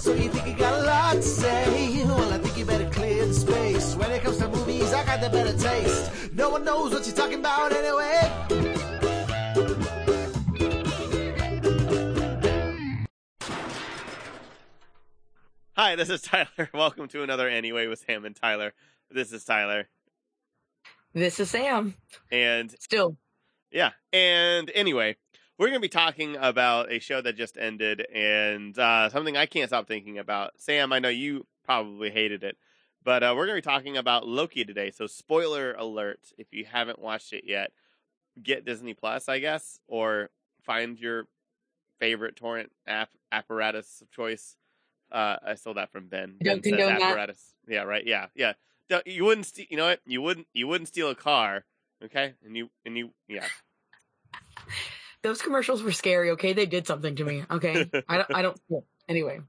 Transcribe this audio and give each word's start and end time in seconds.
So 0.00 0.14
you 0.14 0.30
think 0.30 0.46
you 0.46 0.54
got 0.54 0.80
a 0.80 0.86
lot 0.86 1.12
to 1.16 1.22
say? 1.22 2.04
Well, 2.06 2.32
I 2.32 2.38
think 2.38 2.56
you 2.56 2.64
better 2.64 2.88
clear 2.88 3.26
the 3.26 3.34
space. 3.34 3.94
When 3.96 4.10
it 4.10 4.22
comes 4.22 4.38
to 4.38 4.48
movies, 4.48 4.94
I 4.94 5.04
got 5.04 5.20
the 5.20 5.28
better 5.28 5.52
taste. 5.58 6.32
No 6.32 6.48
one 6.48 6.64
knows 6.64 6.94
what 6.94 7.06
you're 7.06 7.14
talking 7.14 7.40
about 7.40 7.70
anyway. 7.70 8.20
Hi, 15.76 15.96
this 15.96 16.08
is 16.08 16.22
Tyler. 16.22 16.70
Welcome 16.72 17.06
to 17.08 17.22
another 17.22 17.50
Anyway 17.50 17.86
with 17.86 18.02
Sam 18.06 18.24
and 18.24 18.34
Tyler. 18.34 18.72
This 19.10 19.32
is 19.32 19.44
Tyler. 19.44 19.90
This 21.12 21.38
is 21.40 21.50
Sam. 21.50 21.94
And 22.32 22.70
Still. 22.80 23.18
yeah, 23.70 23.90
and 24.14 24.70
anyway, 24.74 25.16
we're 25.60 25.66
going 25.66 25.74
to 25.74 25.80
be 25.80 25.88
talking 25.90 26.38
about 26.40 26.90
a 26.90 26.98
show 26.98 27.20
that 27.20 27.36
just 27.36 27.58
ended 27.58 28.06
and 28.14 28.78
uh, 28.78 29.10
something 29.10 29.36
I 29.36 29.44
can't 29.44 29.68
stop 29.68 29.86
thinking 29.86 30.16
about. 30.16 30.52
Sam, 30.56 30.90
I 30.90 31.00
know 31.00 31.10
you 31.10 31.46
probably 31.66 32.08
hated 32.08 32.42
it, 32.42 32.56
but 33.04 33.22
uh, 33.22 33.34
we're 33.36 33.44
going 33.44 33.60
to 33.60 33.68
be 33.68 33.70
talking 33.70 33.98
about 33.98 34.26
Loki 34.26 34.64
today. 34.64 34.90
So, 34.90 35.06
spoiler 35.06 35.74
alert 35.74 36.32
if 36.38 36.46
you 36.54 36.64
haven't 36.64 36.98
watched 36.98 37.34
it 37.34 37.44
yet, 37.46 37.72
get 38.42 38.64
Disney 38.64 38.94
Plus, 38.94 39.28
I 39.28 39.38
guess, 39.38 39.78
or 39.86 40.30
find 40.62 40.98
your 40.98 41.26
favorite 41.98 42.36
torrent 42.36 42.72
app 42.86 43.10
apparatus 43.30 44.00
of 44.00 44.10
choice. 44.10 44.56
Uh, 45.12 45.36
I 45.46 45.54
stole 45.56 45.74
that 45.74 45.92
from 45.92 46.06
Ben. 46.08 46.36
I 46.40 46.44
don't 46.44 46.62
Ben 46.62 46.72
condone 46.72 46.88
says 46.88 47.00
that. 47.00 47.36
Yeah, 47.68 47.82
right. 47.82 48.06
Yeah, 48.06 48.28
yeah. 48.34 48.54
You 49.04 49.26
wouldn't. 49.26 49.46
Ste- 49.46 49.70
you 49.70 49.76
know 49.76 49.88
what? 49.88 50.00
You 50.06 50.22
wouldn't. 50.22 50.46
You 50.54 50.68
wouldn't 50.68 50.88
steal 50.88 51.10
a 51.10 51.14
car. 51.14 51.66
Okay, 52.02 52.32
and 52.46 52.56
you 52.56 52.70
and 52.86 52.96
you. 52.96 53.10
Yeah. 53.28 53.44
Those 55.22 55.42
commercials 55.42 55.82
were 55.82 55.92
scary, 55.92 56.30
okay? 56.30 56.52
They 56.52 56.66
did 56.66 56.86
something 56.86 57.14
to 57.16 57.24
me, 57.24 57.44
okay? 57.50 57.90
I 58.08 58.16
don't, 58.18 58.34
I 58.34 58.42
don't, 58.42 58.60
anyway. 59.08 59.40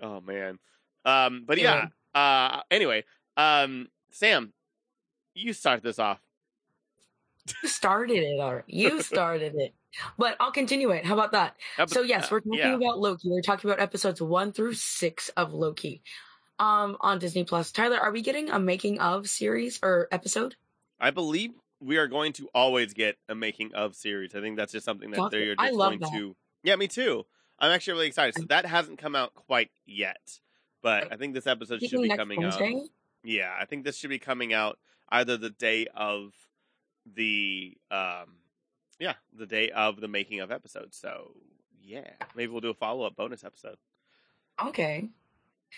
Oh 0.00 0.20
man. 0.20 0.58
Um. 1.04 1.44
But 1.46 1.58
yeah. 1.58 1.88
Uh. 2.14 2.60
Anyway. 2.70 3.04
Um. 3.36 3.88
Sam, 4.10 4.52
you 5.34 5.52
start 5.52 5.82
this 5.82 5.98
off. 5.98 6.20
You 7.62 7.68
started 7.68 8.18
it 8.18 8.40
already. 8.40 8.64
You 8.76 9.02
started 9.02 9.54
it. 9.56 9.74
But 10.18 10.36
I'll 10.40 10.52
continue 10.52 10.90
it. 10.90 11.04
How 11.04 11.14
about 11.14 11.32
that? 11.32 11.56
About- 11.76 11.90
So 11.90 12.02
yes, 12.02 12.30
we're 12.30 12.40
talking 12.40 12.58
yeah. 12.58 12.74
about 12.74 12.98
Loki. 12.98 13.28
We're 13.28 13.42
talking 13.42 13.70
about 13.70 13.80
episodes 13.82 14.20
one 14.20 14.52
through 14.52 14.74
six 14.74 15.28
of 15.30 15.52
Loki. 15.52 16.02
Um, 16.58 16.98
on 17.00 17.18
Disney 17.18 17.44
Plus. 17.44 17.72
Tyler, 17.72 17.98
are 17.98 18.12
we 18.12 18.20
getting 18.20 18.50
a 18.50 18.58
making 18.58 19.00
of 19.00 19.28
series 19.30 19.78
or 19.82 20.08
episode? 20.12 20.56
I 21.00 21.10
believe 21.10 21.52
we 21.80 21.96
are 21.96 22.06
going 22.06 22.32
to 22.34 22.48
always 22.54 22.92
get 22.92 23.16
a 23.28 23.34
making 23.34 23.74
of 23.74 23.94
series. 23.94 24.34
I 24.34 24.40
think 24.40 24.56
that's 24.56 24.72
just 24.72 24.84
something 24.84 25.10
that 25.10 25.30
they're 25.30 25.54
just 25.54 25.76
going 25.76 26.00
that. 26.00 26.10
to. 26.12 26.36
Yeah, 26.62 26.76
me 26.76 26.88
too. 26.88 27.24
I'm 27.58 27.72
actually 27.72 27.94
really 27.94 28.06
excited. 28.06 28.34
So 28.36 28.44
that 28.48 28.66
hasn't 28.66 28.98
come 28.98 29.14
out 29.14 29.34
quite 29.34 29.70
yet, 29.86 30.40
but 30.82 31.12
I 31.12 31.16
think 31.16 31.34
this 31.34 31.46
episode 31.46 31.82
should 31.82 32.02
be 32.02 32.16
coming 32.16 32.44
out. 32.44 32.60
Yeah, 33.22 33.52
I 33.58 33.64
think 33.66 33.84
this 33.84 33.96
should 33.96 34.10
be 34.10 34.18
coming 34.18 34.52
out 34.52 34.78
either 35.10 35.36
the 35.36 35.50
day 35.50 35.86
of 35.94 36.32
the 37.14 37.76
um 37.90 38.36
yeah, 39.00 39.14
the 39.34 39.46
day 39.46 39.70
of 39.70 40.00
the 40.00 40.08
making 40.08 40.40
of 40.40 40.52
episode. 40.52 40.94
So, 40.94 41.32
yeah, 41.82 42.10
maybe 42.36 42.52
we'll 42.52 42.60
do 42.60 42.70
a 42.70 42.74
follow-up 42.74 43.16
bonus 43.16 43.42
episode. 43.42 43.76
Okay. 44.62 45.08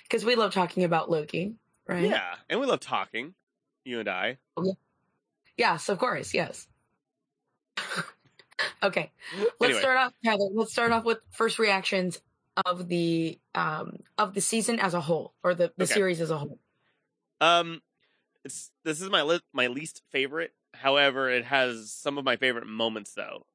Because 0.02 0.24
we 0.24 0.34
love 0.34 0.52
talking 0.52 0.84
about 0.84 1.10
Loki, 1.10 1.54
right? 1.86 2.04
Yeah, 2.04 2.34
and 2.50 2.60
we 2.60 2.66
love 2.66 2.80
talking, 2.80 3.34
you 3.84 4.00
and 4.00 4.08
I. 4.08 4.38
Yes, 5.56 5.88
of 5.88 5.98
course. 5.98 6.34
Yes. 6.34 6.66
okay. 8.82 9.10
Let's 9.32 9.54
Anyway. 9.62 9.80
start 9.80 9.96
off, 9.98 10.12
Tyler. 10.24 10.48
Let's 10.52 10.72
start 10.72 10.92
off 10.92 11.04
with 11.04 11.18
first 11.30 11.58
reactions 11.58 12.20
of 12.66 12.88
the 12.88 13.38
um 13.54 13.98
of 14.18 14.34
the 14.34 14.40
season 14.40 14.78
as 14.78 14.94
a 14.94 15.00
whole, 15.00 15.34
or 15.42 15.54
the 15.54 15.72
the 15.76 15.84
Okay. 15.84 15.94
series 15.94 16.20
as 16.20 16.30
a 16.30 16.38
whole. 16.38 16.58
Um, 17.40 17.80
it's 18.44 18.70
this 18.84 19.00
is 19.00 19.10
my 19.10 19.22
li- 19.22 19.40
my 19.52 19.68
least 19.68 20.02
favorite. 20.10 20.52
However, 20.74 21.30
it 21.30 21.44
has 21.44 21.92
some 21.92 22.18
of 22.18 22.24
my 22.24 22.36
favorite 22.36 22.66
moments. 22.66 23.12
Though, 23.14 23.46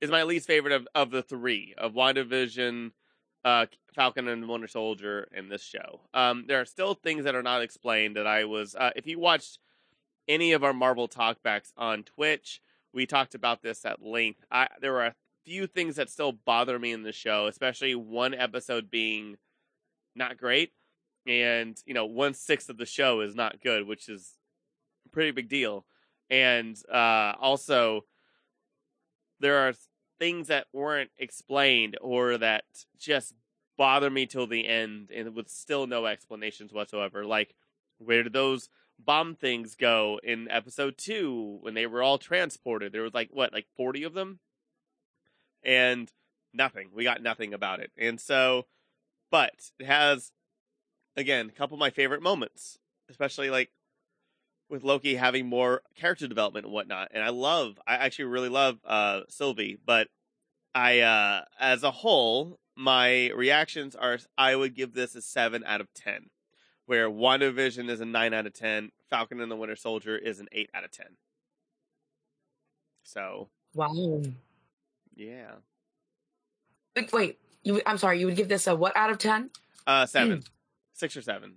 is 0.00 0.10
my 0.10 0.22
least 0.24 0.46
favorite 0.46 0.72
of, 0.72 0.88
of 0.94 1.10
the 1.10 1.22
three 1.22 1.74
of 1.78 1.92
WandaVision, 1.94 2.92
uh, 3.44 3.66
Falcon 3.94 4.28
and 4.28 4.48
Winter 4.48 4.68
Soldier, 4.68 5.28
and 5.34 5.50
this 5.50 5.62
show. 5.62 6.00
Um, 6.14 6.44
there 6.46 6.60
are 6.60 6.66
still 6.66 6.94
things 6.94 7.24
that 7.24 7.34
are 7.34 7.42
not 7.42 7.62
explained. 7.62 8.16
That 8.16 8.26
I 8.26 8.44
was, 8.44 8.74
uh, 8.74 8.90
if 8.96 9.06
you 9.06 9.18
watched 9.18 9.58
any 10.28 10.52
of 10.52 10.64
our 10.64 10.72
Marvel 10.72 11.08
talkbacks 11.08 11.72
on 11.76 12.02
Twitch, 12.02 12.60
we 12.92 13.06
talked 13.06 13.34
about 13.34 13.62
this 13.62 13.84
at 13.84 14.02
length. 14.02 14.44
I 14.50 14.68
there 14.80 14.92
were 14.92 15.06
a 15.06 15.14
few 15.44 15.66
things 15.66 15.96
that 15.96 16.10
still 16.10 16.32
bother 16.32 16.78
me 16.78 16.92
in 16.92 17.02
the 17.02 17.12
show, 17.12 17.46
especially 17.46 17.94
one 17.94 18.34
episode 18.34 18.90
being 18.90 19.36
not 20.14 20.38
great 20.38 20.72
and 21.26 21.76
you 21.86 21.94
know 21.94 22.06
one 22.06 22.34
sixth 22.34 22.68
of 22.70 22.78
the 22.78 22.86
show 22.86 23.20
is 23.20 23.34
not 23.34 23.60
good, 23.62 23.86
which 23.86 24.08
is 24.08 24.34
a 25.06 25.08
pretty 25.10 25.30
big 25.30 25.48
deal. 25.48 25.84
And 26.30 26.76
uh, 26.92 27.34
also, 27.40 28.02
there 29.40 29.68
are 29.68 29.74
things 30.18 30.48
that 30.48 30.66
weren't 30.72 31.10
explained 31.18 31.96
or 32.00 32.38
that 32.38 32.64
just 32.98 33.34
bother 33.76 34.10
me 34.10 34.26
till 34.26 34.46
the 34.46 34.66
end, 34.66 35.10
and 35.14 35.34
with 35.34 35.48
still 35.48 35.86
no 35.86 36.06
explanations 36.06 36.72
whatsoever. 36.72 37.24
Like, 37.24 37.54
where 37.98 38.22
did 38.22 38.32
those 38.32 38.68
bomb 38.98 39.34
things 39.34 39.74
go 39.74 40.18
in 40.22 40.50
episode 40.50 40.96
two 40.98 41.58
when 41.60 41.74
they 41.74 41.86
were 41.86 42.02
all 42.02 42.18
transported? 42.18 42.92
There 42.92 43.02
was 43.02 43.14
like 43.14 43.30
what, 43.32 43.52
like 43.52 43.66
forty 43.76 44.02
of 44.04 44.14
them, 44.14 44.40
and 45.62 46.10
nothing. 46.52 46.90
We 46.94 47.04
got 47.04 47.22
nothing 47.22 47.54
about 47.54 47.80
it, 47.80 47.90
and 47.96 48.20
so, 48.20 48.66
but 49.30 49.70
it 49.78 49.86
has 49.86 50.32
again, 51.16 51.48
a 51.48 51.52
couple 51.52 51.74
of 51.74 51.80
my 51.80 51.90
favorite 51.90 52.22
moments, 52.22 52.78
especially 53.08 53.50
like 53.50 53.70
with 54.68 54.84
Loki 54.84 55.14
having 55.14 55.46
more 55.46 55.82
character 55.94 56.26
development 56.26 56.66
and 56.66 56.74
whatnot. 56.74 57.08
And 57.12 57.22
I 57.22 57.30
love, 57.30 57.78
I 57.86 57.94
actually 57.94 58.26
really 58.26 58.48
love 58.48 58.78
uh 58.84 59.22
Sylvie, 59.28 59.78
but 59.84 60.08
I, 60.74 61.00
uh 61.00 61.44
as 61.58 61.82
a 61.82 61.90
whole, 61.90 62.58
my 62.76 63.30
reactions 63.30 63.96
are 63.96 64.18
I 64.36 64.54
would 64.56 64.74
give 64.74 64.92
this 64.92 65.14
a 65.14 65.22
seven 65.22 65.64
out 65.66 65.80
of 65.80 65.92
ten, 65.94 66.30
where 66.86 67.08
WandaVision 67.10 67.88
is 67.90 68.00
a 68.00 68.04
nine 68.04 68.32
out 68.34 68.46
of 68.46 68.54
ten, 68.54 68.90
Falcon 69.10 69.40
and 69.40 69.50
the 69.50 69.56
Winter 69.56 69.76
Soldier 69.76 70.16
is 70.16 70.40
an 70.40 70.48
eight 70.52 70.70
out 70.74 70.84
of 70.84 70.90
ten. 70.90 71.16
So 73.02 73.48
Wow. 73.74 74.22
yeah, 75.14 75.52
Wait, 76.94 77.12
wait. 77.12 77.38
You, 77.62 77.80
I'm 77.84 77.98
sorry. 77.98 78.20
You 78.20 78.26
would 78.26 78.36
give 78.36 78.48
this 78.48 78.66
a 78.66 78.74
what 78.74 78.96
out 78.96 79.10
of 79.10 79.18
ten? 79.18 79.50
uh, 79.86 80.06
seven, 80.06 80.42
six 80.94 81.16
or 81.16 81.22
seven. 81.22 81.56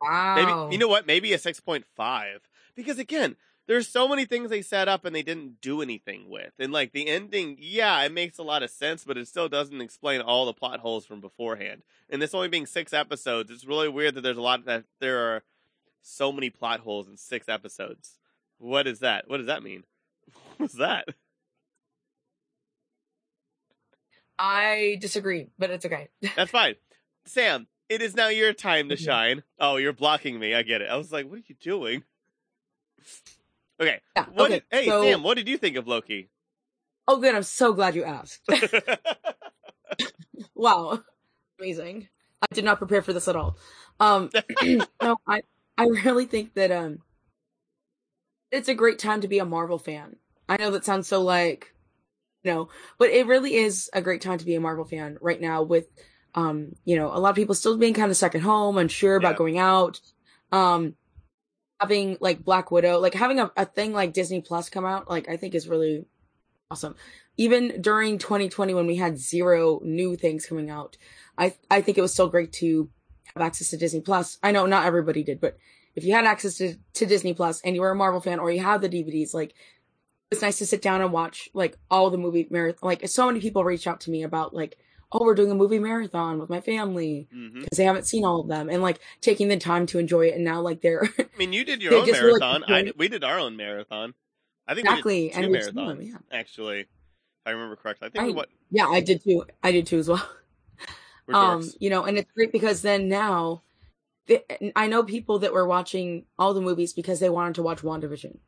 Wow. 0.00 0.34
Maybe 0.36 0.74
you 0.74 0.78
know 0.78 0.88
what? 0.88 1.06
Maybe 1.06 1.32
a 1.32 1.38
six 1.38 1.58
point 1.60 1.84
five. 1.96 2.40
Because 2.76 2.98
again, 2.98 3.36
there's 3.66 3.88
so 3.88 4.06
many 4.08 4.24
things 4.24 4.50
they 4.50 4.62
set 4.62 4.88
up 4.88 5.04
and 5.04 5.14
they 5.16 5.22
didn't 5.22 5.60
do 5.60 5.80
anything 5.80 6.28
with. 6.28 6.52
And 6.58 6.72
like 6.72 6.92
the 6.92 7.08
ending, 7.08 7.56
yeah, 7.58 8.02
it 8.02 8.12
makes 8.12 8.38
a 8.38 8.42
lot 8.42 8.62
of 8.62 8.70
sense, 8.70 9.04
but 9.04 9.16
it 9.16 9.26
still 9.28 9.48
doesn't 9.48 9.80
explain 9.80 10.20
all 10.20 10.44
the 10.46 10.52
plot 10.52 10.80
holes 10.80 11.06
from 11.06 11.20
beforehand. 11.20 11.82
And 12.10 12.20
this 12.20 12.34
only 12.34 12.48
being 12.48 12.66
six 12.66 12.92
episodes, 12.92 13.50
it's 13.50 13.64
really 13.64 13.88
weird 13.88 14.14
that 14.16 14.20
there's 14.20 14.36
a 14.36 14.42
lot 14.42 14.64
that 14.66 14.84
there 15.00 15.18
are 15.18 15.42
so 16.02 16.30
many 16.30 16.50
plot 16.50 16.80
holes 16.80 17.08
in 17.08 17.16
six 17.16 17.48
episodes. 17.48 18.18
What 18.58 18.86
is 18.86 18.98
that? 19.00 19.28
What 19.28 19.38
does 19.38 19.46
that 19.46 19.62
mean? 19.62 19.84
What's 20.58 20.74
that? 20.74 21.08
I 24.38 24.98
disagree, 25.00 25.48
but 25.58 25.70
it's 25.70 25.86
okay. 25.86 26.08
That's 26.36 26.50
fine. 26.50 26.74
Sam, 27.24 27.66
it 27.88 28.02
is 28.02 28.14
now 28.14 28.28
your 28.28 28.52
time 28.52 28.88
to 28.88 28.96
Mhm. 28.96 29.04
shine. 29.04 29.42
Oh, 29.58 29.76
you're 29.76 29.92
blocking 29.92 30.38
me. 30.38 30.54
I 30.54 30.62
get 30.62 30.82
it. 30.82 30.90
I 30.90 30.96
was 30.96 31.12
like, 31.12 31.26
what 31.26 31.38
are 31.38 31.42
you 31.46 31.54
doing? 31.60 32.02
Okay. 33.80 34.00
Yeah, 34.16 34.26
What 34.32 34.44
okay. 34.46 34.54
did- 34.54 34.64
hey, 34.70 34.88
so, 34.88 35.02
Sam, 35.02 35.22
what 35.22 35.36
did 35.36 35.48
you 35.48 35.58
think 35.58 35.76
of 35.76 35.86
Loki? 35.88 36.30
Oh, 37.06 37.20
good. 37.20 37.34
I'm 37.34 37.42
so 37.42 37.72
glad 37.72 37.94
you 37.94 38.04
asked. 38.04 38.48
wow, 40.54 41.02
amazing. 41.58 42.08
I 42.40 42.46
did 42.54 42.64
not 42.64 42.78
prepare 42.78 43.02
for 43.02 43.12
this 43.12 43.28
at 43.28 43.36
all. 43.36 43.56
Um, 44.00 44.30
no, 45.02 45.16
I 45.26 45.42
I 45.76 45.84
really 45.86 46.26
think 46.26 46.54
that 46.54 46.70
um, 46.70 47.00
it's 48.50 48.68
a 48.68 48.74
great 48.74 48.98
time 48.98 49.20
to 49.20 49.28
be 49.28 49.38
a 49.38 49.44
Marvel 49.44 49.78
fan. 49.78 50.16
I 50.48 50.56
know 50.56 50.70
that 50.70 50.84
sounds 50.84 51.08
so 51.08 51.22
like, 51.22 51.74
you 52.42 52.52
know, 52.52 52.68
but 52.98 53.10
it 53.10 53.26
really 53.26 53.54
is 53.54 53.90
a 53.92 54.02
great 54.02 54.20
time 54.20 54.38
to 54.38 54.44
be 54.46 54.54
a 54.54 54.60
Marvel 54.60 54.84
fan 54.84 55.18
right 55.20 55.40
now. 55.40 55.62
With 55.62 55.88
um, 56.34 56.72
you 56.84 56.96
know, 56.96 57.08
a 57.08 57.18
lot 57.20 57.30
of 57.30 57.36
people 57.36 57.54
still 57.54 57.76
being 57.76 57.94
kind 57.94 58.10
of 58.10 58.16
stuck 58.16 58.34
at 58.34 58.42
home, 58.42 58.78
unsure 58.78 59.16
about 59.16 59.34
Yeah. 59.34 59.38
going 59.38 59.58
out. 59.58 60.00
Um, 60.52 60.94
having 61.84 62.16
like 62.20 62.44
Black 62.44 62.70
Widow, 62.70 62.98
like 62.98 63.14
having 63.14 63.38
a, 63.38 63.52
a 63.56 63.66
thing 63.66 63.92
like 63.92 64.14
Disney 64.14 64.40
Plus 64.40 64.70
come 64.70 64.86
out, 64.86 65.10
like 65.10 65.28
I 65.28 65.36
think 65.36 65.54
is 65.54 65.68
really 65.68 66.06
awesome. 66.70 66.96
Even 67.36 67.80
during 67.82 68.18
2020 68.18 68.72
when 68.72 68.86
we 68.86 68.96
had 68.96 69.18
zero 69.18 69.80
new 69.84 70.16
things 70.16 70.46
coming 70.46 70.70
out, 70.70 70.96
I 71.36 71.54
I 71.70 71.82
think 71.82 71.98
it 71.98 72.00
was 72.00 72.12
still 72.12 72.28
great 72.28 72.52
to 72.54 72.88
have 73.34 73.42
access 73.42 73.70
to 73.70 73.76
Disney 73.76 74.00
Plus. 74.00 74.38
I 74.42 74.52
know 74.52 74.66
not 74.66 74.86
everybody 74.86 75.22
did, 75.22 75.40
but 75.40 75.58
if 75.94 76.04
you 76.04 76.14
had 76.14 76.24
access 76.24 76.56
to, 76.56 76.76
to 76.94 77.06
Disney 77.06 77.34
Plus 77.34 77.60
and 77.60 77.74
you 77.74 77.82
were 77.82 77.90
a 77.90 77.96
Marvel 77.96 78.20
fan 78.20 78.40
or 78.40 78.50
you 78.50 78.62
have 78.62 78.80
the 78.80 78.88
DVDs, 78.88 79.34
like 79.34 79.54
it's 80.30 80.42
nice 80.42 80.58
to 80.58 80.66
sit 80.66 80.82
down 80.82 81.02
and 81.02 81.12
watch 81.12 81.50
like 81.52 81.76
all 81.90 82.10
the 82.10 82.18
movie 82.18 82.48
marathon. 82.50 82.88
Like 82.88 83.06
so 83.08 83.26
many 83.26 83.40
people 83.40 83.62
reach 83.62 83.86
out 83.86 84.00
to 84.02 84.10
me 84.10 84.22
about 84.22 84.54
like, 84.54 84.78
oh, 85.14 85.24
we're 85.24 85.34
doing 85.34 85.50
a 85.50 85.54
movie 85.54 85.78
marathon 85.78 86.38
with 86.38 86.50
my 86.50 86.60
family 86.60 87.28
because 87.30 87.78
they 87.78 87.84
haven't 87.84 88.06
seen 88.06 88.24
all 88.24 88.40
of 88.40 88.48
them, 88.48 88.68
and 88.68 88.82
like 88.82 88.98
taking 89.20 89.48
the 89.48 89.56
time 89.56 89.86
to 89.86 89.98
enjoy 89.98 90.26
it. 90.26 90.34
And 90.34 90.44
now 90.44 90.60
like 90.60 90.80
they're 90.82 91.04
I 91.18 91.26
mean, 91.38 91.52
you 91.52 91.64
did 91.64 91.80
your 91.82 91.92
They 91.92 91.98
own 92.00 92.06
were, 92.06 92.32
like, 92.32 92.40
marathon. 92.40 92.64
I 92.64 92.82
did, 92.82 92.98
we 92.98 93.08
did 93.08 93.24
our 93.24 93.38
own 93.38 93.56
marathon. 93.56 94.14
I 94.66 94.74
think 94.74 94.86
exactly, 94.88 95.22
we 95.22 95.28
did 95.28 95.36
and 95.36 95.64
seen 95.64 95.74
marathons. 95.74 95.88
them, 95.98 96.02
yeah. 96.02 96.18
Actually, 96.38 96.80
if 96.80 96.86
I 97.46 97.50
remember 97.50 97.76
correctly, 97.76 98.08
I 98.08 98.10
think 98.10 98.22
we 98.24 98.28
Right. 98.30 98.36
what 98.36 98.48
Yeah, 98.70 98.88
I 98.88 99.00
did 99.00 99.22
too. 99.22 99.44
I 99.62 99.72
did 99.72 99.86
too 99.86 99.98
as 99.98 100.08
well. 100.08 100.28
um 101.32 101.70
you 101.80 101.88
know 101.88 102.04
and 102.04 102.18
it's 102.18 102.30
great 102.32 102.52
because 102.52 102.82
then 102.82 103.08
now 103.08 103.62
the, 104.26 104.42
i 104.76 104.86
know 104.86 105.02
people 105.02 105.38
that 105.38 105.54
were 105.54 105.66
watching 105.66 106.26
all 106.38 106.52
the 106.52 106.60
movies 106.60 106.92
because 106.92 107.18
they 107.18 107.30
wanted 107.30 107.54
to 107.54 107.62
watch 107.62 107.80
wandavision 107.80 108.38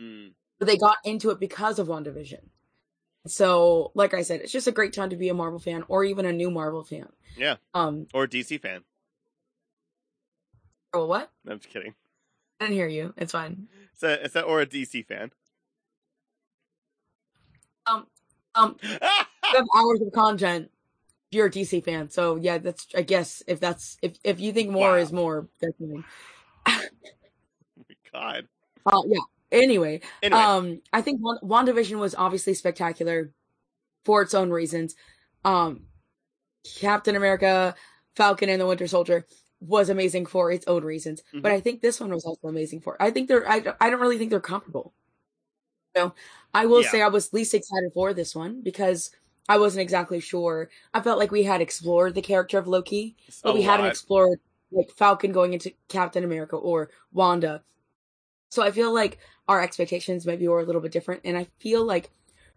Mm. 0.00 0.32
but 0.58 0.66
they 0.66 0.78
got 0.78 0.96
into 1.04 1.28
it 1.30 1.38
because 1.40 1.78
of 1.78 1.88
wandavision 1.88 2.48
so 3.26 3.90
like 3.94 4.14
i 4.14 4.22
said 4.22 4.40
it's 4.40 4.52
just 4.52 4.66
a 4.66 4.72
great 4.72 4.92
time 4.92 5.10
to 5.10 5.16
be 5.16 5.28
a 5.28 5.34
marvel 5.34 5.58
fan 5.58 5.84
or 5.88 6.04
even 6.04 6.24
a 6.24 6.32
new 6.32 6.50
marvel 6.50 6.84
fan 6.84 7.08
Yeah. 7.36 7.56
um 7.74 8.06
Or 8.14 8.26
DC 8.26 8.60
fan. 8.60 8.84
oh 10.94 11.06
what 11.06 11.30
No, 11.44 11.52
I'm 11.52 11.58
just 11.58 11.70
kidding. 11.70 11.94
i 12.60 12.64
didn't 12.64 12.76
hear 12.76 12.88
you 12.88 13.12
it's 13.16 13.32
fine 13.32 13.68
It's 13.92 14.02
a, 14.02 14.24
it's 14.24 14.36
a, 14.36 14.42
or 14.42 14.60
a 14.60 14.66
DC 14.66 15.06
fan. 15.06 15.32
um 17.86 18.06
um 18.54 18.76
have 18.82 19.66
hours 19.76 20.00
of 20.00 20.12
content 20.12 20.70
if 21.30 21.36
you're 21.36 21.46
a 21.46 21.50
dc 21.50 21.84
fan 21.84 22.08
so 22.10 22.36
yeah 22.36 22.58
that's 22.58 22.86
i 22.96 23.02
guess 23.02 23.42
if 23.46 23.60
that's 23.60 23.96
if 24.02 24.18
if 24.24 24.40
you 24.40 24.52
think 24.52 24.70
more 24.70 24.96
Wow. 24.96 25.02
is 25.02 25.12
more 25.12 25.48
definitely 25.60 26.02
God. 28.12 28.48
uh 28.86 29.02
yeah 29.06 29.20
anyway 29.52 30.00
Anyway, 30.22 30.40
Um, 30.40 30.82
I 30.92 31.00
think 31.02 31.20
Wand- 31.22 31.40
WandaVision 31.42 31.98
was 31.98 32.14
obviously 32.14 32.54
spectacular 32.54 33.32
for 34.04 34.22
its 34.22 34.34
own 34.34 34.50
reasons. 34.50 34.94
Um, 35.44 35.86
Captain 36.80 37.16
America, 37.16 37.74
Falcon, 38.16 38.48
and 38.48 38.60
the 38.60 38.66
Winter 38.66 38.86
Soldier 38.86 39.26
was 39.60 39.88
amazing 39.88 40.26
for 40.26 40.50
its 40.52 40.66
own 40.68 40.84
reasons. 40.84 41.22
Mhm. 41.34 41.42
But 41.42 41.52
I 41.52 41.60
think 41.60 41.80
this 41.80 41.98
one 42.00 42.10
was 42.12 42.24
also 42.24 42.48
amazing 42.48 42.80
for. 42.80 43.00
I 43.00 43.10
think 43.10 43.28
they're. 43.28 43.48
I, 43.48 43.60
don't- 43.60 43.76
I 43.80 43.90
don't 43.90 44.00
really 44.00 44.18
think 44.18 44.30
they're 44.30 44.40
comparable. 44.40 44.92
You 45.96 46.02
know, 46.02 46.14
I 46.54 46.66
will 46.66 46.82
Yeah. 46.82 46.90
say 46.90 47.02
I 47.02 47.08
was 47.08 47.32
least 47.32 47.54
excited 47.54 47.90
for 47.94 48.12
this 48.14 48.34
one 48.34 48.60
because 48.62 49.10
I 49.48 49.58
wasn't 49.58 49.82
exactly 49.82 50.20
sure. 50.20 50.68
I 50.92 51.00
felt 51.00 51.18
like 51.18 51.30
we 51.30 51.44
had 51.44 51.60
explored 51.60 52.14
the 52.14 52.22
character 52.22 52.58
of 52.58 52.68
Loki, 52.68 53.16
but 53.42 53.50
a 53.50 53.54
we 53.54 53.62
hadn't 53.62 53.86
explored 53.86 54.40
like 54.70 54.90
Falcon 54.90 55.32
going 55.32 55.54
into 55.54 55.72
Captain 55.88 56.22
America 56.24 56.56
or 56.56 56.90
Wanda. 57.12 57.64
So 58.50 58.62
I 58.62 58.70
feel 58.70 58.92
like 58.92 59.18
our 59.46 59.62
expectations 59.62 60.26
maybe 60.26 60.48
were 60.48 60.60
a 60.60 60.64
little 60.64 60.80
bit 60.80 60.92
different, 60.92 61.22
and 61.24 61.36
I 61.36 61.48
feel 61.58 61.84
like 61.84 62.10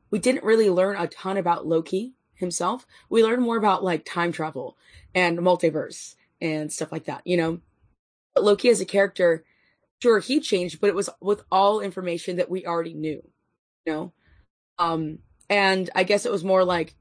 we 0.10 0.20
didn't 0.20 0.44
really 0.44 0.70
learn 0.70 0.98
a 0.98 1.08
ton 1.08 1.38
about 1.38 1.66
Loki 1.66 2.14
himself. 2.36 2.86
We 3.10 3.24
learned 3.24 3.42
more 3.42 3.58
about 3.58 3.84
like 3.84 4.06
time 4.06 4.32
travel 4.32 4.78
and 5.16 5.40
multiverse 5.40 6.16
and 6.42 6.72
stuff 6.72 6.92
like 6.92 7.06
that, 7.06 7.22
you 7.26 7.38
know. 7.38 7.60
But 8.36 8.44
Loki 8.44 8.70
as 8.70 8.82
a 8.82 8.86
character, 8.86 9.44
sure 10.02 10.20
he 10.20 10.40
changed, 10.40 10.82
but 10.82 10.90
it 10.90 10.96
was 10.96 11.10
with 11.22 11.44
all 11.52 11.80
information 11.80 12.38
that 12.38 12.50
we 12.50 12.66
already 12.66 12.94
knew, 12.94 13.22
you 13.86 13.94
know. 13.94 14.14
Um, 14.80 15.20
and 15.50 15.90
I 15.96 16.04
guess 16.04 16.26
it 16.26 16.32
was 16.32 16.44
more 16.44 16.64
like 16.64 16.96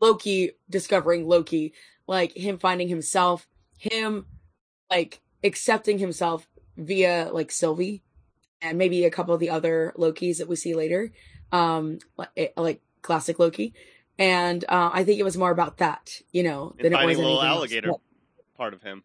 Loki 0.00 0.52
discovering 0.68 1.28
Loki, 1.28 1.72
like 2.06 2.36
him 2.36 2.58
finding 2.58 2.88
himself, 2.88 3.46
him 3.78 4.26
like 4.90 5.20
accepting 5.44 5.98
himself 5.98 6.48
via 6.76 7.30
like 7.32 7.50
Sylvie 7.50 8.02
and 8.62 8.78
maybe 8.78 9.04
a 9.04 9.10
couple 9.10 9.34
of 9.34 9.40
the 9.40 9.50
other 9.50 9.92
Lokis 9.96 10.38
that 10.38 10.48
we 10.48 10.56
see 10.56 10.74
later, 10.74 11.12
um, 11.52 11.98
like, 12.16 12.52
like 12.56 12.80
classic 13.02 13.38
Loki. 13.38 13.74
And 14.18 14.64
uh, 14.68 14.90
I 14.92 15.04
think 15.04 15.18
it 15.18 15.22
was 15.24 15.36
more 15.38 15.50
about 15.50 15.78
that, 15.78 16.20
you 16.30 16.42
know, 16.42 16.74
And 16.78 16.84
than 16.86 16.92
it 16.92 17.06
was 17.06 17.16
a 17.16 17.20
little 17.20 17.40
anything 17.40 17.48
else. 17.48 17.56
alligator 17.58 17.92
part 18.56 18.74
of 18.74 18.82
him. 18.82 19.02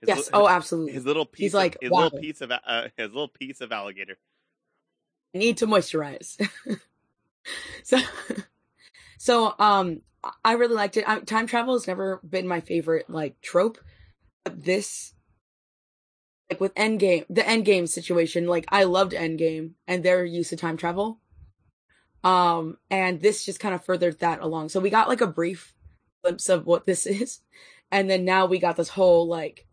His 0.00 0.08
yes. 0.08 0.18
li- 0.18 0.30
Oh, 0.34 0.46
absolutely. 0.48 0.92
his 0.92 1.06
little 1.06 1.24
piece. 1.24 1.44
He's 1.44 1.54
of- 1.54 1.58
like, 1.58 1.78
his 1.80 1.90
wow. 1.90 2.04
little 2.04 2.18
piece 2.20 2.40
of 2.42 2.50
uh, 2.50 2.88
his 2.96 3.08
little 3.08 3.28
piece 3.28 3.60
of 3.62 3.72
alligator. 3.72 4.18
I 5.34 5.38
need 5.38 5.56
to 5.58 5.66
moisturize. 5.66 6.36
so, 7.82 7.98
so 9.18 9.54
um, 9.58 10.02
I 10.44 10.52
really 10.52 10.74
liked 10.74 10.96
it. 10.98 11.08
I, 11.08 11.20
time 11.20 11.46
travel 11.46 11.74
has 11.74 11.86
never 11.86 12.20
been 12.28 12.46
my 12.46 12.60
favorite 12.60 13.08
like 13.08 13.40
trope, 13.40 13.78
but 14.44 14.62
this, 14.64 15.14
like 16.50 16.60
with 16.60 16.74
Endgame, 16.74 17.24
the 17.28 17.42
Endgame 17.42 17.88
situation, 17.88 18.46
like 18.46 18.66
I 18.68 18.84
loved 18.84 19.12
Endgame 19.12 19.72
and 19.86 20.02
their 20.02 20.24
use 20.24 20.52
of 20.52 20.60
time 20.60 20.76
travel. 20.76 21.20
Um, 22.22 22.78
and 22.90 23.20
this 23.20 23.44
just 23.44 23.60
kind 23.60 23.74
of 23.74 23.84
furthered 23.84 24.20
that 24.20 24.40
along. 24.40 24.70
So 24.70 24.80
we 24.80 24.90
got 24.90 25.08
like 25.08 25.20
a 25.20 25.26
brief 25.26 25.74
glimpse 26.22 26.48
of 26.48 26.66
what 26.66 26.86
this 26.86 27.06
is, 27.06 27.40
and 27.90 28.08
then 28.08 28.24
now 28.24 28.46
we 28.46 28.58
got 28.58 28.76
this 28.76 28.88
whole 28.88 29.26
like 29.26 29.66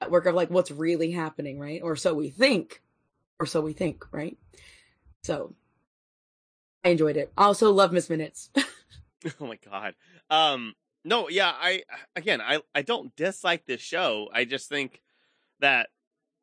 network 0.00 0.26
of 0.26 0.34
like 0.34 0.50
what's 0.50 0.70
really 0.70 1.10
happening, 1.10 1.58
right? 1.58 1.82
Or 1.82 1.96
so 1.96 2.14
we 2.14 2.30
think, 2.30 2.82
or 3.38 3.46
so 3.46 3.60
we 3.60 3.72
think, 3.72 4.04
right? 4.12 4.36
So 5.22 5.54
I 6.84 6.90
enjoyed 6.90 7.16
it. 7.16 7.32
I 7.36 7.44
also 7.44 7.70
love 7.70 7.92
Miss 7.92 8.08
Minutes. 8.08 8.50
oh 9.40 9.46
my 9.46 9.58
god. 9.70 9.94
Um 10.30 10.74
no, 11.04 11.28
yeah, 11.28 11.52
I 11.54 11.82
again, 12.16 12.40
I 12.40 12.60
I 12.74 12.82
don't 12.82 13.14
dislike 13.16 13.66
this 13.66 13.80
show. 13.80 14.28
I 14.32 14.44
just 14.44 14.68
think 14.68 15.00
that 15.60 15.88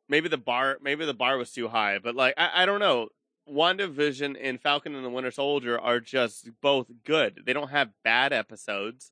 maybe 0.08 0.28
the 0.28 0.38
bar 0.38 0.78
maybe 0.82 1.04
the 1.04 1.14
bar 1.14 1.36
was 1.36 1.52
too 1.52 1.68
high, 1.68 1.98
but 1.98 2.14
like 2.14 2.34
I, 2.36 2.62
I 2.62 2.66
don't 2.66 2.80
know. 2.80 3.08
WandaVision 3.50 4.36
and 4.38 4.60
Falcon 4.60 4.94
and 4.94 5.04
the 5.04 5.08
Winter 5.10 5.30
Soldier 5.30 5.80
are 5.80 6.00
just 6.00 6.50
both 6.60 6.88
good. 7.04 7.40
They 7.46 7.54
don't 7.54 7.70
have 7.70 7.88
bad 8.04 8.32
episodes. 8.32 9.10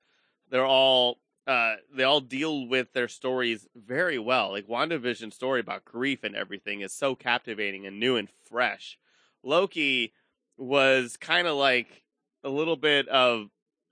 They're 0.50 0.66
all 0.66 1.18
uh 1.46 1.76
they 1.94 2.02
all 2.02 2.20
deal 2.20 2.66
with 2.66 2.92
their 2.92 3.08
stories 3.08 3.66
very 3.74 4.18
well. 4.18 4.50
Like 4.50 4.68
WandaVision's 4.68 5.34
story 5.34 5.60
about 5.60 5.84
grief 5.84 6.22
and 6.22 6.36
everything 6.36 6.80
is 6.80 6.92
so 6.92 7.14
captivating 7.14 7.86
and 7.86 7.98
new 7.98 8.16
and 8.16 8.28
fresh. 8.48 8.98
Loki 9.42 10.12
was 10.58 11.16
kind 11.16 11.46
of 11.46 11.56
like 11.56 12.02
a 12.44 12.48
little 12.48 12.76
bit 12.76 13.08
of 13.08 13.48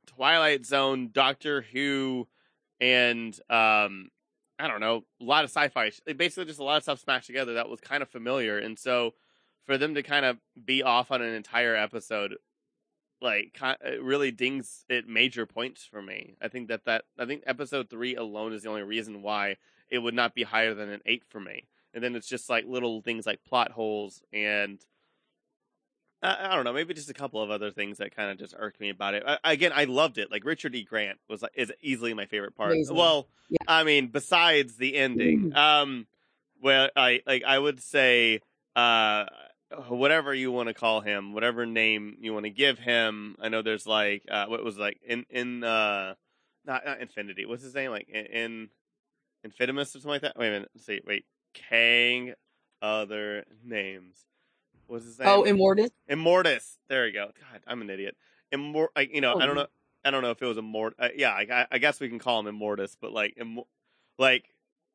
Twilight 0.07 0.67
Zone, 0.67 1.11
Doctor 1.13 1.63
Who, 1.73 2.29
and 2.81 3.39
um, 3.51 4.11
I 4.59 4.69
don't 4.69 4.81
know, 4.81 5.05
a 5.21 5.25
lot 5.25 5.45
of 5.45 5.51
sci-fi. 5.51 5.91
Basically, 6.17 6.45
just 6.45 6.61
a 6.61 6.65
lot 6.65 6.77
of 6.77 6.83
stuff 6.85 7.01
smashed 7.01 7.27
together 7.27 7.55
that 7.55 7.69
was 7.69 7.81
kind 7.81 8.03
of 8.03 8.09
familiar. 8.09 8.59
And 8.59 8.79
so, 8.79 9.15
for 9.67 9.79
them 9.79 9.95
to 9.95 10.03
kind 10.03 10.25
of 10.25 10.39
be 10.65 10.83
off 10.83 11.11
on 11.11 11.23
an 11.23 11.35
entire 11.35 11.75
episode, 11.75 12.37
like, 13.21 13.59
it 13.85 14.03
really 14.03 14.31
dings 14.31 14.85
it 14.89 15.09
major 15.09 15.47
points 15.47 15.85
for 15.85 16.03
me. 16.03 16.37
I 16.41 16.49
think 16.49 16.69
that 16.69 16.85
that 16.85 17.05
I 17.19 17.25
think 17.27 17.43
episode 17.47 17.91
three 17.91 18.15
alone 18.15 18.53
is 18.53 18.63
the 18.63 18.69
only 18.69 18.83
reason 18.83 19.23
why 19.23 19.57
it 19.89 19.99
would 19.99 20.15
not 20.15 20.35
be 20.35 20.43
higher 20.43 20.75
than 20.75 20.89
an 20.89 21.01
eight 21.07 21.25
for 21.29 21.41
me. 21.41 21.69
And 21.93 22.03
then 22.03 22.15
it's 22.17 22.29
just 22.29 22.51
like 22.51 22.65
little 22.67 23.01
things 23.03 23.27
like 23.27 23.45
plot 23.45 23.71
holes 23.73 24.23
and 24.33 24.81
I, 26.25 26.49
I 26.51 26.55
don't 26.55 26.65
know, 26.65 26.73
maybe 26.73 26.95
just 26.95 27.11
a 27.11 27.15
couple 27.15 27.43
of 27.43 27.51
other 27.51 27.71
things 27.71 27.99
that 27.99 28.17
kind 28.17 28.31
of 28.31 28.39
just 28.39 28.55
irked 28.59 28.81
me 28.81 28.89
about 28.91 29.15
it. 29.15 29.23
I, 29.27 29.53
again, 29.53 29.73
I 29.75 29.85
loved 29.85 30.19
it. 30.19 30.31
Like 30.31 30.45
Richard 30.45 30.75
E. 30.75 30.83
Grant 30.83 31.19
was 31.29 31.43
like, 31.43 31.53
is 31.55 31.71
easily 31.83 32.15
my 32.15 32.27
favorite 32.27 32.57
part. 32.57 32.73
Amazing. 32.73 32.97
Well, 32.97 33.29
Yeah. 33.49 33.59
I 33.69 33.85
mean, 33.85 34.09
besides 34.09 34.77
the 34.77 34.97
ending, 34.97 35.51
Mhm. 35.53 35.57
um, 35.57 36.07
well, 36.63 36.89
I 36.97 37.21
like 37.27 37.45
I 37.45 37.59
would 37.59 37.81
say, 37.83 38.41
uh, 38.75 39.27
whatever 39.89 40.33
you 40.35 40.51
want 40.51 40.69
to 40.69 40.75
call 40.75 41.01
him, 41.03 41.33
whatever 41.35 41.67
name 41.67 42.17
you 42.21 42.33
want 42.33 42.45
to 42.45 42.51
give 42.51 42.79
him. 42.79 43.37
I 43.41 43.49
know 43.51 43.61
there's 43.63 43.87
like, 43.87 44.23
uh, 44.31 44.47
what 44.47 44.65
was 44.65 44.79
like 44.79 44.99
in 45.07 45.27
in 45.31 45.63
uh, 45.63 46.15
not 46.65 46.85
not 46.87 47.01
Infinity. 47.01 47.45
What's 47.45 47.63
his 47.63 47.75
name? 47.75 47.91
Like 47.91 48.09
in, 48.09 48.25
in 48.27 48.69
Infinimus 49.45 49.91
or 49.91 49.99
something 49.99 50.11
like 50.11 50.23
that. 50.23 50.39
Wait 50.39 50.49
a 50.49 50.51
minute. 50.53 50.71
Let's 50.75 50.87
see. 50.87 51.01
Wait, 51.07 51.27
Kang. 51.53 52.33
Other 52.81 53.45
names. 53.65 54.25
What's 54.87 55.05
his 55.05 55.19
name? 55.19 55.29
oh, 55.29 55.43
Immortus. 55.45 55.91
Immortus. 56.11 56.77
There 56.89 57.07
you 57.07 57.13
go. 57.13 57.27
God, 57.27 57.61
I'm 57.67 57.81
an 57.81 57.91
idiot. 57.91 58.17
Immor. 58.53 58.89
Like, 58.95 59.15
you 59.15 59.21
know, 59.21 59.35
Oh, 59.35 59.41
I 59.41 59.47
don't 59.47 59.55
know. 59.57 59.67
I 60.05 60.11
don't 60.11 60.23
know 60.23 60.31
if 60.31 60.43
it 60.43 60.47
was 60.47 60.59
Immort. 60.59 60.93
Uh, 60.99 61.09
yeah, 61.17 61.31
I, 61.33 61.67
I 61.73 61.79
guess 61.79 61.99
we 61.99 62.09
can 62.11 62.19
call 62.19 62.41
him 62.47 62.47
Immortus. 62.59 62.97
But 63.01 63.13
like, 63.13 63.35
Imm- 63.41 63.65
like 64.19 64.45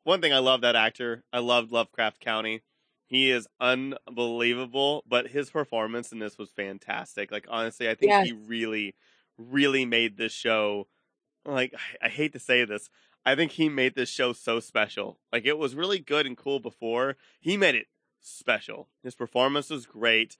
one 0.03 0.21
thing 0.21 0.33
I 0.33 0.37
love 0.39 0.61
that 0.61 0.75
actor. 0.75 1.23
I 1.33 1.39
loved 1.39 1.71
Lovecraft 1.71 2.23
Country. 2.23 2.61
He 3.07 3.31
is 3.31 3.47
unbelievable, 3.59 5.03
but 5.07 5.27
his 5.29 5.49
performance 5.49 6.11
in 6.11 6.19
this 6.19 6.37
was 6.37 6.51
fantastic. 6.51 7.31
Like 7.31 7.47
honestly, 7.49 7.89
I 7.89 7.95
think 7.95 8.11
Yes. 8.11 8.27
he 8.27 8.33
really, 8.33 8.95
really 9.37 9.85
made 9.85 10.17
this 10.17 10.31
show. 10.31 10.87
Like 11.45 11.73
I, 12.01 12.05
I 12.05 12.09
hate 12.09 12.33
to 12.33 12.39
say 12.39 12.65
this, 12.65 12.89
I 13.25 13.35
think 13.35 13.53
he 13.53 13.67
made 13.69 13.95
this 13.95 14.09
show 14.09 14.33
so 14.33 14.59
special. 14.59 15.17
Like 15.33 15.45
it 15.45 15.57
was 15.57 15.73
really 15.75 15.99
good 15.99 16.25
and 16.25 16.37
cool 16.37 16.59
before. 16.59 17.15
He 17.39 17.57
made 17.57 17.75
it 17.75 17.87
special. 18.21 18.87
His 19.03 19.15
performance 19.15 19.69
was 19.69 19.85
great. 19.85 20.37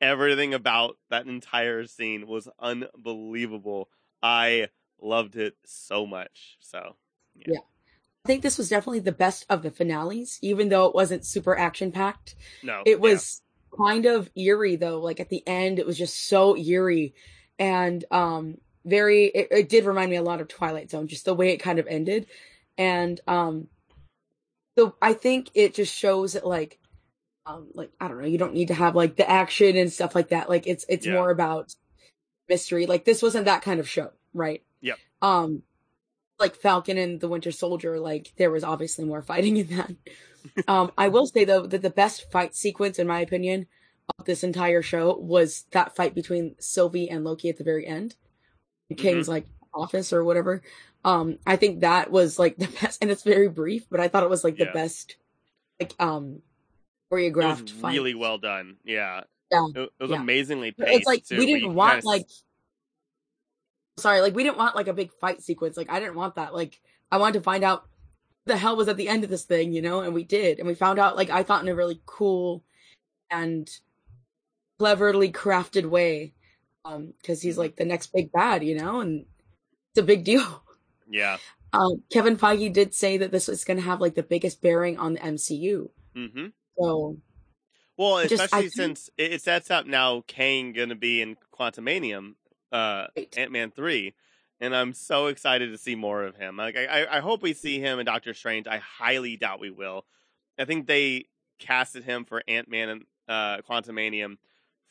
Everything 0.00 0.54
about 0.54 0.96
that 1.10 1.26
entire 1.26 1.86
scene 1.86 2.26
was 2.26 2.48
unbelievable. 2.60 3.88
I 4.22 4.68
loved 5.00 5.36
it 5.36 5.56
so 5.64 6.06
much. 6.06 6.56
So, 6.60 6.96
Yeah. 7.34 7.58
I 8.24 8.28
think 8.28 8.42
this 8.42 8.58
was 8.58 8.68
definitely 8.68 9.00
the 9.00 9.12
best 9.12 9.46
of 9.48 9.62
the 9.62 9.70
finales, 9.70 10.38
even 10.42 10.68
though 10.68 10.86
it 10.86 10.94
wasn't 10.94 11.24
super 11.24 11.56
action 11.58 11.92
packed. 11.92 12.34
no. 12.62 12.82
It 12.84 13.00
was 13.00 13.42
kind 13.76 14.06
of 14.06 14.30
eerie 14.36 14.76
though. 14.76 15.00
Like 15.00 15.20
at 15.20 15.28
the 15.30 15.42
end, 15.46 15.78
it 15.78 15.86
was 15.86 15.96
just 15.98 16.26
so 16.28 16.56
eerie. 16.56 17.14
And 17.58 18.04
um, 18.10 18.58
very 18.84 19.26
it, 19.26 19.48
it 19.50 19.68
did 19.68 19.84
remind 19.84 20.10
me 20.10 20.16
a 20.16 20.22
lot 20.22 20.40
of 20.40 20.48
Twilight 20.48 20.90
Zone, 20.90 21.08
just 21.08 21.24
the 21.24 21.34
way 21.34 21.50
it 21.50 21.58
kind 21.58 21.78
of 21.78 21.86
ended. 21.86 22.26
And 22.76 23.20
um 23.26 23.68
so 24.78 24.94
I 25.02 25.12
think 25.12 25.50
it 25.54 25.74
just 25.74 25.92
shows 25.92 26.34
that 26.34 26.46
like 26.46 26.78
um 27.46 27.68
like 27.74 27.90
I 28.00 28.06
don't 28.06 28.20
know, 28.20 28.26
you 28.28 28.38
don't 28.38 28.54
need 28.54 28.68
to 28.68 28.74
have 28.74 28.94
like 28.94 29.16
the 29.16 29.28
action 29.28 29.76
and 29.76 29.92
stuff 29.92 30.14
like 30.14 30.28
that. 30.28 30.48
Like 30.48 30.66
it's 30.68 30.84
it's 30.88 31.04
Yeah. 31.04 31.14
more 31.14 31.30
about 31.30 31.74
mystery. 32.48 32.86
Like 32.86 33.04
this 33.04 33.22
wasn't 33.22 33.46
that 33.46 33.62
kind 33.62 33.80
of 33.80 33.88
show, 33.88 34.10
right? 34.32 34.62
Yep. 34.82 34.98
Um 35.20 35.62
like 36.38 36.54
Falcon 36.54 36.96
and 36.96 37.20
the 37.20 37.26
Winter 37.28 37.50
Soldier, 37.50 37.98
like 37.98 38.32
there 38.36 38.52
was 38.52 38.62
obviously 38.62 39.04
more 39.04 39.22
fighting 39.22 39.56
in 39.62 39.66
that. 39.76 39.90
um 40.68 40.92
I 40.96 41.08
will 41.08 41.26
say 41.26 41.44
though 41.44 41.66
that 41.66 41.82
the 41.82 41.90
best 41.90 42.30
fight 42.30 42.54
sequence 42.54 43.00
in 43.00 43.06
my 43.08 43.18
opinion 43.20 43.66
of 44.18 44.26
this 44.26 44.44
entire 44.44 44.80
show 44.82 45.16
was 45.16 45.66
that 45.72 45.96
fight 45.96 46.14
between 46.14 46.54
Sylvie 46.60 47.10
and 47.10 47.24
Loki 47.24 47.48
at 47.48 47.58
the 47.58 47.64
very 47.64 47.84
end. 47.84 48.14
The 48.88 48.94
King's 48.94 49.28
like 49.28 49.46
office 49.74 50.12
or 50.12 50.22
whatever. 50.22 50.62
Um 51.04 51.38
I 51.46 51.56
think 51.56 51.80
that 51.80 52.10
was 52.10 52.38
like 52.38 52.56
the 52.56 52.66
best 52.82 53.02
and 53.02 53.10
it's 53.10 53.22
very 53.22 53.48
brief, 53.48 53.86
but 53.90 54.00
I 54.00 54.08
thought 54.08 54.22
it 54.24 54.30
was 54.30 54.44
like 54.44 54.56
the 54.56 54.66
best 54.66 55.16
like 55.80 55.94
um 55.98 56.42
It 57.10 57.14
choreographed 57.14 57.70
fight. 57.70 57.92
really 57.92 58.14
well 58.14 58.38
done. 58.38 58.76
Yeah. 58.84 59.22
Yeah. 59.50 59.66
It, 59.74 59.90
was 60.00 60.10
Yeah. 60.10 60.20
amazingly 60.20 60.72
paced. 60.72 60.90
it's 60.92 61.06
like 61.06 61.24
too, 61.24 61.38
we 61.38 61.46
didn't 61.46 61.74
want 61.74 61.90
kinda 61.92 61.98
s- 61.98 62.04
like 62.04 62.26
sorry 63.98 64.20
like 64.20 64.34
we 64.34 64.44
didn't 64.44 64.58
want 64.58 64.76
like 64.76 64.88
a 64.88 64.92
big 64.92 65.10
fight 65.20 65.42
sequence 65.42 65.76
like 65.76 65.90
i 65.90 65.98
didn't 65.98 66.14
want 66.14 66.36
that 66.36 66.54
like 66.54 66.80
i 67.10 67.16
wanted 67.16 67.32
to 67.38 67.40
find 67.42 67.64
out 67.64 67.80
what 68.44 68.54
the 68.54 68.56
hell 68.56 68.76
was 68.76 68.86
at 68.88 68.96
the 68.96 69.08
end 69.08 69.24
of 69.24 69.30
this 69.30 69.44
thing 69.44 69.72
you 69.72 69.82
know 69.82 70.00
and 70.00 70.14
we 70.14 70.22
did 70.22 70.58
and 70.60 70.68
we 70.68 70.74
found 70.74 70.98
out 71.00 71.16
like 71.16 71.30
i 71.30 71.42
thought 71.42 71.62
in 71.62 71.68
a 71.68 71.74
really 71.74 72.00
cool 72.06 72.62
and 73.30 73.68
cleverly 74.78 75.32
crafted 75.32 75.86
way 75.86 76.32
um 76.84 77.12
because 77.20 77.42
he's 77.42 77.56
Mhm. 77.56 77.58
like 77.58 77.76
the 77.76 77.84
next 77.84 78.12
big 78.12 78.30
bad 78.30 78.62
you 78.62 78.76
know 78.76 79.00
and 79.00 79.26
it's 79.90 79.98
a 79.98 80.02
big 80.04 80.22
deal 80.24 80.62
Yeah. 81.10 81.38
um 81.72 82.02
kevin 82.12 82.36
feige 82.36 82.72
did 82.72 82.94
say 82.94 83.16
that 83.18 83.30
this 83.30 83.48
is 83.48 83.64
going 83.64 83.76
to 83.76 83.82
have 83.82 84.00
like 84.00 84.14
the 84.14 84.22
biggest 84.22 84.60
bearing 84.62 84.98
on 84.98 85.14
the 85.14 85.20
mcu 85.20 85.90
hmm 86.14 86.46
so 86.78 87.16
Well, 87.96 88.14
I 88.16 88.26
just- 88.26 88.42
especially 88.44 88.68
think- 88.68 88.72
since 88.74 89.10
it, 89.18 89.42
sets 89.42 89.70
up 89.70 89.86
now 89.86 90.22
Kang 90.28 90.72
going 90.72 90.90
to 90.90 90.94
be 90.94 91.20
in 91.20 91.36
Quantumania, 91.52 92.34
uh, 92.70 93.06
Right. 93.16 93.34
Ant 93.36 93.50
Man 93.50 93.70
three, 93.72 94.14
and 94.60 94.74
I'm 94.76 94.92
so 94.92 95.26
excited 95.26 95.72
to 95.72 95.78
see 95.78 95.96
more 95.96 96.22
of 96.22 96.36
him. 96.36 96.56
Like, 96.56 96.76
I, 96.76 96.86
I- 97.02 97.16
I 97.16 97.20
hope 97.20 97.42
we 97.42 97.52
see 97.54 97.80
him 97.80 97.98
in 97.98 98.06
Doctor 98.06 98.32
Strange. 98.34 98.68
I 98.68 98.76
highly 98.78 99.36
doubt 99.36 99.58
we 99.58 99.70
will. 99.70 100.04
I 100.56 100.64
think 100.64 100.86
they 100.86 101.24
casted 101.58 102.04
him 102.04 102.24
for 102.24 102.42
Ant 102.46 102.68
Man 102.68 102.88
and 102.88 103.04
uh, 103.26 103.58
Quantumania 103.68 104.36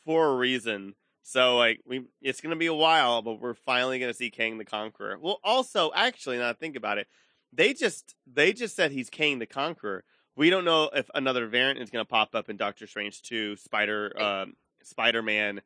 for 0.04 0.26
a 0.28 0.36
reason. 0.36 0.94
So 1.28 1.58
like 1.58 1.80
we, 1.86 2.06
it's 2.22 2.40
gonna 2.40 2.56
be 2.56 2.68
a 2.68 2.74
while, 2.74 3.20
but 3.20 3.38
we're 3.38 3.52
finally 3.52 3.98
gonna 3.98 4.14
see 4.14 4.30
Kang 4.30 4.56
the 4.56 4.64
Conqueror. 4.64 5.18
Well, 5.20 5.40
also, 5.44 5.90
actually, 5.94 6.38
now 6.38 6.48
I 6.48 6.54
think 6.54 6.74
about 6.74 6.96
it, 6.96 7.06
they 7.52 7.74
just 7.74 8.14
they 8.26 8.54
just 8.54 8.74
said 8.74 8.92
he's 8.92 9.10
Kang 9.10 9.38
the 9.38 9.44
Conqueror. 9.44 10.04
We 10.36 10.48
don't 10.48 10.64
know 10.64 10.88
if 10.94 11.10
another 11.14 11.46
variant 11.46 11.80
is 11.80 11.90
gonna 11.90 12.06
pop 12.06 12.34
up 12.34 12.48
in 12.48 12.56
Doctor 12.56 12.86
Strange 12.86 13.20
two, 13.20 13.56
Spider 13.56 14.18
um, 14.18 14.54
Spider 14.82 15.20
Man, 15.20 15.60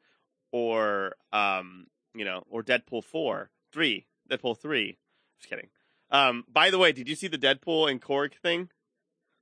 or 0.51 1.15
um, 1.33 1.87
you 2.13 2.25
know, 2.25 2.43
or 2.51 2.65
Deadpool 2.65 3.05
four, 3.05 3.51
three, 3.73 4.07
Deadpool 4.29 4.59
three. 4.59 4.99
Just 5.39 5.49
kidding. 5.49 5.69
Um, 6.11 6.45
by 6.53 6.71
the 6.71 6.79
way, 6.79 6.91
did 6.91 7.09
you 7.09 7.15
see 7.15 7.29
the 7.29 7.39
Deadpool 7.39 7.89
and 7.89 8.03
Korg 8.03 8.33
thing? 8.35 8.69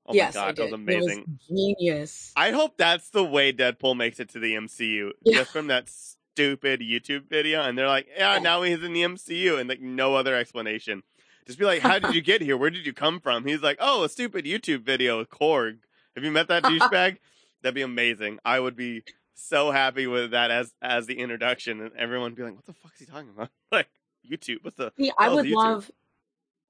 Oh 0.06 0.14
yes 0.14 0.34
my 0.34 0.46
god, 0.46 0.56
that 0.56 0.64
was 0.64 0.72
amazing. 0.72 1.24
was 1.26 1.46
genius 1.48 2.32
I 2.36 2.50
hope 2.50 2.76
that's 2.76 3.10
the 3.10 3.24
way 3.24 3.52
Deadpool 3.52 3.96
makes 3.96 4.18
it 4.18 4.30
to 4.30 4.38
the 4.38 4.54
MCU. 4.54 5.10
Yeah. 5.22 5.38
Just 5.38 5.52
from 5.52 5.68
that 5.68 5.88
stupid 5.88 6.80
YouTube 6.80 7.28
video, 7.28 7.62
and 7.62 7.76
they're 7.76 7.88
like, 7.88 8.08
"Yeah, 8.16 8.38
now 8.38 8.62
he's 8.62 8.82
in 8.82 8.92
the 8.92 9.02
MCU," 9.02 9.58
and 9.58 9.68
like 9.68 9.80
no 9.80 10.14
other 10.14 10.34
explanation. 10.34 11.02
Just 11.46 11.58
be 11.58 11.64
like, 11.64 11.80
"How 11.82 11.98
did 11.98 12.14
you 12.14 12.22
get 12.22 12.40
here? 12.40 12.56
Where 12.56 12.70
did 12.70 12.86
you 12.86 12.92
come 12.92 13.20
from?" 13.20 13.44
He's 13.44 13.62
like, 13.62 13.76
"Oh, 13.80 14.04
a 14.04 14.08
stupid 14.08 14.44
YouTube 14.44 14.82
video 14.82 15.18
with 15.18 15.28
Korg. 15.28 15.80
Have 16.14 16.24
you 16.24 16.30
met 16.30 16.48
that 16.48 16.62
douchebag? 16.62 17.18
That'd 17.62 17.74
be 17.74 17.82
amazing. 17.82 18.38
I 18.44 18.58
would 18.58 18.76
be 18.76 19.02
so 19.34 19.70
happy 19.70 20.06
with 20.06 20.30
that 20.30 20.50
as 20.50 20.72
as 20.80 21.06
the 21.06 21.18
introduction, 21.18 21.80
and 21.80 21.94
everyone 21.96 22.30
would 22.30 22.36
be 22.36 22.42
like, 22.42 22.56
"What 22.56 22.66
the 22.66 22.74
fuck 22.74 22.92
is 22.94 23.00
he 23.00 23.06
talking 23.06 23.30
about?" 23.30 23.50
Like 23.72 23.88
YouTube. 24.28 24.58
What's 24.62 24.76
the? 24.76 24.92
See, 24.96 25.12
I 25.18 25.28
would 25.28 25.46
YouTube? 25.46 25.54
love 25.56 25.90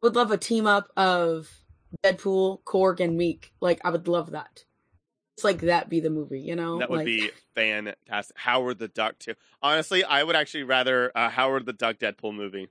would 0.03 0.17
love 0.17 0.31
a 0.31 0.39
team 0.39 0.67
up 0.67 0.91
of 0.97 1.51
Deadpool, 2.05 2.63
Korg, 2.65 3.01
and 3.01 3.19
Miek. 3.19 3.51
Like 3.61 3.81
I 3.85 3.91
would 3.91 4.09
love 4.09 4.31
that. 4.33 4.65
It's 5.37 5.45
like 5.45 5.61
that 5.63 5.89
be 5.89 6.01
the 6.01 6.11
movie, 6.11 6.41
you 6.41 6.55
know? 6.55 6.79
That 6.79 6.91
would 6.91 6.99
like, 6.99 7.07
be 7.07 7.31
fantastic. 7.55 8.37
Howard 8.37 8.79
the 8.79 8.89
Duck 8.89 9.19
too. 9.19 9.35
Honestly, 9.63 10.05
I 10.05 10.23
would 10.23 10.37
actually 10.37 10.65
rather 10.65 11.11
uh, 11.17 11.31
Howard 11.31 11.65
the 11.67 11.73
Duck 11.73 11.97
Deadpool 11.99 12.35
movie. 12.35 12.69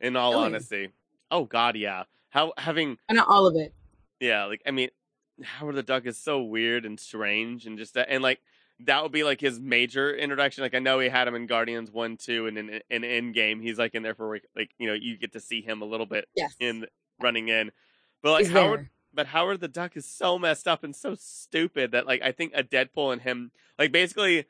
In 0.00 0.16
all 0.16 0.32
Really? 0.32 0.44
honesty, 0.46 0.88
oh 1.30 1.44
god, 1.44 1.76
yeah. 1.76 2.04
How 2.30 2.52
having 2.58 2.98
not 3.10 3.28
all 3.28 3.46
of 3.46 3.54
it. 3.54 3.72
yeah, 4.18 4.46
like 4.46 4.60
I 4.66 4.72
mean, 4.72 4.88
Howard 5.44 5.76
the 5.76 5.82
Duck 5.84 6.06
is 6.06 6.18
so 6.18 6.42
weird 6.42 6.84
and 6.84 6.98
strange 6.98 7.66
and 7.66 7.78
just 7.78 7.94
that, 7.94 8.08
and 8.10 8.20
like 8.20 8.40
that 8.80 9.02
would 9.04 9.12
be 9.12 9.22
like 9.22 9.40
his 9.40 9.60
major 9.60 10.12
introduction. 10.12 10.62
Like 10.62 10.74
I 10.74 10.80
know 10.80 10.98
he 10.98 11.08
had 11.08 11.28
him 11.28 11.36
in 11.36 11.46
Guardians 11.46 11.90
one, 11.92 12.16
two, 12.16 12.48
and 12.48 12.58
in 12.58 12.80
in 12.90 13.02
Endgame, 13.02 13.62
he's 13.62 13.78
like 13.78 13.94
in 13.94 14.02
there 14.02 14.16
for 14.16 14.40
like 14.56 14.70
you 14.76 14.88
know 14.88 14.94
you 14.94 15.16
get 15.16 15.34
to 15.34 15.40
see 15.40 15.62
him 15.62 15.82
a 15.82 15.86
little 15.86 16.06
bit 16.06 16.26
Yes. 16.34 16.54
in 16.58 16.86
running 17.20 17.46
in. 17.48 17.70
But 18.22 18.32
like 18.32 18.46
Howard, 18.48 18.80
there. 18.80 18.90
but 19.12 19.26
Howard 19.26 19.60
the 19.60 19.68
Duck 19.68 19.96
is 19.96 20.06
so 20.06 20.38
messed 20.38 20.68
up 20.68 20.84
and 20.84 20.94
so 20.94 21.16
stupid 21.18 21.92
that 21.92 22.06
like 22.06 22.22
I 22.22 22.32
think 22.32 22.52
a 22.54 22.62
Deadpool 22.62 23.12
and 23.12 23.22
him 23.22 23.50
like 23.78 23.92
basically 23.92 24.46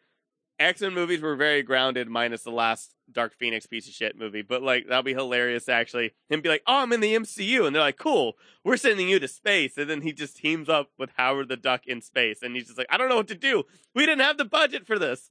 X 0.58 0.80
Men 0.80 0.94
movies 0.94 1.20
were 1.20 1.36
very 1.36 1.62
grounded 1.62 2.08
minus 2.08 2.42
the 2.42 2.50
last 2.50 2.94
Dark 3.10 3.34
Phoenix 3.34 3.66
piece 3.66 3.88
of 3.88 3.94
shit 3.94 4.16
movie. 4.16 4.42
But 4.42 4.62
like 4.62 4.88
that'd 4.88 5.04
be 5.04 5.14
hilarious 5.14 5.64
to 5.64 5.72
actually 5.72 6.12
him 6.28 6.40
be 6.40 6.48
like, 6.48 6.62
Oh, 6.66 6.82
I'm 6.82 6.92
in 6.92 7.00
the 7.00 7.14
MCU 7.14 7.66
and 7.66 7.74
they're 7.74 7.82
like, 7.82 7.98
Cool, 7.98 8.34
we're 8.64 8.76
sending 8.76 9.08
you 9.08 9.18
to 9.18 9.28
space 9.28 9.76
and 9.76 9.88
then 9.88 10.02
he 10.02 10.12
just 10.12 10.36
teams 10.36 10.68
up 10.68 10.90
with 10.98 11.10
Howard 11.16 11.48
the 11.48 11.56
Duck 11.56 11.86
in 11.86 12.00
space 12.00 12.42
and 12.42 12.54
he's 12.54 12.66
just 12.66 12.78
like, 12.78 12.86
I 12.90 12.96
don't 12.96 13.08
know 13.08 13.16
what 13.16 13.28
to 13.28 13.34
do. 13.34 13.64
We 13.94 14.06
didn't 14.06 14.22
have 14.22 14.38
the 14.38 14.44
budget 14.44 14.86
for 14.86 14.98
this. 14.98 15.30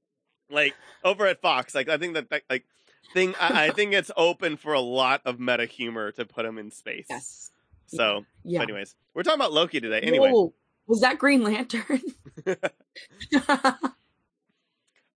Like 0.50 0.76
over 1.04 1.28
at 1.28 1.42
Fox. 1.42 1.74
Like 1.74 1.90
I 1.90 1.98
think 1.98 2.16
that, 2.16 2.30
that 2.30 2.44
like 2.50 2.66
thing 3.14 3.36
I, 3.40 3.68
I 3.68 3.70
think 3.72 3.94
it's 3.94 4.12
open 4.18 4.58
for 4.58 4.74
a 4.74 4.82
lot 4.82 5.22
of 5.26 5.40
meta 5.40 5.66
humor 5.66 6.12
to 6.14 6.26
put 6.26 6.46
him 6.46 6.58
in 6.58 6.72
space. 6.72 7.06
Yes. 7.10 7.52
So 7.92 8.26
Yeah. 8.44 8.60
but 8.60 8.64
anyways, 8.64 8.96
we're 9.14 9.24
talking 9.24 9.40
about 9.40 9.54
Loki 9.54 9.80
today. 9.80 10.00
Anyway, 10.02 10.32
Whoa, 10.32 10.54
was 10.88 11.02
that 11.02 11.18
Green 11.18 11.44
Lantern? 11.44 12.02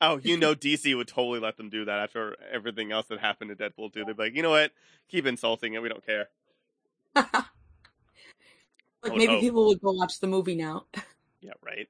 oh, 0.02 0.18
you 0.18 0.38
know, 0.38 0.54
DC 0.56 0.96
would 0.96 1.08
totally 1.08 1.40
let 1.40 1.58
them 1.58 1.70
do 1.70 1.86
that 1.86 2.00
after 2.00 2.36
everything 2.52 2.92
else 2.92 3.08
that 3.08 3.20
happened 3.20 3.56
to 3.56 3.56
Deadpool 3.56 3.94
too. 3.94 4.04
They'd 4.06 4.18
be 4.18 4.24
like, 4.24 4.36
you 4.36 4.44
know 4.44 4.52
what? 4.52 4.72
Keep 5.10 5.26
insulting 5.26 5.74
it. 5.74 5.82
We 5.82 5.90
don't 5.90 6.06
care. 6.06 6.28
like 7.16 7.46
maybe 9.16 9.40
people 9.40 9.68
would 9.68 9.82
go 9.82 9.92
watch 9.94 10.20
the 10.20 10.28
movie 10.28 10.56
now. 10.56 10.86
Yeah, 11.42 11.54
right. 11.64 11.88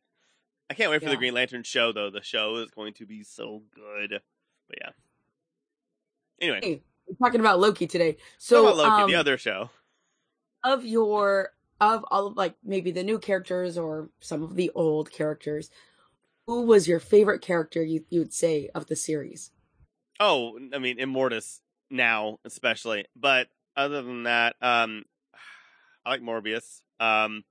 I 0.69 0.73
can't 0.73 0.91
wait 0.91 1.03
for 1.03 1.09
the 1.09 1.17
Green 1.17 1.33
Lantern 1.33 1.63
show 1.63 1.91
though. 1.91 2.09
The 2.09 2.23
show 2.23 2.57
is 2.57 2.71
going 2.71 2.93
to 2.95 3.05
be 3.05 3.23
so 3.23 3.61
good. 3.73 4.21
But 4.67 4.77
yeah. 4.81 4.89
Anyway, 6.41 6.59
Hey, 6.61 6.81
we're 7.07 7.15
talking 7.25 7.39
about 7.39 7.59
Loki 7.59 7.87
today. 7.87 8.17
so 8.37 8.55
So 8.55 8.63
about 8.63 8.77
Loki, 8.77 9.03
um, 9.03 9.09
the 9.09 9.15
other 9.15 9.37
show. 9.37 9.69
Of 10.65 10.83
your 10.83 11.51
of 11.79 12.03
all 12.09 12.27
of 12.27 12.35
like 12.35 12.55
maybe 12.63 12.91
the 12.91 13.03
new 13.03 13.19
characters 13.19 13.77
or 13.77 14.09
some 14.19 14.43
of 14.43 14.55
the 14.55 14.71
old 14.75 15.11
characters, 15.11 15.69
who 16.47 16.63
was 16.63 16.87
your 16.87 16.99
favorite 16.99 17.41
character 17.41 17.83
you 17.83 18.03
you 18.09 18.19
would 18.19 18.33
say 18.33 18.69
of 18.75 18.87
the 18.87 18.95
series? 18.95 19.51
Oh, 20.19 20.57
I 20.73 20.79
mean, 20.79 20.97
Immortus 20.97 21.61
now, 21.89 22.39
especially. 22.43 23.05
But 23.15 23.47
other 23.77 24.01
than 24.01 24.23
that, 24.23 24.55
um, 24.61 25.05
I 26.05 26.09
like 26.09 26.21
Morbius. 26.21 26.81
Um, 26.99 27.43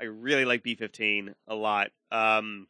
I 0.00 0.04
really 0.04 0.44
like 0.44 0.62
B 0.62 0.74
fifteen 0.74 1.34
a 1.46 1.54
lot. 1.54 1.90
Um, 2.10 2.66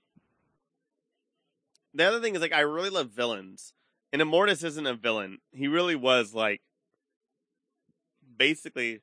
the 1.95 2.05
other 2.05 2.21
thing 2.21 2.35
is 2.35 2.41
like 2.41 2.53
I 2.53 2.61
really 2.61 2.91
love 2.91 3.11
villains, 3.11 3.73
and 4.13 4.21
Immortus 4.21 4.65
isn't 4.65 4.87
a 4.87 4.95
villain. 4.95 5.39
He 5.51 5.69
really 5.69 5.97
was 5.97 6.35
like 6.35 6.61
basically 8.37 9.01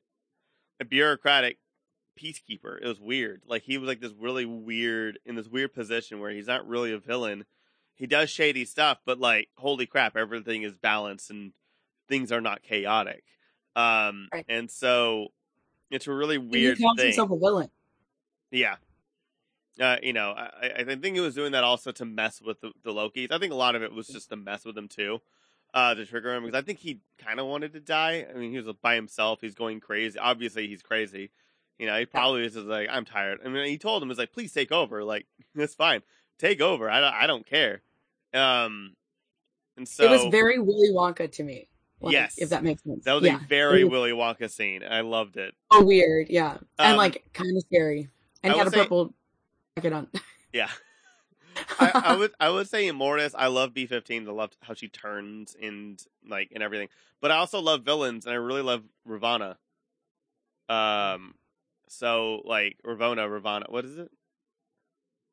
a 0.80 0.84
bureaucratic 0.84 1.58
peacekeeper. 2.18 2.80
It 2.80 2.86
was 2.86 3.00
weird. 3.00 3.42
Like 3.46 3.62
he 3.62 3.78
was 3.78 3.86
like 3.88 4.00
this 4.00 4.12
really 4.18 4.44
weird 4.46 5.18
in 5.24 5.34
this 5.36 5.48
weird 5.48 5.72
position 5.72 6.20
where 6.20 6.30
he's 6.30 6.46
not 6.46 6.66
really 6.66 6.92
a 6.92 6.98
villain. 6.98 7.44
He 7.94 8.06
does 8.06 8.30
shady 8.30 8.64
stuff, 8.64 8.98
but 9.04 9.18
like 9.20 9.48
holy 9.56 9.86
crap, 9.86 10.16
everything 10.16 10.62
is 10.62 10.74
balanced 10.74 11.30
and 11.30 11.52
things 12.08 12.32
are 12.32 12.40
not 12.40 12.62
chaotic. 12.62 13.22
Um 13.76 14.28
Right. 14.32 14.44
and 14.48 14.70
so 14.70 15.28
it's 15.90 16.06
a 16.06 16.12
really 16.12 16.36
And 16.36 16.50
weird 16.50 16.78
he 16.78 16.84
counts 16.84 17.00
thing. 17.00 17.08
himself 17.10 17.30
a 17.30 17.38
villain. 17.38 17.70
Yeah. 18.50 18.76
Uh, 19.80 19.96
you 20.02 20.12
know, 20.12 20.32
I, 20.32 20.72
I 20.80 20.84
think 20.84 21.14
he 21.14 21.20
was 21.20 21.34
doing 21.34 21.52
that 21.52 21.64
also 21.64 21.90
to 21.92 22.04
mess 22.04 22.42
with 22.42 22.60
the, 22.60 22.72
the 22.84 22.92
Lokis. 22.92 23.32
I 23.32 23.38
think 23.38 23.52
a 23.52 23.56
lot 23.56 23.74
of 23.76 23.82
it 23.82 23.92
was 23.92 24.08
just 24.08 24.28
to 24.28 24.36
mess 24.36 24.64
with 24.64 24.76
him 24.76 24.88
too, 24.88 25.20
uh, 25.74 25.94
to 25.94 26.06
trigger 26.06 26.34
him 26.34 26.44
because 26.44 26.58
I 26.58 26.62
think 26.64 26.78
he 26.78 27.00
kind 27.18 27.40
of 27.40 27.46
wanted 27.46 27.72
to 27.74 27.80
die. 27.80 28.26
I 28.28 28.36
mean, 28.38 28.50
he 28.50 28.60
was 28.60 28.74
by 28.82 28.94
himself. 28.94 29.40
He's 29.40 29.54
going 29.54 29.80
crazy. 29.80 30.18
Obviously, 30.18 30.66
he's 30.66 30.82
crazy. 30.82 31.30
You 31.78 31.86
know, 31.86 31.98
he 31.98 32.06
probably 32.06 32.42
was 32.42 32.54
just 32.54 32.66
like, 32.66 32.88
I'm 32.90 33.04
tired. 33.04 33.38
I 33.44 33.48
mean, 33.48 33.66
he 33.66 33.78
told 33.78 34.02
him, 34.02 34.08
"He's 34.10 34.18
like, 34.18 34.32
please 34.32 34.52
take 34.52 34.70
over. 34.72 35.02
Like, 35.02 35.26
it's 35.54 35.74
fine. 35.74 36.02
Take 36.38 36.60
over. 36.60 36.90
I 36.90 37.00
don't, 37.00 37.14
I 37.14 37.26
don't 37.26 37.46
care." 37.46 37.82
Um, 38.34 38.94
and 39.76 39.88
so 39.88 40.04
it 40.04 40.10
was 40.10 40.24
very 40.30 40.58
Willy 40.58 40.90
Wonka 40.92 41.30
to 41.32 41.42
me. 41.42 41.68
Like, 42.02 42.12
Yes. 42.12 42.34
if 42.38 42.48
that 42.50 42.62
makes 42.64 42.82
sense. 42.82 43.04
That 43.04 43.12
was 43.14 43.24
yeah. 43.24 43.36
a 43.36 43.46
very 43.46 43.84
was 43.84 43.92
Willy 43.92 44.12
Wonka 44.12 44.50
scene. 44.50 44.82
I 44.88 45.00
loved 45.02 45.36
it. 45.36 45.54
Oh, 45.70 45.84
weird, 45.84 46.28
yeah, 46.30 46.56
and 46.78 46.92
Um, 46.92 46.96
like 46.96 47.24
kind 47.34 47.54
of 47.56 47.62
scary, 47.64 48.08
and 48.42 48.54
had 48.54 48.66
a 48.66 48.70
say- 48.70 48.76
purple 48.78 49.14
jacket 49.76 49.92
on. 49.92 50.08
Yeah. 50.52 50.68
I, 51.78 51.90
I 51.94 52.16
would 52.18 52.32
I 52.40 52.50
would 52.50 52.68
say 52.68 52.86
Immortus. 52.88 53.34
I 53.36 53.48
love 53.48 53.74
B 53.74 53.86
fifteen. 53.86 54.28
I 54.28 54.32
love 54.32 54.50
how 54.62 54.74
she 54.74 54.88
turns 54.88 55.56
and 55.60 56.02
like 56.28 56.50
and 56.54 56.62
everything. 56.62 56.88
But 57.20 57.30
I 57.30 57.36
also 57.36 57.60
love 57.60 57.82
villains, 57.82 58.26
and 58.26 58.32
I 58.32 58.36
really 58.36 58.62
love 58.62 58.82
Ravana. 59.04 59.58
Um, 60.68 61.34
so 61.88 62.42
like 62.44 62.76
Ravonna, 62.86 63.30
Ravana. 63.30 63.66
What 63.68 63.84
is 63.84 63.98
it? 63.98 64.10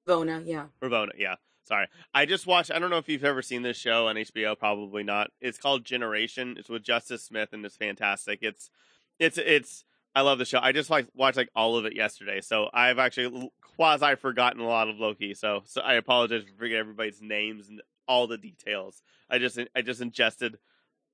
Vona, 0.08 0.42
yeah. 0.46 0.68
Ravonna. 0.82 1.12
Yeah. 1.18 1.36
Sorry. 1.66 1.88
I 2.14 2.26
just 2.26 2.48
watched. 2.48 2.72
I 2.72 2.80
don't 2.80 2.90
know 2.90 2.98
if 2.98 3.10
you've 3.10 3.26
ever 3.26 3.42
seen 3.42 3.62
this 3.62 3.78
show 3.78 4.08
on 4.08 4.16
HBO. 4.16 4.58
Probably 4.58 5.04
not. 5.04 5.32
It's 5.42 5.58
called 5.58 5.84
Generation. 5.84 6.56
It's 6.58 6.70
with 6.70 6.84
Justice 6.84 7.24
Smith, 7.24 7.50
and 7.52 7.66
it's 7.66 7.76
fantastic. 7.76 8.40
It's 8.42 8.72
it's 9.20 9.38
it's. 9.38 9.84
I 10.18 10.22
love 10.22 10.40
the 10.40 10.46
show. 10.46 10.58
I 10.60 10.72
just 10.72 10.90
like 10.90 11.06
watched 11.14 11.38
like 11.38 11.52
all 11.56 11.78
of 11.78 11.86
it 11.86 11.96
yesterday, 11.96 12.42
so 12.42 12.72
I've 12.74 12.98
actually 12.98 13.52
quasi 13.76 14.16
forgotten 14.16 14.60
a 14.60 14.68
lot 14.68 14.90
of 14.90 14.98
Loki. 14.98 15.36
So 15.36 15.62
so 15.66 15.80
I 15.80 15.94
apologize 15.94 16.42
for 16.42 16.58
forgetting 16.58 16.80
everybody's 16.80 17.22
names 17.22 17.70
and 17.70 17.84
all 18.08 18.26
the 18.26 18.40
details. 18.40 19.04
I 19.30 19.38
just 19.38 19.60
I 19.76 19.84
just 19.84 20.02
ingested 20.02 20.58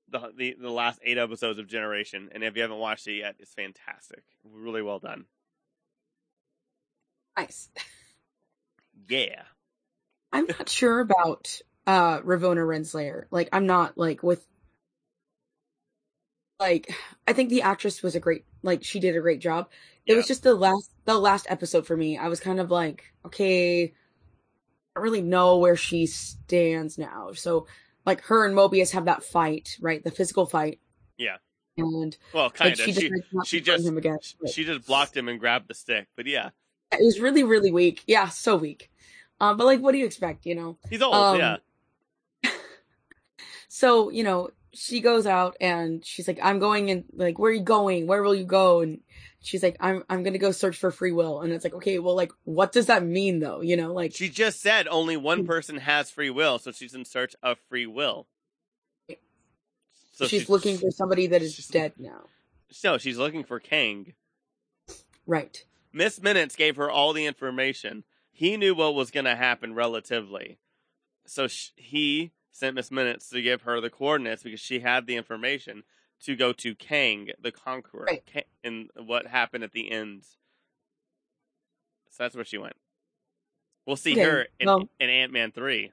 the 0.08 0.32
the, 0.34 0.56
the 0.58 0.70
last 0.70 1.00
eight 1.04 1.18
episodes 1.18 1.58
of 1.58 1.66
Generation, 1.66 2.30
and 2.32 2.42
if 2.42 2.56
you 2.56 2.62
haven't 2.62 2.78
watched 2.78 3.06
it 3.06 3.18
yet, 3.18 3.34
it's 3.40 3.52
fantastic. 3.52 4.22
Really 4.42 4.80
well 4.80 5.00
done. 5.00 5.26
Nice. 7.36 7.68
Yeah. 9.06 9.42
I'm 10.32 10.46
not 10.46 10.70
sure 10.70 11.00
about 11.00 11.60
uh 11.86 12.20
Ravonna 12.20 12.66
Renslayer. 12.66 13.24
Like 13.30 13.50
I'm 13.52 13.66
not 13.66 13.98
like 13.98 14.22
with 14.22 14.46
like 16.58 16.90
I 17.28 17.34
think 17.34 17.50
the 17.50 17.60
actress 17.60 18.02
was 18.02 18.14
a 18.14 18.20
great 18.20 18.46
like 18.64 18.82
she 18.82 18.98
did 18.98 19.16
a 19.16 19.20
great 19.20 19.40
job. 19.40 19.68
It 20.06 20.14
was 20.14 20.26
just 20.26 20.42
the 20.42 20.54
last 20.54 20.90
the 21.04 21.18
last 21.18 21.46
episode 21.48 21.86
for 21.86 21.96
me. 21.96 22.18
I 22.18 22.28
was 22.28 22.40
kind 22.40 22.58
of 22.58 22.70
like, 22.70 23.04
okay, 23.24 23.94
I 24.96 25.00
really 25.00 25.22
know 25.22 25.58
where 25.58 25.76
she 25.76 26.06
stands 26.06 26.98
now. 26.98 27.32
So 27.34 27.66
like 28.04 28.22
her 28.22 28.44
and 28.46 28.56
Mobius 28.56 28.92
have 28.92 29.04
that 29.04 29.22
fight, 29.22 29.76
right? 29.80 30.02
The 30.02 30.10
physical 30.10 30.46
fight. 30.46 30.80
Yeah. 31.16 31.36
And 31.76 32.16
Well, 32.32 32.50
kind 32.50 32.72
of. 32.72 32.78
she 32.78 32.92
She 32.92 33.08
decides 33.08 33.48
she 33.48 33.58
fight 33.58 33.64
just 33.66 33.86
him 33.86 33.96
again. 33.98 34.18
But- 34.40 34.50
she 34.50 34.64
just 34.64 34.86
blocked 34.86 35.16
him 35.16 35.28
and 35.28 35.38
grabbed 35.40 35.68
the 35.68 35.74
stick. 35.74 36.08
But 36.16 36.26
yeah, 36.26 36.50
it 36.92 37.04
was 37.04 37.20
really, 37.20 37.42
really 37.42 37.72
weak. 37.72 38.02
Yeah, 38.06 38.28
so 38.28 38.56
weak. 38.56 38.90
Um, 39.40 39.56
but 39.56 39.66
like 39.66 39.80
what 39.80 39.92
do 39.92 39.98
you 39.98 40.06
expect, 40.06 40.46
you 40.46 40.54
know? 40.54 40.78
he's 40.88 41.02
old. 41.02 41.14
Um, 41.14 41.38
yeah. 41.38 41.56
so 43.68 44.10
you 44.10 44.22
know 44.22 44.50
she 44.74 45.00
goes 45.00 45.26
out 45.26 45.56
and 45.60 46.04
she's 46.04 46.28
like 46.28 46.38
i'm 46.42 46.58
going 46.58 46.90
and 46.90 47.04
like 47.14 47.38
where 47.38 47.50
are 47.50 47.54
you 47.54 47.62
going? 47.62 48.06
Where 48.06 48.22
will 48.22 48.34
you 48.34 48.44
go? 48.44 48.80
And 48.80 49.00
she's 49.40 49.62
like 49.62 49.76
i'm 49.80 50.04
i'm 50.08 50.22
gonna 50.22 50.38
go 50.38 50.50
search 50.50 50.76
for 50.76 50.90
free 50.90 51.12
will. 51.12 51.40
And 51.40 51.52
it's 51.52 51.64
like 51.64 51.74
okay 51.74 51.98
well 51.98 52.16
like 52.16 52.32
what 52.44 52.72
does 52.72 52.86
that 52.86 53.04
mean 53.04 53.40
though? 53.40 53.60
You 53.60 53.76
know 53.76 53.92
like 53.92 54.14
She 54.14 54.28
just 54.28 54.60
said 54.60 54.88
only 54.88 55.16
one 55.16 55.44
mm. 55.44 55.46
person 55.46 55.78
has 55.78 56.10
free 56.10 56.30
will, 56.30 56.58
so 56.58 56.72
she's 56.72 56.94
in 56.94 57.04
search 57.04 57.34
of 57.42 57.58
free 57.68 57.86
will. 57.86 58.26
So 60.12 60.28
she's, 60.28 60.48
looking 60.48 60.78
for 60.78 60.92
somebody 60.92 61.26
that 61.26 61.42
is 61.42 61.56
dead 61.66 61.94
now. 61.98 62.26
No, 62.84 62.98
she's 62.98 63.18
looking 63.18 63.42
for 63.42 63.58
Kang. 63.58 64.14
right. 65.26 65.64
Miss 65.92 66.22
Minutes 66.22 66.54
gave 66.54 66.76
her 66.76 66.88
all 66.88 67.12
the 67.12 67.26
information. 67.26 68.04
He 68.30 68.56
knew 68.56 68.76
what 68.76 68.94
was 68.94 69.10
going 69.10 69.24
to 69.24 69.34
happen 69.34 69.74
relatively, 69.74 70.58
so 71.26 71.48
sh- 71.48 71.70
he 71.74 72.30
sent 72.54 72.76
Miss 72.76 72.90
Minutes 72.92 73.28
to 73.30 73.42
give 73.42 73.62
her 73.62 73.80
the 73.80 73.90
coordinates 73.90 74.44
because 74.44 74.60
she 74.60 74.78
had 74.80 75.06
the 75.06 75.16
information 75.16 75.82
to 76.22 76.36
go 76.36 76.52
to 76.52 76.74
Kang, 76.76 77.30
the 77.42 77.50
Conqueror, 77.50 78.04
Right. 78.04 78.22
Ka- 78.32 78.42
and 78.62 78.88
what 78.96 79.26
happened 79.26 79.64
at 79.64 79.72
the 79.72 79.90
end. 79.90 80.22
So 82.10 82.22
that's 82.22 82.36
where 82.36 82.44
she 82.44 82.58
went. 82.58 82.74
We'll 83.86 83.96
see 83.96 84.12
Okay, 84.12 84.22
her 84.22 84.46
in, 84.60 84.66
well- 84.66 84.88
in 85.00 85.10
Ant 85.10 85.32
Man 85.32 85.50
three. 85.52 85.90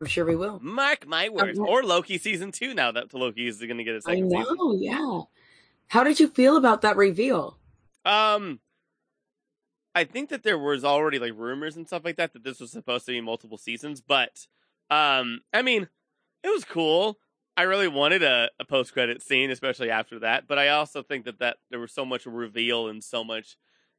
i'm 0.00 0.06
sure 0.08 0.24
we 0.26 0.34
will 0.36 0.58
Mark 0.60 1.06
my 1.06 1.28
words. 1.28 1.58
yeah. 1.58 1.64
Or 1.64 1.82
Loki 1.84 2.18
season 2.18 2.50
two 2.52 2.74
now 2.74 2.90
that 2.92 3.14
Loki 3.14 3.46
is 3.46 3.58
going 3.58 3.78
to 3.78 3.84
get 3.84 3.94
a 3.94 3.98
i 3.98 4.00
second 4.00 4.28
know 4.28 4.42
season. 4.42 4.82
yeah 4.82 5.20
how 5.88 6.02
did 6.04 6.18
you 6.20 6.28
feel 6.28 6.56
about 6.56 6.82
that 6.82 6.96
reveal 6.96 7.56
Um, 8.04 8.60
I 9.94 10.04
think 10.04 10.30
that 10.30 10.42
there 10.42 10.58
was 10.58 10.84
already 10.84 11.18
like 11.18 11.32
rumors 11.36 11.76
and 11.76 11.86
stuff 11.86 12.04
like 12.04 12.16
that 12.16 12.32
that 12.32 12.42
this 12.44 12.60
was 12.60 12.70
supposed 12.72 13.06
to 13.06 13.12
be 13.12 13.20
multiple 13.20 13.58
seasons, 13.58 14.00
but 14.00 14.46
um, 14.90 15.40
I 15.52 15.62
mean, 15.62 15.88
it 16.42 16.48
was 16.48 16.64
cool. 16.64 17.18
I 17.56 17.62
really 17.62 17.88
wanted 17.88 18.22
a, 18.22 18.50
a 18.58 18.64
post 18.64 18.92
credit 18.92 19.22
scene, 19.22 19.50
especially 19.50 19.90
after 19.90 20.18
that. 20.20 20.48
But 20.48 20.58
I 20.58 20.68
also 20.68 21.02
think 21.02 21.24
that 21.26 21.40
that 21.40 21.58
there 21.70 21.80
was 21.80 21.92
so 21.92 22.04
much 22.04 22.26
reveal 22.26 22.88
and 22.88 23.02
so 23.04 23.22
much 23.22 23.56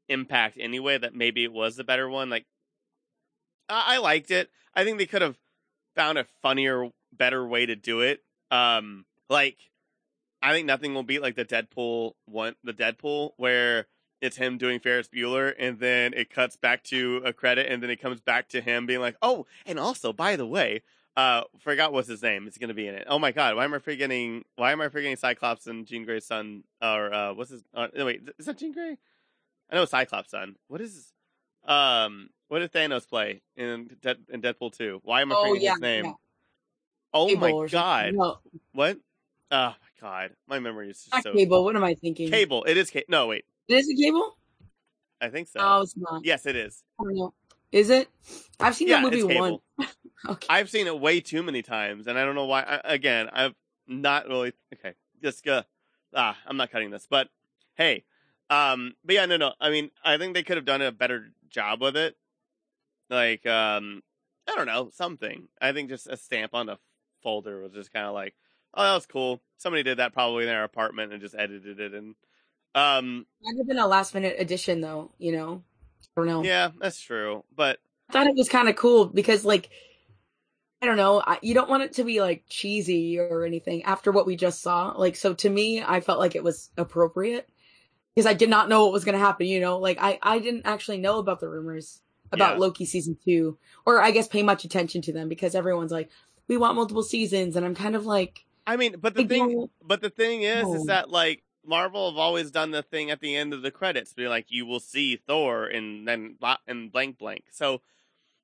impact 0.10 0.58
anyway 0.60 0.98
that 0.98 1.16
maybe 1.16 1.44
it 1.44 1.54
was 1.54 1.76
the 1.76 1.84
better 1.84 2.10
one. 2.10 2.30
Like, 2.30 2.46
I, 3.70 3.96
I 3.96 3.98
liked 4.00 4.32
it. 4.32 4.50
I 4.74 4.84
think 4.84 4.98
they 4.98 5.06
could 5.06 5.22
have 5.22 5.38
found 5.96 6.18
a 6.18 6.26
funnier, 6.42 6.90
better 7.14 7.46
way 7.46 7.66
to 7.66 7.76
do 7.76 8.02
it. 8.02 8.22
Um, 8.50 9.06
like 9.30 9.58
I 10.42 10.54
think 10.54 10.66
nothing 10.66 10.94
will 10.94 11.04
beat 11.04 11.22
like 11.22 11.36
the 11.36 11.46
Deadpool 11.46 12.14
one, 12.26 12.56
the 12.64 12.74
Deadpool 12.74 13.32
where 13.38 13.88
it's 14.22 14.38
him 14.38 14.58
doing 14.58 14.80
Ferris 14.80 15.08
Bueller, 15.08 15.54
and 15.58 15.80
then 15.80 16.14
it 16.14 16.30
cuts 16.30 16.56
back 16.56 16.84
to 16.86 17.22
a 17.26 17.34
credit, 17.34 17.72
and 17.72 17.82
then 17.82 17.90
it 17.90 18.02
comes 18.02 18.22
back 18.22 18.50
to 18.50 18.62
him 18.62 18.86
being 18.86 19.00
like, 19.02 19.18
"Oh, 19.22 19.46
and 19.66 19.80
also, 19.80 20.14
by 20.14 20.36
the 20.36 20.46
way, 20.46 20.82
uh, 21.18 21.44
forgot 21.60 21.92
what's 21.92 22.08
his 22.08 22.22
name. 22.22 22.48
It's 22.48 22.58
going 22.58 22.70
to 22.70 22.74
be 22.74 22.88
in 22.88 22.96
it. 22.96 23.06
Oh 23.10 23.20
my 23.20 23.32
god, 23.32 23.56
why 23.56 23.66
am 23.66 23.74
I 23.74 23.80
forgetting? 23.80 24.46
Why 24.56 24.72
am 24.72 24.82
I 24.82 24.90
forgetting 24.90 25.18
Cyclops 25.18 25.68
and 25.68 25.86
Jean 25.86 26.06
Grey's 26.06 26.26
son? 26.26 26.64
Or 26.82 27.14
uh, 27.14 27.34
what's 27.34 27.52
his? 27.52 27.64
Uh, 27.74 27.88
wait, 27.96 28.22
is 28.40 28.46
that 28.46 28.58
Jean 28.58 28.72
Grey? 28.72 28.98
I 29.70 29.76
know 29.76 29.86
Cyclops' 29.86 30.32
son. 30.32 30.56
What 30.68 30.82
is? 30.82 31.12
Um, 31.66 32.30
what 32.48 32.60
did 32.60 32.72
Thanos 32.72 33.08
play 33.08 33.42
in 33.56 33.90
De- 34.02 34.18
in 34.30 34.42
Deadpool 34.42 34.76
two? 34.76 35.02
Why 35.04 35.22
am 35.22 35.32
I 35.32 35.36
oh 35.36 35.44
forgetting 35.44 35.62
yeah, 35.62 35.72
his 35.74 35.82
name? 35.82 36.06
yeah. 36.06 36.14
Oh 37.14 37.28
Cable 37.28 37.62
my 37.64 37.68
god, 37.68 38.14
no 38.14 38.38
what? 38.74 38.98
Oh 39.52 39.76
my 39.82 40.02
god, 40.02 40.32
my 40.48 40.60
memory 40.60 40.90
is 40.90 40.98
just 40.98 41.14
not 41.14 41.24
so 41.24 41.34
cable 41.34 41.66
what 41.66 41.76
am 41.76 41.84
i 41.84 41.94
thinking 41.94 42.30
Cable. 42.30 42.64
It 42.64 42.78
is. 42.78 42.90
Ca- 42.90 43.06
no, 43.10 43.28
wait. 43.28 43.44
Is 43.72 43.90
it 43.90 43.98
cable 44.02 44.38
I 45.22 45.30
think 45.30 45.48
so. 45.48 45.60
no 45.60 45.82
it's 45.82 45.96
not 45.96 46.26
Yes, 46.26 46.46
it 46.46 46.56
is. 46.56 46.84
I 47.00 47.04
don't 47.04 47.16
know. 47.16 47.34
Is 47.72 47.90
it? 47.90 48.10
I've 48.60 48.76
seen 48.76 48.88
Yeah, 48.88 49.02
that 49.02 49.12
movie 49.14 49.24
one. 49.24 49.58
Okay. 50.30 50.46
I've 50.50 50.70
seen 50.70 50.86
it 50.86 51.00
way 51.00 51.20
too 51.20 51.42
many 51.42 51.64
times, 51.64 52.06
and 52.06 52.18
I 52.18 52.24
don't 52.26 52.36
know 52.36 52.46
why. 52.46 52.62
I, 52.62 52.94
again, 52.94 53.28
I've 53.34 53.56
not 53.88 54.28
really. 54.28 54.54
Okay, 54.72 54.94
just 55.24 55.48
uh, 55.48 55.64
ah, 56.14 56.38
I'm 56.46 56.58
not 56.58 56.72
cutting 56.72 56.92
this, 56.92 57.08
but 57.10 57.30
hey, 57.74 58.04
um, 58.52 58.94
but 59.04 59.16
yeah, 59.16 59.26
no, 59.26 59.38
no. 59.38 59.54
I 59.60 59.72
mean, 59.72 59.90
I 60.04 60.20
think 60.20 60.36
they 60.36 60.44
could 60.44 60.58
have 60.58 60.66
done 60.66 60.84
a 60.84 60.92
better 60.92 61.32
job 61.50 61.82
with 61.82 61.98
it. 61.98 62.18
Like, 63.10 63.48
um, 63.48 64.04
I 64.48 64.54
don't 64.56 64.68
know, 64.68 64.90
something. 64.94 65.48
I 65.60 65.72
think 65.72 65.90
just 65.90 66.06
a 66.06 66.18
stamp 66.18 66.54
on 66.54 66.68
the 66.68 66.78
folder 67.24 67.60
was 67.64 67.72
just 67.74 67.92
kind 67.92 68.06
of 68.06 68.14
like, 68.14 68.36
oh, 68.76 68.84
that 68.84 68.94
was 68.94 69.08
cool. 69.08 69.42
Somebody 69.58 69.82
did 69.82 69.98
that 69.98 70.14
probably 70.14 70.44
in 70.44 70.50
their 70.50 70.64
apartment 70.64 71.14
and 71.14 71.22
just 71.22 71.34
edited 71.36 71.80
it, 71.80 71.96
and 71.96 72.14
um, 72.76 73.26
Might 73.44 73.58
have 73.58 73.68
been 73.68 73.80
a 73.80 73.88
last 73.88 74.14
minute 74.14 74.36
addition 74.40 74.82
though, 74.82 75.12
you 75.18 75.32
know. 75.32 75.64
I 76.18 76.22
don't 76.22 76.28
know. 76.28 76.44
yeah, 76.44 76.70
that's 76.80 77.00
true. 77.00 77.44
But 77.56 77.80
I 78.10 78.14
thought 78.14 78.28
it 78.28 78.36
was 78.36 78.50
kind 78.50 78.68
of 78.70 78.76
cool 78.76 79.06
because 79.06 79.46
like 79.46 79.70
I 80.82 80.88
don't 80.88 80.98
know, 80.98 81.22
I, 81.26 81.38
you 81.44 81.54
don't 81.54 81.70
want 81.70 81.84
it 81.84 81.94
to 81.94 82.04
be 82.04 82.22
like 82.22 82.44
cheesy 82.50 83.20
or 83.20 83.46
anything 83.46 83.84
after 83.84 84.12
what 84.12 84.26
we 84.26 84.36
just 84.36 84.62
saw. 84.62 84.90
Like 84.98 85.16
so 85.16 85.34
to 85.36 85.50
me, 85.50 85.82
I 85.84 86.02
felt 86.02 86.20
like 86.20 86.36
it 86.36 86.44
was 86.44 86.72
appropriate 86.78 87.48
because 88.16 88.26
I 88.26 88.34
did 88.34 88.50
not 88.50 88.68
know 88.68 88.84
what 88.84 88.94
was 88.94 89.06
going 89.06 89.14
to 89.18 89.24
happen, 89.24 89.46
you 89.48 89.60
know? 89.60 89.78
Like 89.78 89.98
I 90.02 90.18
I 90.22 90.40
didn't 90.40 90.66
actually 90.66 90.98
know 90.98 91.20
about 91.20 91.40
the 91.40 91.48
rumors 91.50 92.02
about 92.32 92.54
Yeah. 92.56 92.60
Loki 92.60 92.86
season 92.86 93.18
2 93.26 93.58
or 93.86 94.02
I 94.02 94.12
guess 94.12 94.28
pay 94.28 94.42
much 94.42 94.64
attention 94.66 95.02
to 95.04 95.14
them 95.14 95.28
because 95.30 95.54
everyone's 95.54 95.92
like 95.92 96.10
we 96.48 96.58
want 96.58 96.76
multiple 96.76 97.04
seasons 97.04 97.56
and 97.56 97.66
I'm 97.66 97.76
kind 97.76 97.96
of 97.96 98.06
like 98.06 98.44
I 98.66 98.78
mean, 98.78 98.96
but 99.00 99.16
the 99.16 99.24
I 99.24 99.28
thing, 99.28 99.52
don't- 99.52 99.72
but 99.84 100.02
the 100.02 100.10
thing 100.10 100.42
is, 100.44 100.68
is 100.68 100.86
that 100.86 101.10
like 101.10 101.44
Marvel 101.66 102.10
have 102.10 102.18
always 102.18 102.52
done 102.52 102.72
the 102.72 102.82
thing 102.84 103.12
at 103.12 103.20
the 103.20 103.36
end 103.36 103.54
of 103.54 103.62
the 103.62 103.72
credits, 103.72 104.14
be 104.14 104.28
like, 104.28 104.48
you 104.50 104.66
will 104.66 104.80
see 104.80 105.16
Thor 105.16 105.66
and 105.66 106.08
then 106.08 106.38
and 106.68 106.92
blank 106.92 107.18
blank. 107.18 107.46
So 107.52 107.82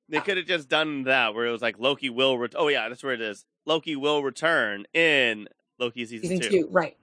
they 0.08 0.20
could 0.20 0.36
have 0.36 0.46
just 0.46 0.68
done 0.68 1.02
that, 1.04 1.34
where 1.34 1.46
it 1.46 1.50
was 1.50 1.62
like 1.62 1.78
Loki 1.78 2.10
will. 2.10 2.38
Ret- 2.38 2.54
oh 2.56 2.68
yeah, 2.68 2.88
that's 2.88 3.02
where 3.02 3.12
it 3.14 3.20
is. 3.20 3.44
Loki 3.66 3.96
will 3.96 4.22
return 4.22 4.86
in 4.94 5.48
Loki 5.78 6.06
season, 6.06 6.28
season 6.28 6.42
two. 6.50 6.62
two, 6.62 6.68
right? 6.70 6.96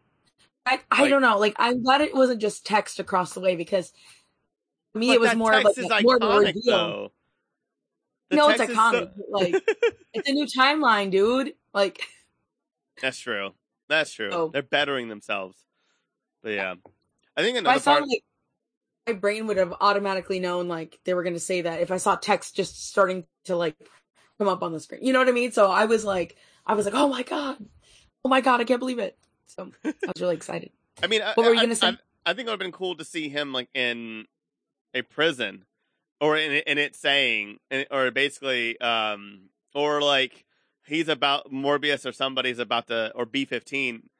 I 0.65 0.79
I 0.89 1.01
Like- 1.01 1.09
don't 1.11 1.21
know. 1.21 1.37
Like 1.37 1.55
I'm 1.57 1.83
glad 1.83 2.01
it 2.01 2.15
wasn't 2.15 2.41
just 2.41 2.65
text 2.65 2.99
across 2.99 3.33
the 3.33 3.39
way 3.41 3.55
because 3.55 3.91
to 4.93 4.99
me 4.99 5.11
it 5.11 5.19
was 5.19 5.35
more 5.35 5.51
text 5.51 5.77
like 5.89 6.01
a, 6.01 6.03
more 6.03 6.15
of 6.15 6.21
a 6.23 6.25
iconic, 6.25 6.45
reveal. 6.55 6.63
though. 6.65 7.11
The 8.31 8.35
no, 8.37 8.49
it's 8.49 8.61
is 8.61 8.69
so- 8.69 8.73
iconic. 8.75 9.11
Like 9.29 9.53
it's 10.13 10.29
a 10.29 10.33
new 10.33 10.45
timeline, 10.47 11.11
dude. 11.11 11.53
Like 11.73 12.01
that's 13.01 13.19
true. 13.19 13.51
That's 13.89 14.11
true. 14.13 14.29
Oh. 14.31 14.49
They're 14.51 14.63
bettering 14.63 15.09
themselves. 15.09 15.57
But 16.45 16.53
yeah, 16.53 16.75
I 17.35 17.41
think 17.41 17.55
I 17.55 17.59
another 17.59 17.79
saw 17.79 17.93
part. 17.93 18.07
like 18.07 18.23
my 19.07 19.13
brain 19.13 19.47
would 19.47 19.57
have 19.57 19.73
automatically 19.81 20.39
known 20.39 20.67
like 20.67 20.99
they 21.03 21.15
were 21.15 21.23
going 21.23 21.33
to 21.33 21.39
say 21.39 21.61
that 21.61 21.81
if 21.81 21.89
I 21.89 21.97
saw 21.97 22.15
text 22.15 22.55
just 22.55 22.87
starting 22.87 23.25
to 23.45 23.55
like 23.55 23.75
come 24.37 24.47
up 24.47 24.61
on 24.61 24.71
the 24.71 24.79
screen. 24.79 25.03
You 25.03 25.11
know 25.11 25.17
what 25.17 25.27
I 25.27 25.31
mean? 25.31 25.51
So 25.51 25.71
I 25.71 25.85
was 25.85 26.05
like, 26.05 26.35
I 26.63 26.75
was 26.75 26.85
like, 26.85 26.93
oh 26.93 27.09
my 27.09 27.23
god. 27.23 27.57
oh 28.23 28.29
my 28.29 28.41
god, 28.41 28.61
I 28.61 28.63
can't 28.63 28.79
believe 28.79 28.99
it. 28.99 29.17
So 29.47 29.71
I 29.83 29.93
was 30.05 30.21
really 30.21 30.35
excited. 30.35 30.69
I 31.03 31.07
mean, 31.07 31.23
I- 31.23 31.33
What 31.33 31.47
were 31.47 31.55
you 31.55 31.61
gonna 31.61 31.75
say? 31.75 31.87
I, 31.87 31.97
I 32.27 32.33
think 32.35 32.47
it 32.47 32.51
would 32.51 32.59
have 32.59 32.59
been 32.59 32.71
cool 32.71 32.95
to 32.97 33.03
see 33.05 33.27
him 33.27 33.51
like 33.51 33.69
in 33.73 34.25
a 34.93 35.01
prison, 35.01 35.65
or 36.21 36.37
in 36.37 36.51
in 36.51 36.77
it 36.77 36.95
saying, 36.95 37.57
or 37.89 38.11
basically, 38.11 38.79
um, 38.81 39.49
or 39.73 39.99
like 39.99 40.45
he's 40.85 41.07
about 41.09 41.51
Morbius 41.51 42.05
or 42.05 42.11
somebody's 42.11 42.59
about 42.59 42.85
to, 42.87 43.11
or 43.15 43.25
B 43.25 43.45
fifteen 43.45 44.11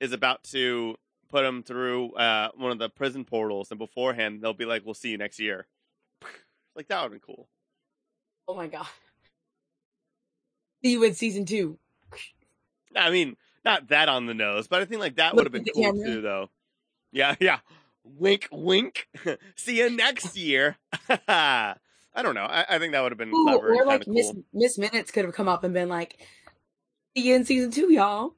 is 0.00 0.12
about 0.12 0.44
to 0.44 0.94
put 1.32 1.44
him 1.44 1.62
through 1.62 2.12
uh 2.12 2.50
one 2.54 2.70
of 2.70 2.78
the 2.78 2.88
prison 2.88 3.24
portals, 3.24 3.70
and 3.70 3.78
beforehand 3.78 4.40
they'll 4.40 4.52
be 4.52 4.66
like, 4.66 4.84
"We'll 4.84 4.94
see 4.94 5.10
you 5.10 5.18
next 5.18 5.40
year." 5.40 5.66
Like 6.74 6.88
that 6.88 7.02
would 7.02 7.12
be 7.12 7.18
cool. 7.18 7.50
Oh 8.48 8.54
my 8.54 8.66
god. 8.66 8.86
See 10.82 10.92
you 10.92 11.02
in 11.04 11.12
season 11.12 11.44
two. 11.44 11.78
I 12.96 13.10
mean, 13.10 13.36
not 13.62 13.88
that 13.88 14.08
on 14.08 14.24
the 14.24 14.32
nose, 14.32 14.68
but 14.68 14.80
I 14.80 14.86
think 14.86 15.00
like 15.02 15.16
that 15.16 15.36
would 15.36 15.44
have 15.44 15.52
been 15.52 15.66
cool 15.66 15.82
camera. 15.82 16.02
too, 16.02 16.22
though. 16.22 16.48
Yeah, 17.12 17.34
yeah. 17.40 17.58
Wink, 18.04 18.48
wink. 18.50 19.06
See 19.56 19.78
you 19.78 19.90
next 19.90 20.34
year. 20.34 20.78
I 21.08 21.76
don't 22.22 22.34
know. 22.34 22.44
I, 22.44 22.64
I 22.68 22.78
think 22.78 22.92
that 22.92 23.02
would 23.02 23.12
have 23.12 23.18
been 23.18 23.34
Ooh, 23.34 23.44
clever 23.44 23.74
or 23.74 23.84
like 23.86 24.06
Miss 24.06 24.32
cool. 24.32 24.44
Miss 24.52 24.78
Minutes 24.78 25.10
could 25.10 25.24
have 25.24 25.34
come 25.34 25.48
up 25.48 25.62
and 25.62 25.72
been 25.72 25.88
like, 25.88 26.18
"See 27.16 27.28
you 27.28 27.34
in 27.34 27.44
season 27.44 27.70
two, 27.70 27.92
y'all. 27.92 28.34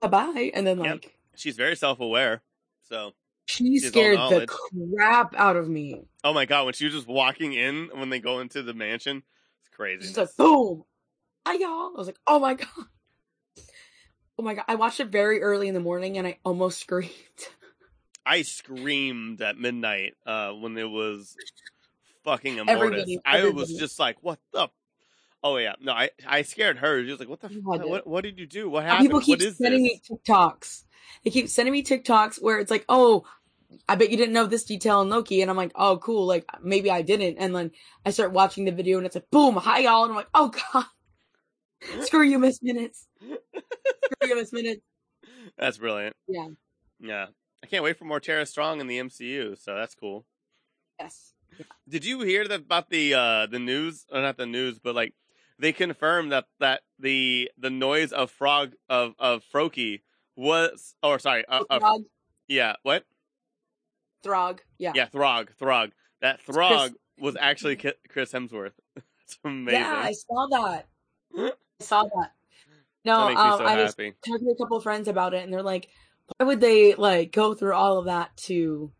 Bye 0.00 0.08
bye." 0.08 0.50
And 0.54 0.66
then 0.66 0.78
Yep. 0.78 1.04
She's 1.36 1.56
very 1.56 1.76
self-aware. 1.76 2.42
So, 2.88 3.12
she 3.46 3.78
scared 3.78 4.18
the 4.18 4.46
crap 4.96 5.34
out 5.36 5.56
of 5.56 5.68
me. 5.68 6.02
oh 6.22 6.32
my 6.32 6.44
god, 6.46 6.64
when 6.64 6.74
she 6.74 6.84
was 6.86 6.94
just 6.94 7.06
walking 7.08 7.52
in 7.52 7.90
when 7.94 8.10
they 8.10 8.18
go 8.20 8.40
into 8.40 8.62
the 8.62 8.74
mansion, 8.74 9.22
it's 9.60 9.68
crazy. 9.74 10.06
She's 10.06 10.16
like, 10.16 10.34
"Boom, 10.36 10.84
hi 11.46 11.54
y'all." 11.54 11.92
I 11.94 11.98
was 11.98 12.06
like, 12.06 12.18
"Oh 12.26 12.38
my 12.38 12.54
god." 12.54 12.68
Oh 14.38 14.42
my 14.42 14.54
god! 14.54 14.64
I 14.68 14.74
watched 14.74 15.00
it 15.00 15.08
very 15.08 15.42
early 15.42 15.68
in 15.68 15.74
the 15.74 15.80
morning 15.80 16.18
and 16.18 16.26
I 16.26 16.38
almost 16.44 16.80
screamed. 16.80 17.10
I 18.26 18.42
screamed 18.42 19.40
at 19.42 19.58
midnight 19.58 20.14
uh, 20.26 20.52
when 20.52 20.76
it 20.78 20.88
was 20.88 21.36
fucking 22.24 22.56
Immortus. 22.56 22.68
Everybody- 22.68 23.18
I 23.24 23.48
was 23.50 23.72
just 23.74 23.98
like, 23.98 24.16
"What 24.22 24.38
the?" 24.52 24.68
Oh 25.42 25.58
yeah, 25.58 25.74
no, 25.80 25.92
I 25.92 26.10
I 26.26 26.42
scared 26.42 26.78
her. 26.78 27.04
She 27.04 27.10
was 27.10 27.20
like, 27.20 27.28
"What 27.28 27.40
the? 27.40 27.48
F- 27.48 27.52
what, 27.86 28.06
what 28.06 28.24
did 28.24 28.38
you 28.38 28.46
do? 28.46 28.68
What 28.70 28.84
happened? 28.84 29.06
People 29.08 29.20
keep 29.20 29.40
what 29.40 29.42
is 29.42 29.58
sending 29.58 29.82
this?" 29.84 30.10
me 30.10 30.18
TikToks. 30.26 30.84
They 31.24 31.30
keep 31.30 31.48
sending 31.48 31.72
me 31.72 31.82
TikToks 31.82 32.42
where 32.42 32.58
it's 32.58 32.70
like, 32.70 32.84
"Oh, 32.88 33.24
I 33.88 33.96
bet 33.96 34.10
you 34.10 34.16
didn't 34.16 34.34
know 34.34 34.46
this 34.46 34.64
detail 34.64 35.00
in 35.02 35.08
Loki," 35.08 35.42
and 35.42 35.50
I'm 35.50 35.56
like, 35.56 35.72
"Oh, 35.74 35.98
cool." 35.98 36.26
Like 36.26 36.44
maybe 36.62 36.90
I 36.90 37.02
didn't, 37.02 37.38
and 37.38 37.54
then 37.54 37.70
I 38.04 38.10
start 38.10 38.32
watching 38.32 38.64
the 38.64 38.72
video, 38.72 38.98
and 38.98 39.06
it's 39.06 39.14
like, 39.14 39.30
"Boom, 39.30 39.56
hi 39.56 39.80
y'all," 39.80 40.04
and 40.04 40.12
I'm 40.12 40.16
like, 40.16 40.28
"Oh 40.34 40.52
god, 40.72 40.86
screw 42.04 42.22
you, 42.22 42.38
Miss 42.38 42.62
Minutes, 42.62 43.06
screw 43.20 44.28
you, 44.28 44.36
Miss 44.36 44.52
Minutes." 44.52 44.82
That's 45.58 45.78
brilliant. 45.78 46.16
Yeah. 46.28 46.48
Yeah. 47.00 47.26
I 47.62 47.66
can't 47.66 47.84
wait 47.84 47.96
for 47.98 48.04
more 48.04 48.20
Tara 48.20 48.46
Strong 48.46 48.80
in 48.80 48.86
the 48.86 48.98
MCU, 48.98 49.58
so 49.58 49.74
that's 49.74 49.94
cool. 49.94 50.26
Yes. 51.00 51.32
Did 51.88 52.04
you 52.04 52.20
hear 52.20 52.46
that 52.46 52.60
about 52.60 52.90
the 52.90 53.14
uh 53.14 53.46
the 53.46 53.58
news 53.58 54.04
or 54.12 54.20
not 54.20 54.36
the 54.36 54.46
news, 54.46 54.78
but 54.78 54.94
like 54.94 55.14
they 55.58 55.72
confirmed 55.72 56.32
that 56.32 56.46
that 56.60 56.82
the 56.98 57.50
the 57.56 57.70
noise 57.70 58.12
of 58.12 58.30
frog 58.30 58.74
of 58.88 59.14
of 59.18 59.42
Froki 59.52 60.02
was 60.36 60.94
or 61.02 61.18
sorry, 61.18 61.44
uh, 61.48 61.64
uh, 61.70 61.98
yeah, 62.48 62.74
what? 62.82 63.04
Throg, 64.24 64.60
yeah. 64.78 64.92
Yeah, 64.94 65.06
Throg, 65.06 65.50
Throg. 65.58 65.92
That 66.20 66.40
Throg 66.42 66.94
was 67.18 67.36
actually 67.38 67.76
Chris 67.76 68.32
Hemsworth. 68.32 68.72
That's 68.94 69.38
amazing. 69.44 69.80
Yeah, 69.80 69.94
I 69.94 70.12
saw 70.12 70.46
that. 70.50 70.86
I 71.36 71.84
saw 71.84 72.04
that. 72.04 72.32
No, 73.04 73.28
that 73.28 73.36
um, 73.36 73.58
so 73.58 73.64
I 73.64 73.76
was 73.76 73.90
happy. 73.90 74.14
talking 74.26 74.46
to 74.46 74.52
a 74.52 74.56
couple 74.56 74.78
of 74.78 74.82
friends 74.82 75.08
about 75.08 75.34
it, 75.34 75.44
and 75.44 75.52
they're 75.52 75.62
like, 75.62 75.88
"Why 76.36 76.46
would 76.46 76.60
they 76.60 76.94
like 76.94 77.32
go 77.32 77.54
through 77.54 77.74
all 77.74 77.98
of 77.98 78.06
that 78.06 78.34
to 78.48 78.90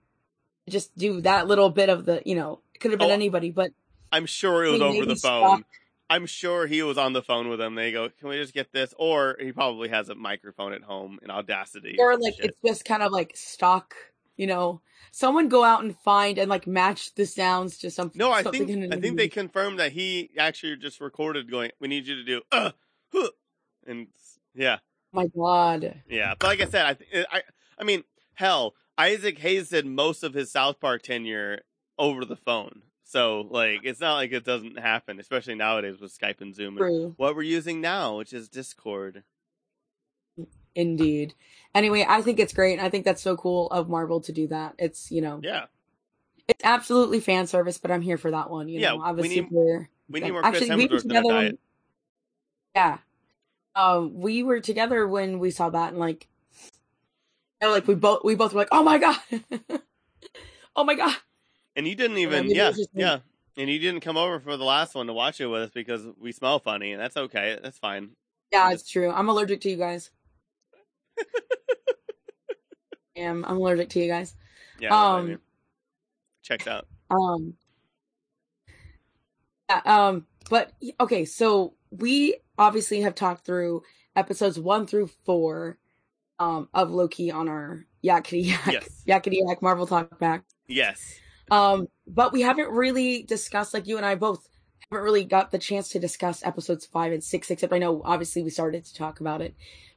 just 0.68 0.96
do 0.96 1.20
that 1.22 1.46
little 1.46 1.70
bit 1.70 1.88
of 1.88 2.04
the, 2.04 2.22
you 2.24 2.34
know, 2.34 2.60
it 2.74 2.80
could 2.80 2.90
have 2.90 3.00
been 3.00 3.10
Oh, 3.10 3.14
anybody, 3.14 3.50
but 3.50 3.70
I'm 4.12 4.26
sure 4.26 4.64
it 4.64 4.70
was 4.70 4.80
over 4.80 5.06
the 5.06 5.16
phone. 5.16 5.64
I'm 6.10 6.26
sure 6.26 6.66
he 6.66 6.82
was 6.82 6.98
on 6.98 7.12
the 7.12 7.22
phone 7.22 7.48
with 7.48 7.58
them. 7.58 7.74
They 7.74 7.92
go, 7.92 8.08
"Can 8.08 8.28
we 8.28 8.36
just 8.36 8.54
get 8.54 8.72
this?" 8.72 8.94
Or 8.98 9.36
he 9.40 9.52
probably 9.52 9.88
has 9.88 10.08
a 10.08 10.14
microphone 10.14 10.72
at 10.72 10.82
home 10.82 11.18
in 11.22 11.30
Audacity. 11.30 11.96
or 11.98 12.16
like 12.16 12.34
shit. 12.34 12.46
it's 12.46 12.58
just 12.64 12.84
kind 12.84 13.02
of 13.02 13.10
like 13.12 13.32
stock, 13.36 13.94
you 14.36 14.46
know. 14.46 14.80
Someone 15.12 15.48
go 15.48 15.64
out 15.64 15.82
and 15.82 15.96
find 15.98 16.38
and 16.38 16.50
like 16.50 16.66
match 16.66 17.14
the 17.14 17.24
sounds 17.24 17.78
to 17.78 17.90
some. 17.90 18.12
No, 18.14 18.30
I 18.30 18.42
something 18.42 18.66
think 18.66 18.92
I 18.92 19.00
think 19.00 19.16
they 19.16 19.28
confirmed 19.28 19.78
that 19.78 19.92
he 19.92 20.30
actually 20.36 20.76
just 20.76 21.00
recorded 21.00 21.50
going. 21.50 21.70
We 21.80 21.88
need 21.88 22.06
you 22.06 22.16
to 22.16 22.24
do 22.24 22.42
uh, 22.52 22.72
huh," 23.12 23.30
and 23.86 24.08
yeah, 24.54 24.78
my 25.14 25.28
god, 25.28 26.02
yeah. 26.08 26.34
But 26.38 26.48
like 26.48 26.60
I 26.60 26.66
said, 26.66 26.86
I 26.86 26.94
th- 26.94 27.26
I 27.30 27.42
I 27.78 27.84
mean, 27.84 28.04
hell, 28.34 28.74
Isaac 28.98 29.38
Hayes 29.38 29.70
did 29.70 29.86
most 29.86 30.22
of 30.22 30.34
his 30.34 30.50
South 30.50 30.80
Park 30.80 31.02
tenure 31.02 31.62
over 31.98 32.24
the 32.24 32.36
phone. 32.36 32.82
So 33.04 33.42
like, 33.50 33.80
it's 33.84 34.00
not 34.00 34.14
like 34.14 34.32
it 34.32 34.44
doesn't 34.44 34.78
happen, 34.78 35.20
especially 35.20 35.54
nowadays 35.54 36.00
with 36.00 36.16
Skype 36.16 36.40
and 36.40 36.54
Zoom. 36.54 36.78
And 36.78 37.14
what 37.16 37.36
we're 37.36 37.42
using 37.42 37.80
now, 37.80 38.16
which 38.16 38.32
is 38.32 38.48
Discord. 38.48 39.22
indeed. 40.74 41.34
Anyway, 41.74 42.04
I 42.08 42.22
think 42.22 42.40
it's 42.40 42.52
great. 42.52 42.80
I 42.80 42.88
think 42.88 43.04
that's 43.04 43.22
so 43.22 43.36
cool 43.36 43.68
of 43.70 43.88
Marvel 43.88 44.20
to 44.22 44.32
do 44.32 44.48
that. 44.48 44.74
It's 44.78 45.10
you 45.12 45.20
know, 45.20 45.40
Yeah, 45.42 45.66
it's 46.48 46.64
absolutely 46.64 47.20
fan 47.20 47.46
service, 47.46 47.78
but 47.78 47.90
I'm 47.90 48.02
here 48.02 48.16
for 48.18 48.30
that 48.30 48.50
one. 48.50 48.68
You 48.68 48.80
Yeah, 48.80 48.94
know, 48.94 49.02
I 49.02 49.10
was 49.12 49.22
we 49.22 49.28
need- 49.28 49.48
super. 49.48 49.88
we 50.08 50.20
need 50.20 50.32
more 50.32 50.44
Actually, 50.44 50.70
we 50.70 50.86
were 50.86 50.96
Hemsworth 50.98 51.04
in 51.04 51.16
our 51.16 51.22
together. 51.22 51.34
When, 51.36 51.58
yeah, 52.74 52.98
um, 53.76 54.14
we 54.14 54.42
were 54.42 54.60
together 54.60 55.06
when 55.06 55.38
we 55.38 55.50
saw 55.50 55.68
that, 55.70 55.90
and 55.90 55.98
like, 55.98 56.26
you 57.60 57.68
know, 57.68 57.70
like 57.70 57.86
we 57.86 57.94
both 57.94 58.24
we 58.24 58.34
both 58.34 58.52
were 58.54 58.60
like, 58.60 58.68
"Oh 58.72 58.82
my 58.82 58.98
god, 58.98 59.16
oh 60.76 60.84
my 60.84 60.94
god." 60.94 61.14
And 61.76 61.86
you 61.88 61.94
didn't 61.94 62.16
I 62.18 62.20
even, 62.20 62.46
mean, 62.46 62.56
yeah, 62.56 62.72
yeah. 62.92 63.18
And 63.56 63.70
you 63.70 63.78
didn't 63.78 64.00
come 64.00 64.16
over 64.16 64.40
for 64.40 64.56
the 64.56 64.64
last 64.64 64.94
one 64.94 65.06
to 65.06 65.12
watch 65.12 65.40
it 65.40 65.46
with 65.46 65.62
us 65.62 65.70
because 65.70 66.02
we 66.18 66.32
smell 66.32 66.58
funny, 66.58 66.92
and 66.92 67.00
that's 67.00 67.16
okay. 67.16 67.58
That's 67.62 67.78
fine. 67.78 68.10
Yeah, 68.52 68.70
it's 68.72 68.88
true. 68.88 69.10
I'm 69.10 69.28
allergic 69.28 69.60
to 69.62 69.70
you 69.70 69.76
guys. 69.76 70.10
am 73.16 73.44
I'm 73.44 73.56
allergic 73.56 73.88
to 73.90 74.00
you 74.00 74.08
guys. 74.08 74.34
Yeah, 74.80 74.94
I 74.94 75.18
Um, 75.18 75.40
checked 76.42 76.66
out. 76.68 76.86
Um, 77.10 77.54
yeah, 79.70 79.80
um, 79.84 80.26
but 80.50 80.72
okay, 81.00 81.24
so 81.24 81.74
we 81.90 82.36
obviously 82.58 83.00
have 83.00 83.14
talked 83.14 83.44
through 83.46 83.82
episodes 84.16 84.58
one 84.58 84.86
through 84.86 85.08
four, 85.24 85.78
um, 86.38 86.68
of 86.74 86.90
Loki 86.90 87.30
on 87.30 87.48
our 87.48 87.86
Yakety 88.04 88.46
Yak, 88.46 88.66
Yes. 88.72 89.04
Yakety 89.06 89.38
Yak 89.46 89.62
Marvel 89.62 89.86
Talk 89.86 90.18
back. 90.18 90.44
Yes. 90.66 91.20
Um, 91.50 91.88
but 92.06 92.32
we 92.32 92.40
haven't 92.42 92.70
really 92.70 93.22
discussed, 93.22 93.74
like 93.74 93.86
you 93.86 93.96
and 93.96 94.06
I 94.06 94.14
both 94.14 94.48
haven't 94.90 95.04
really 95.04 95.24
got 95.24 95.50
the 95.50 95.58
chance 95.58 95.88
to 95.90 95.98
discuss 95.98 96.44
episodes 96.44 96.86
five 96.86 97.12
and 97.12 97.22
six, 97.22 97.50
except 97.50 97.72
I 97.72 97.78
know 97.78 98.02
obviously 98.04 98.42
we 98.42 98.50
started 98.50 98.84
to 98.84 98.94
talk 98.94 99.20
about 99.20 99.40
it. 99.42 99.54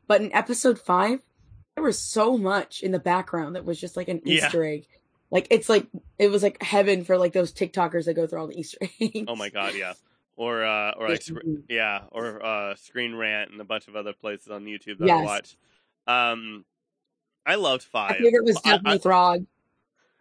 But 0.07 0.21
in 0.21 0.33
episode 0.33 0.79
five, 0.79 1.19
there 1.75 1.83
was 1.83 1.99
so 1.99 2.37
much 2.37 2.81
in 2.81 2.91
the 2.91 2.99
background 2.99 3.55
that 3.55 3.65
was 3.65 3.79
just 3.79 3.95
like 3.97 4.07
an 4.07 4.21
Yeah. 4.25 4.45
Easter 4.45 4.63
egg. 4.63 4.87
Like 5.29 5.47
it's 5.51 5.67
like 5.69 5.87
it 6.17 6.31
was 6.31 6.41
like 6.43 6.61
heaven 6.63 7.03
for 7.03 7.17
like 7.17 7.33
those 7.33 7.51
TikTokers 7.53 8.05
that 8.05 8.13
go 8.13 8.25
through 8.27 8.39
all 8.39 8.47
the 8.47 8.59
Easter 8.59 8.77
eggs. 9.01 9.25
Oh 9.27 9.35
my 9.35 9.49
god, 9.49 9.73
yeah. 9.75 9.93
Or 10.37 10.63
uh, 10.63 10.91
or 10.91 11.09
like, 11.09 11.27
Yes, 11.27 11.37
yeah, 11.67 12.01
or 12.11 12.45
uh, 12.45 12.75
Screen 12.75 13.15
Rant 13.15 13.51
and 13.51 13.59
a 13.59 13.63
bunch 13.65 13.87
of 13.87 13.95
other 13.95 14.13
places 14.13 14.49
on 14.49 14.65
YouTube 14.65 14.99
that 14.99 15.09
I 15.09 15.23
watch. 15.23 15.57
Um, 16.05 16.63
I 17.45 17.55
loved 17.55 17.85
My 17.93 18.09
five. 18.09 18.17
favorite 18.21 18.43
was 18.45 18.55
I- 18.57 18.59
I- 18.59 18.71
definitely 18.77 18.99
Throg. 18.99 19.45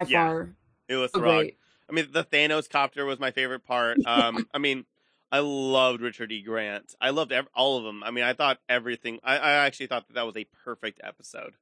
By 0.00 0.06
Yeah. 0.08 0.26
far. 0.26 0.50
It 0.88 0.96
was 0.96 1.10
Throg. 1.10 1.22
great. 1.40 1.58
I 1.88 1.92
mean, 1.92 2.08
the 2.12 2.24
Thanos 2.24 2.68
copter 2.68 3.04
was 3.04 3.18
my 3.18 3.30
favorite 3.30 3.64
part. 3.64 3.98
Um, 4.06 4.46
I 4.54 4.58
mean, 4.58 4.84
I 5.32 5.40
loved 5.40 6.00
Richard 6.00 6.30
E. 6.32 6.42
Grant. 6.42 6.94
I 7.00 7.10
loved 7.10 7.32
ev- 7.32 7.48
all 7.54 7.78
of 7.78 7.84
them. 7.84 8.02
I 8.04 8.10
mean, 8.10 8.24
I 8.24 8.32
thought 8.32 8.58
everything. 8.68 9.18
I, 9.24 9.36
I 9.38 9.50
actually 9.66 9.86
thought 9.88 10.06
that 10.08 10.14
that 10.14 10.26
was 10.26 10.36
a 10.36 10.46
perfect 10.64 11.00
episode. 11.02 11.54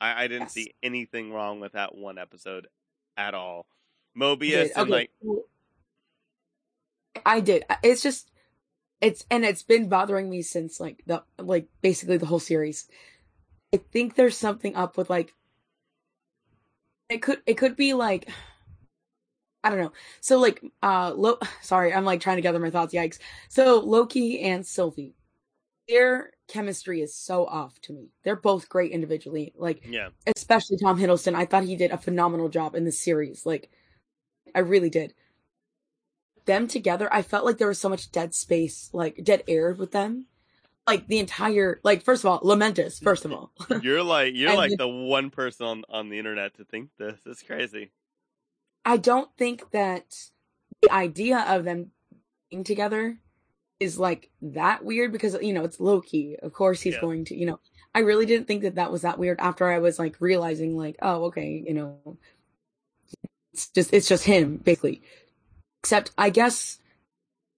I, 0.00 0.24
I 0.24 0.28
didn't 0.28 0.42
Yes. 0.44 0.52
see 0.52 0.74
anything 0.82 1.32
wrong 1.32 1.60
with 1.60 1.72
that 1.72 1.94
one 1.94 2.18
episode 2.18 2.66
at 3.16 3.34
all. 3.34 3.66
Mobius 4.18 4.40
did. 4.68 4.70
and 4.76 4.92
Okay, 4.92 4.92
like, 4.92 5.10
I 7.26 7.40
did. 7.40 7.64
It's 7.82 8.02
just 8.02 8.30
it's 9.00 9.24
and 9.30 9.44
it's 9.44 9.62
been 9.62 9.88
bothering 9.88 10.30
me 10.30 10.42
since 10.42 10.80
like 10.80 11.02
the 11.06 11.22
like 11.38 11.66
basically 11.82 12.16
the 12.16 12.26
whole 12.26 12.38
series. 12.40 12.88
I 13.74 13.78
think 13.78 14.14
there's 14.14 14.36
something 14.36 14.74
up 14.74 14.96
with 14.96 15.08
like 15.10 15.34
it 17.08 17.18
could 17.22 17.42
it 17.46 17.54
could 17.54 17.76
be 17.76 17.94
like 17.94 18.28
I 19.64 19.70
don't 19.70 19.78
know. 19.78 19.92
So 20.20 20.38
like 20.38 20.62
uh 20.82 21.12
Lo- 21.16 21.38
sorry, 21.62 21.92
I'm 21.94 22.04
like 22.04 22.20
trying 22.20 22.36
to 22.36 22.42
gather 22.42 22.58
my 22.58 22.70
thoughts. 22.70 22.94
Yikes. 22.94 23.18
So 23.48 23.78
Loki 23.80 24.40
and 24.40 24.66
Sylvie, 24.66 25.14
their 25.88 26.32
chemistry 26.48 27.00
is 27.00 27.14
so 27.14 27.46
off 27.46 27.80
to 27.82 27.92
me. 27.92 28.08
They're 28.24 28.36
both 28.36 28.68
great 28.68 28.90
individually. 28.92 29.52
Like 29.56 29.86
yeah, 29.88 30.08
especially 30.36 30.76
Tom 30.78 30.98
Hiddleston. 30.98 31.34
I 31.34 31.44
thought 31.46 31.64
he 31.64 31.76
did 31.76 31.90
a 31.92 31.98
phenomenal 31.98 32.48
job 32.48 32.74
in 32.74 32.84
this 32.84 32.98
series. 32.98 33.46
Like, 33.46 33.70
I 34.54 34.58
really 34.60 34.90
did. 34.90 35.14
Them 36.44 36.66
together, 36.66 37.08
I 37.14 37.22
felt 37.22 37.44
like 37.44 37.58
there 37.58 37.68
was 37.68 37.78
so 37.78 37.88
much 37.88 38.10
dead 38.10 38.34
space, 38.34 38.90
like 38.92 39.22
dead 39.22 39.44
air 39.46 39.72
with 39.72 39.92
them. 39.92 40.26
like 40.88 41.06
the 41.06 41.20
entire 41.20 41.78
like 41.84 42.02
first 42.02 42.24
of 42.24 42.30
all, 42.30 42.40
Lamentis, 42.40 43.00
first 43.00 43.24
of 43.24 43.32
all. 43.32 43.52
You're 43.80 44.02
like 44.02 44.34
you're 44.34 44.48
And 44.50 44.58
like 44.58 44.70
the- 44.70 44.78
the 44.78 44.88
one 44.88 45.30
person 45.30 45.66
on, 45.66 45.84
on 45.88 46.08
the 46.08 46.18
internet 46.18 46.54
to 46.54 46.64
think 46.64 46.90
this. 46.98 47.20
It's 47.26 47.44
crazy. 47.44 47.92
I 48.84 48.96
don't 48.96 49.28
think 49.36 49.70
that 49.70 50.30
the 50.82 50.92
idea 50.92 51.44
of 51.48 51.64
them 51.64 51.92
being 52.50 52.64
together 52.64 53.18
is 53.80 53.98
like 53.98 54.30
that 54.40 54.84
weird 54.84 55.12
because 55.12 55.36
you 55.40 55.52
know 55.52 55.64
it's 55.64 55.80
Loki. 55.80 56.36
Of 56.40 56.52
course, 56.52 56.80
he's 56.80 56.94
Yeah. 56.94 57.00
going 57.00 57.24
to. 57.26 57.36
You 57.36 57.46
know, 57.46 57.60
I 57.94 58.00
really 58.00 58.26
didn't 58.26 58.46
think 58.46 58.62
that 58.62 58.76
that 58.76 58.92
was 58.92 59.02
that 59.02 59.18
weird. 59.18 59.38
After 59.40 59.68
I 59.68 59.78
was 59.78 59.98
like 59.98 60.16
realizing, 60.20 60.76
like, 60.76 60.96
oh, 61.02 61.24
okay, 61.26 61.62
you 61.66 61.74
know, 61.74 62.18
it's 63.52 63.68
just 63.68 63.92
it's 63.92 64.08
just 64.08 64.24
him 64.24 64.56
basically. 64.58 65.02
Except, 65.82 66.12
I 66.16 66.30
guess, 66.30 66.78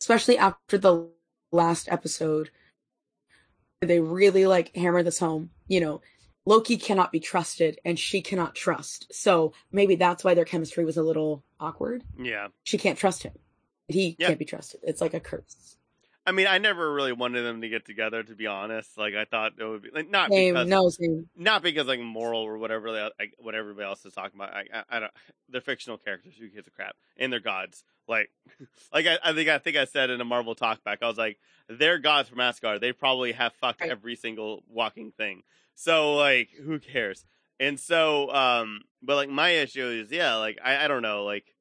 especially 0.01 0.39
after 0.39 0.79
the 0.79 1.09
last 1.53 1.89
episode, 1.91 2.51
they 3.83 4.01
really 4.01 4.47
like 4.47 4.75
hammer 4.77 5.03
this 5.03 5.19
home. 5.19 5.51
You 5.69 5.81
know, 5.81 6.01
Loki 6.47 6.77
cannot 6.77 7.11
be 7.13 7.21
trusted 7.21 7.81
and 7.85 7.99
she 7.99 8.21
cannot 8.21 8.55
trust. 8.55 9.07
So 9.13 9.53
maybe 9.73 9.95
that's 9.97 10.23
why 10.25 10.35
their 10.35 10.45
chemistry 10.45 10.85
was 10.85 10.97
a 10.97 11.03
little 11.03 11.43
awkward. 11.59 12.05
Yeah. 12.19 12.49
She 12.65 12.77
can't 12.79 12.99
trust 12.99 13.23
him. 13.23 13.33
He 13.89 14.17
Yeah. 14.19 14.29
can't 14.29 14.39
be 14.39 14.45
trusted. 14.45 14.81
It's 14.83 15.01
like 15.01 15.15
a 15.15 15.21
curse. 15.21 15.77
I 16.27 16.33
mean, 16.33 16.47
I 16.47 16.57
never 16.57 16.91
really 16.93 17.13
wanted 17.13 17.43
them 17.43 17.61
to 17.61 17.69
get 17.69 17.85
together. 17.85 18.23
To 18.23 18.35
be 18.35 18.47
honest, 18.47 18.97
like 18.97 19.15
I 19.15 19.27
thought 19.27 19.53
it 19.59 19.65
would 19.65 19.83
be 19.83 19.91
like 19.95 20.09
not 20.09 20.31
Same, 20.31 20.55
because 20.55 20.69
no, 20.69 20.89
same. 20.89 21.29
not 21.37 21.63
because 21.63 21.87
like 21.87 22.01
moral 22.01 22.41
or 22.41 22.57
whatever 22.57 22.93
they, 22.93 23.03
like, 23.19 23.35
what 23.39 23.55
everybody 23.55 23.87
else 23.87 24.07
is 24.07 24.15
talking 24.15 24.41
about. 24.41 24.55
I, 24.55 24.65
I, 24.73 24.83
I 24.89 25.01
don't. 25.01 25.13
They're 25.51 25.61
fictional 25.61 25.99
characters. 25.99 26.33
Who 26.41 26.49
gives 26.49 26.67
a 26.67 26.71
crap? 26.71 26.97
And 27.19 27.31
they're 27.31 27.41
gods. 27.41 27.85
Like, 28.09 28.31
like 28.93 29.07
I, 29.07 29.19
I 29.23 29.35
think 29.35 29.51
I 29.51 29.59
think 29.59 29.77
I 29.77 29.85
said 29.85 30.09
in 30.09 30.19
a 30.19 30.25
Marvel 30.25 30.55
talkback. 30.55 30.99
I 31.03 31.09
was 31.09 31.19
like, 31.19 31.39
they're 31.69 31.99
gods 31.99 32.31
from 32.31 32.41
Asgard. 32.41 32.81
They 32.81 32.93
probably 32.93 33.33
have 33.33 33.53
fucked 33.61 33.83
Right. 33.83 33.91
every 33.91 34.17
single 34.17 34.63
walking 34.71 35.13
thing. 35.13 35.43
So 35.75 36.15
like, 36.15 36.51
who 36.51 36.79
cares? 36.79 37.25
And 37.61 37.79
so, 37.79 38.33
um, 38.33 38.83
but 39.03 39.17
like 39.17 39.29
my 39.29 39.51
issue 39.51 39.87
is, 39.87 40.11
yeah, 40.11 40.37
like 40.37 40.59
I, 40.65 40.85
I 40.85 40.89
don't 40.89 41.03
know, 41.03 41.25
like 41.25 41.55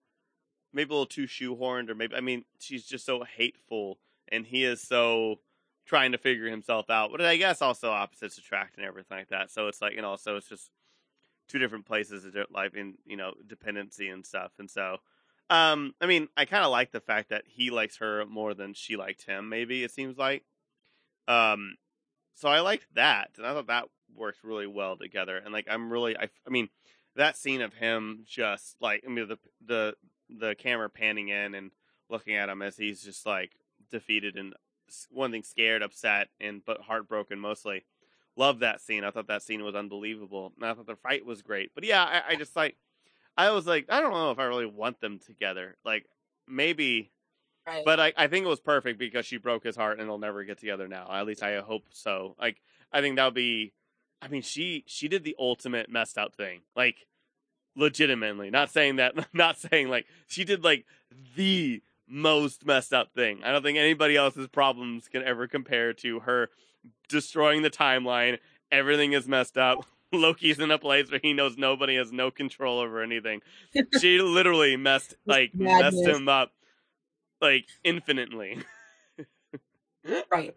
maybe 0.73 0.89
a 0.89 0.93
little 0.93 1.05
too 1.05 1.27
shoehorned, 1.27 1.89
or 1.89 1.95
maybe 1.95 2.15
I 2.15 2.21
mean, 2.21 2.45
she's 2.59 2.85
just 2.85 3.05
so 3.05 3.23
hateful, 3.23 3.99
and 4.29 4.45
he 4.45 4.63
is 4.63 4.81
so 4.81 5.39
trying 5.85 6.13
to 6.13 6.17
figure 6.17 6.49
himself 6.49 6.89
out. 6.89 7.11
But 7.11 7.21
I 7.21 7.37
guess 7.37 7.61
also 7.61 7.89
opposites 7.89 8.37
attract 8.37 8.77
and 8.77 8.85
everything 8.85 9.17
like 9.17 9.29
that. 9.29 9.51
So 9.51 9.67
it's 9.67 9.81
like, 9.81 9.93
you 9.93 10.01
know, 10.01 10.15
so 10.15 10.37
it's 10.37 10.47
just 10.47 10.69
two 11.47 11.59
different 11.59 11.85
places 11.85 12.25
of 12.25 12.35
life 12.51 12.73
in, 12.73 12.95
you 13.05 13.17
know, 13.17 13.33
dependency 13.45 14.07
and 14.07 14.25
stuff. 14.25 14.51
And 14.57 14.71
so, 14.71 14.97
um, 15.49 15.93
I 16.01 16.05
mean, 16.05 16.29
I 16.37 16.45
kind 16.45 16.63
of 16.63 16.71
like 16.71 16.91
the 16.91 17.01
fact 17.01 17.29
that 17.29 17.43
he 17.45 17.69
likes 17.69 17.97
her 17.97 18.25
more 18.25 18.53
than 18.53 18.73
she 18.73 18.95
liked 18.95 19.25
him. 19.25 19.49
Maybe 19.49 19.83
it 19.83 19.91
seems 19.91 20.17
like, 20.17 20.43
um, 21.27 21.75
so 22.35 22.49
I 22.49 22.61
liked 22.61 22.87
that, 22.95 23.31
and 23.37 23.45
I 23.45 23.53
thought 23.53 23.67
that 23.67 23.89
worked 24.15 24.43
really 24.43 24.67
well 24.67 24.97
together. 24.97 25.37
And 25.37 25.53
like, 25.53 25.67
I'm 25.69 25.91
really, 25.91 26.17
I, 26.17 26.29
I 26.45 26.49
mean, 26.49 26.69
that 27.15 27.37
scene 27.37 27.61
of 27.61 27.73
him 27.73 28.23
just 28.25 28.75
like, 28.81 29.03
I 29.05 29.09
mean, 29.09 29.27
the 29.27 29.37
the 29.65 29.95
the 30.29 30.55
camera 30.55 30.89
panning 30.89 31.29
in 31.29 31.53
and 31.53 31.71
looking 32.09 32.35
at 32.35 32.49
him 32.49 32.61
as 32.61 32.77
he's 32.77 33.03
just 33.03 33.25
like 33.25 33.51
defeated 33.91 34.35
and 34.35 34.53
one 35.09 35.31
thing 35.31 35.43
scared, 35.43 35.81
upset, 35.81 36.29
and 36.39 36.63
but 36.65 36.81
heartbroken 36.81 37.39
mostly. 37.39 37.85
Love 38.35 38.59
that 38.59 38.81
scene. 38.81 39.03
I 39.03 39.11
thought 39.11 39.27
that 39.27 39.43
scene 39.43 39.63
was 39.63 39.75
unbelievable. 39.75 40.53
And 40.57 40.65
I 40.65 40.73
thought 40.73 40.87
the 40.87 40.95
fight 40.95 41.23
was 41.25 41.43
great. 41.43 41.71
But 41.75 41.83
yeah, 41.83 42.03
I, 42.03 42.33
I 42.33 42.35
just 42.35 42.55
like 42.55 42.77
I 43.37 43.51
was 43.51 43.67
like, 43.67 43.85
I 43.89 44.01
don't 44.01 44.11
know 44.13 44.31
if 44.31 44.39
I 44.39 44.45
really 44.45 44.65
want 44.65 44.99
them 45.01 45.19
together. 45.19 45.77
Like 45.85 46.05
maybe 46.47 47.11
Right. 47.65 47.85
but 47.85 47.99
I, 47.99 48.13
I 48.17 48.27
think 48.27 48.45
it 48.45 48.49
was 48.49 48.59
perfect 48.59 48.99
because 48.99 49.25
she 49.25 49.37
broke 49.37 49.63
his 49.63 49.77
heart 49.77 49.99
and 49.99 50.09
they'll 50.09 50.17
never 50.17 50.43
get 50.43 50.57
together 50.59 50.87
now. 50.89 51.07
At 51.09 51.25
least 51.25 51.41
I 51.43 51.59
hope 51.61 51.85
so. 51.91 52.35
Like 52.39 52.61
I 52.91 52.99
think 53.01 53.15
that 53.15 53.25
would 53.25 53.33
be 53.33 53.73
I 54.23 54.29
mean 54.29 54.41
she 54.41 54.85
she 54.87 55.09
did 55.09 55.25
the 55.25 55.35
ultimate 55.37 55.89
messed 55.89 56.17
up 56.17 56.35
thing. 56.35 56.61
Like 56.75 57.05
legitimately. 57.75 58.49
Not 58.49 58.71
saying 58.71 58.97
that 58.97 59.13
not 59.33 59.57
saying 59.57 59.89
like 59.89 60.05
she 60.27 60.43
did 60.45 60.63
like 60.63 60.85
the 61.35 61.81
most 62.07 62.65
messed 62.65 62.93
up 62.93 63.13
thing. 63.13 63.43
I 63.43 63.51
don't 63.51 63.63
think 63.63 63.77
anybody 63.77 64.15
else's 64.15 64.47
problems 64.47 65.07
can 65.07 65.23
ever 65.23 65.47
compare 65.47 65.93
to 65.93 66.21
her 66.21 66.49
destroying 67.09 67.61
the 67.61 67.69
timeline. 67.69 68.39
Everything 68.71 69.13
is 69.13 69.27
messed 69.27 69.57
up. 69.57 69.85
Loki's 70.13 70.59
in 70.59 70.69
a 70.69 70.77
place 70.77 71.09
where 71.09 71.19
he 71.21 71.33
knows 71.33 71.57
nobody 71.57 71.95
has 71.95 72.11
no 72.11 72.29
control 72.29 72.79
over 72.79 73.01
anything. 73.01 73.41
she 73.99 74.19
literally 74.19 74.77
messed 74.77 75.15
like 75.25 75.55
messed 75.55 76.05
him 76.05 76.29
up 76.29 76.51
like 77.41 77.65
infinitely. 77.83 78.59
right. 80.31 80.53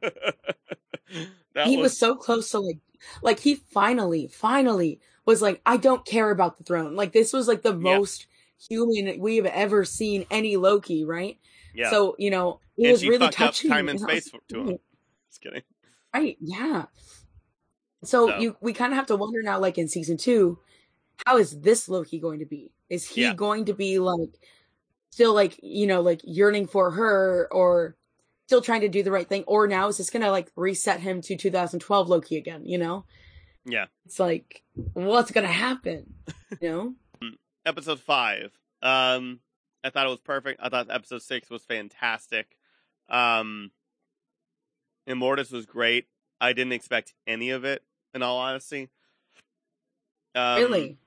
he 1.65 1.77
was, 1.77 1.97
so 1.97 2.17
close 2.17 2.51
to 2.51 2.61
like 2.61 2.79
like 3.23 3.41
he 3.41 3.55
finally 3.55 4.27
finally 4.29 5.01
was 5.25 5.43
like 5.43 5.61
i 5.67 5.77
don't 5.77 6.05
care 6.05 6.31
about 6.31 6.59
the 6.59 6.65
throne 6.65 6.95
like 6.97 7.13
this 7.13 7.33
was 7.33 7.49
like 7.49 7.63
the 7.63 7.73
Yeah. 7.75 7.97
most 7.99 8.27
human 8.69 9.19
we've 9.21 9.47
ever 9.47 9.85
seen 9.85 10.25
any 10.31 10.57
loki 10.57 11.05
right 11.05 11.39
yeah. 11.75 11.91
so 11.91 12.15
you 12.19 12.31
know 12.31 12.61
it 12.77 12.85
And 12.85 12.93
was 12.93 13.07
really 13.07 13.29
touching 13.31 13.71
time 13.71 13.89
and 13.89 13.99
I 14.09 14.15
was 14.15 14.25
space 14.25 14.41
to 14.49 14.61
him. 14.61 14.79
Just 15.31 15.43
kidding. 15.43 15.63
right 16.15 16.37
yeah 16.41 16.87
so, 18.05 18.29
So- 18.29 18.39
you 18.39 18.57
we 18.61 18.73
kind 18.73 18.93
of 18.93 18.97
have 18.97 19.07
to 19.07 19.17
wonder 19.17 19.43
now 19.43 19.59
like 19.59 19.79
in 19.79 19.89
season 19.89 20.17
two 20.17 20.59
how 21.27 21.39
is 21.39 21.61
this 21.61 21.89
loki 21.89 22.19
going 22.19 22.41
to 22.41 22.47
be 22.47 22.73
is 22.89 23.07
he 23.09 23.23
Yeah. 23.23 23.35
going 23.35 23.65
to 23.67 23.75
be 23.75 23.99
like 23.99 24.39
still 25.11 25.35
like 25.35 25.59
you 25.63 25.87
know 25.87 26.01
like 26.03 26.21
yearning 26.25 26.67
for 26.67 26.91
her 26.93 27.49
or 27.51 27.97
still 28.47 28.63
trying 28.63 28.81
to 28.83 28.89
do 28.89 29.03
the 29.03 29.11
right 29.11 29.29
thing 29.29 29.43
or 29.47 29.67
now 29.67 29.89
is 29.89 29.99
this 29.99 30.11
gonna 30.11 30.31
like 30.31 30.51
reset 30.57 31.01
him 31.01 31.21
to 31.21 31.37
2012 31.37 32.09
loki 32.09 32.37
again 32.37 32.65
you 32.65 32.79
know 32.79 33.05
Yeah. 33.65 33.87
it's 34.05 34.19
like 34.21 34.63
what's 34.95 35.31
gonna 35.33 35.49
happen 35.49 36.15
you 36.61 36.69
know 36.71 36.95
episode 37.67 37.99
five. 38.01 38.53
Um, 38.83 39.41
I 39.83 39.91
thought 39.91 40.07
it 40.07 40.11
was 40.11 40.21
perfect. 40.21 40.61
I 40.63 40.69
thought 40.69 40.89
episode 40.91 41.23
six 41.23 41.51
was 41.51 41.65
fantastic. 41.65 42.57
Um, 43.09 43.71
Immortus 45.09 45.51
was 45.51 45.67
great. 45.67 46.07
I 46.41 46.53
didn't 46.53 46.73
expect 46.75 47.15
any 47.27 47.51
of 47.51 47.65
it, 47.65 47.83
in 48.15 48.23
all 48.23 48.39
honesty. 48.39 48.89
Um, 50.35 50.59
really 50.59 50.99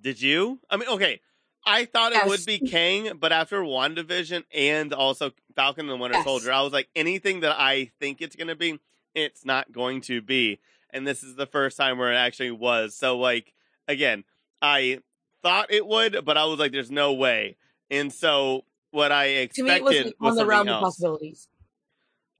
Did 0.00 0.22
you? 0.22 0.60
I 0.70 0.76
mean, 0.76 0.88
okay. 0.90 1.20
I 1.66 1.84
thought 1.86 2.12
it 2.12 2.16
Yes. 2.16 2.28
would 2.28 2.46
be 2.46 2.58
Kang, 2.58 3.16
but 3.18 3.32
after 3.32 3.62
WandaVision 3.62 4.44
and 4.52 4.92
also 4.92 5.32
Falcon 5.56 5.88
and 5.88 5.90
the 5.90 5.96
Winter 5.96 6.18
Yes. 6.18 6.24
Soldier, 6.24 6.52
I 6.52 6.62
was 6.62 6.72
like, 6.72 6.88
anything 6.94 7.40
that 7.40 7.56
I 7.58 7.90
think 7.98 8.20
it's 8.20 8.36
going 8.36 8.48
to 8.48 8.54
be, 8.56 8.80
it's 9.14 9.44
not 9.44 9.72
going 9.72 10.00
to 10.02 10.20
be. 10.20 10.60
And 10.90 11.06
this 11.06 11.22
is 11.22 11.36
the 11.36 11.46
first 11.46 11.76
time 11.76 11.98
where 11.98 12.12
it 12.12 12.16
actually 12.16 12.50
was. 12.50 12.94
So, 12.94 13.18
like, 13.18 13.52
again, 13.88 14.24
I 14.60 15.00
thought 15.42 15.72
it 15.72 15.86
would, 15.86 16.24
but 16.24 16.36
I 16.36 16.44
was 16.44 16.58
like, 16.58 16.72
there's 16.72 16.90
no 16.90 17.12
way. 17.14 17.56
And 17.90 18.12
so, 18.12 18.64
what 18.90 19.10
I 19.10 19.26
to 19.26 19.40
expected 19.40 19.84
me 19.84 19.96
it 19.98 20.04
was 20.04 20.14
was 20.20 20.30
on 20.32 20.36
the 20.36 20.46
realm 20.46 20.68
of 20.68 20.80
possibilities 20.80 21.48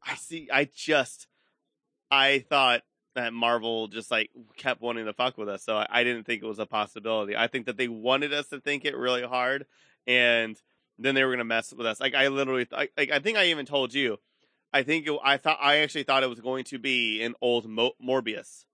I 0.07 0.15
see. 0.17 0.49
I 0.53 0.69
just, 0.73 1.27
I 2.11 2.45
thought 2.49 2.83
that 3.15 3.33
Marvel 3.33 3.89
just 3.89 4.11
like 4.11 4.31
kept 4.57 4.81
wanting 4.81 5.07
to 5.07 5.13
fuck 5.13 5.39
with 5.39 5.49
us, 5.49 5.63
so 5.63 5.77
I, 5.77 5.87
I 5.91 6.05
didn't 6.05 6.25
think 6.25 6.43
it 6.43 6.47
was 6.47 6.59
a 6.59 6.67
possibility. 6.67 7.37
I 7.37 7.47
think 7.47 7.67
that 7.67 7.77
they 7.77 7.89
wanted 7.89 8.33
us 8.33 8.49
to 8.49 8.61
think 8.61 8.85
it 8.85 8.97
really 8.97 9.23
hard, 9.23 9.67
and 10.07 10.61
then 10.99 11.15
they 11.15 11.25
were 11.25 11.31
gonna 11.33 11.45
mess 11.45 11.73
with 11.73 11.87
us. 11.87 12.01
Like 12.01 12.15
I 12.15 12.29
literally, 12.29 12.67
th- 12.67 12.91
like 12.97 13.11
I 13.11 13.19
think 13.19 13.39
I 13.39 13.47
even 13.47 13.67
told 13.67 13.95
you, 13.95 14.19
I 14.73 14.83
think 14.83 15.07
it, 15.07 15.19
I 15.23 15.37
thought 15.37 15.59
I 15.61 15.79
actually 15.79 16.05
thought 16.05 16.23
it 16.23 16.29
was 16.31 16.41
going 16.41 16.65
to 16.65 16.79
be 16.79 17.23
an 17.23 17.35
old 17.41 17.69
Mo- 17.69 17.95
Morbius, 18.05 18.65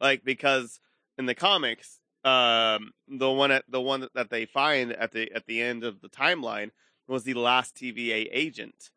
like 0.00 0.24
because 0.24 0.80
in 1.18 1.26
the 1.26 1.34
comics, 1.34 2.00
um, 2.24 2.92
the 3.08 3.30
one 3.30 3.50
at 3.50 3.64
the 3.68 3.80
one 3.80 4.08
that 4.14 4.30
they 4.30 4.46
find 4.46 4.92
at 4.92 5.12
the 5.12 5.30
at 5.32 5.46
the 5.46 5.60
end 5.60 5.84
of 5.84 6.00
the 6.00 6.08
timeline 6.08 6.70
was 7.08 7.24
the 7.24 7.34
last 7.34 7.76
TVA 7.76 8.28
agent 8.32 8.90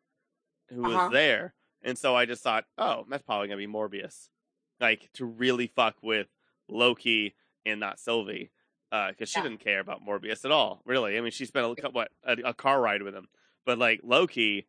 who 0.70 0.82
Uh-huh. 0.84 1.04
was 1.06 1.12
there. 1.12 1.54
And 1.82 1.96
so 1.96 2.16
I 2.16 2.24
just 2.24 2.42
thought, 2.42 2.64
oh, 2.78 3.04
that's 3.08 3.22
probably 3.22 3.48
gonna 3.48 3.58
be 3.58 3.66
Morbius, 3.66 4.28
like 4.80 5.10
to 5.14 5.24
really 5.24 5.66
fuck 5.66 5.96
with 6.02 6.28
Loki 6.68 7.34
and 7.64 7.80
not 7.80 7.98
Sylvie, 7.98 8.50
uh, 8.92 9.08
because 9.08 9.28
she 9.28 9.38
Yeah. 9.40 9.44
didn't 9.44 9.60
care 9.60 9.80
about 9.80 10.04
Morbius 10.06 10.44
at 10.44 10.50
all. 10.52 10.82
Really, 10.84 11.16
I 11.16 11.20
mean, 11.20 11.30
she 11.32 11.46
spent 11.46 11.66
a, 11.66 11.74
couple 11.74 11.92
what 12.00 12.10
a, 12.24 12.32
a 12.50 12.54
car 12.54 12.80
ride 12.80 13.02
with 13.02 13.14
him, 13.14 13.28
but 13.64 13.78
like 13.78 14.00
Loki, 14.02 14.66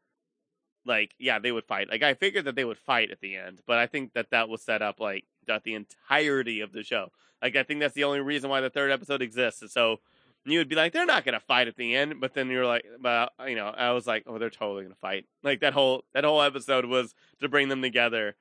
like 0.86 1.14
yeah, 1.20 1.40
they 1.40 1.52
would 1.52 1.66
fight. 1.66 1.90
Like 1.90 2.04
I 2.04 2.14
figured 2.14 2.46
that 2.46 2.56
they 2.56 2.66
would 2.66 2.78
fight 2.78 3.12
at 3.12 3.20
the 3.20 3.36
end, 3.36 3.62
but 3.68 3.78
I 3.78 3.88
think 3.88 4.14
that 4.14 4.30
that 4.32 4.50
was 4.50 4.62
set 4.62 4.82
up 4.82 5.00
like 5.00 5.26
that 5.48 5.64
the 5.64 5.74
entirety 5.74 6.62
of 6.62 6.72
the 6.72 6.84
show. 6.84 7.12
Like 7.42 7.56
I 7.56 7.64
think 7.64 7.80
that's 7.82 7.94
the 7.94 8.04
only 8.06 8.22
reason 8.22 8.50
why 8.50 8.62
the 8.62 8.70
third 8.70 8.92
episode 8.92 9.22
exists. 9.22 9.62
And 9.62 9.70
so 9.72 10.00
you 10.46 10.60
would 10.60 10.70
be 10.70 10.76
like, 10.76 10.94
they're 10.94 11.06
not 11.06 11.26
gonna 11.26 11.42
fight 11.42 11.68
at 11.68 11.76
the 11.76 11.94
end, 11.96 12.22
but 12.22 12.34
then 12.34 12.50
you're 12.50 12.66
like, 12.66 12.86
but 13.02 13.34
you 13.48 13.56
know, 13.56 13.68
I 13.68 13.92
was 13.92 14.08
like, 14.08 14.24
oh, 14.28 14.38
they're 14.38 14.50
totally 14.50 14.84
gonna 14.84 14.96
fight. 14.96 15.26
Like 15.44 15.60
that 15.60 15.74
whole 15.74 16.06
that 16.14 16.24
whole 16.24 16.42
episode 16.42 16.86
was 16.86 17.14
to 17.42 17.50
bring 17.50 17.68
them 17.68 17.82
together, 17.82 18.36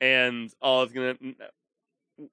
and 0.00 0.52
all 0.60 0.82
is 0.82 0.92
gonna. 0.92 1.16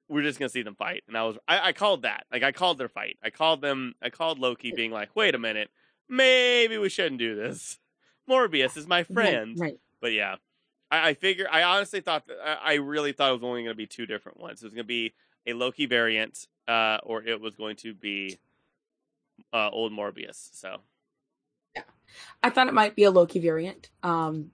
We're 0.09 0.23
just 0.23 0.39
gonna 0.39 0.49
see 0.49 0.63
them 0.63 0.75
fight, 0.75 1.03
and 1.07 1.17
I 1.17 1.23
was 1.23 1.37
I, 1.47 1.69
I 1.69 1.71
called 1.73 2.01
that 2.01 2.25
like 2.31 2.43
I 2.43 2.51
called 2.51 2.77
their 2.77 2.89
fight. 2.89 3.17
I 3.23 3.29
called 3.29 3.61
them. 3.61 3.95
I 4.01 4.09
called 4.09 4.39
Loki 4.39 4.71
being 4.71 4.91
like, 4.91 5.15
wait 5.15 5.35
a 5.35 5.39
minute, 5.39 5.69
maybe 6.09 6.77
we 6.77 6.89
shouldn't 6.89 7.19
do 7.19 7.35
this. 7.35 7.79
Morbius 8.29 8.75
is 8.75 8.87
my 8.87 9.03
friend, 9.03 9.57
right, 9.57 9.71
right. 9.71 9.79
but 10.01 10.11
yeah. 10.13 10.35
I, 10.89 11.09
I 11.09 11.13
figure. 11.15 11.47
I 11.51 11.63
honestly 11.63 11.99
thought 11.99 12.27
that 12.27 12.37
I, 12.41 12.73
I 12.73 12.73
really 12.75 13.11
thought 13.11 13.29
it 13.29 13.33
was 13.33 13.43
only 13.43 13.63
going 13.63 13.73
to 13.73 13.77
be 13.77 13.87
two 13.87 14.05
different 14.05 14.39
ones. 14.39 14.61
It 14.61 14.65
was 14.67 14.73
going 14.73 14.85
to 14.85 14.87
be 14.87 15.13
a 15.45 15.51
Loki 15.53 15.85
variant, 15.85 16.47
uh, 16.67 16.99
or 17.03 17.23
it 17.23 17.41
was 17.41 17.55
going 17.55 17.75
to 17.77 17.93
be 17.93 18.37
uh, 19.53 19.69
old 19.69 19.91
Morbius. 19.91 20.49
So 20.53 20.77
Yeah. 21.75 21.83
I 22.41 22.49
thought 22.49 22.67
it 22.67 22.73
might 22.73 22.95
be 22.95 23.03
a 23.03 23.11
Loki 23.11 23.39
variant. 23.39 23.89
Um, 24.03 24.51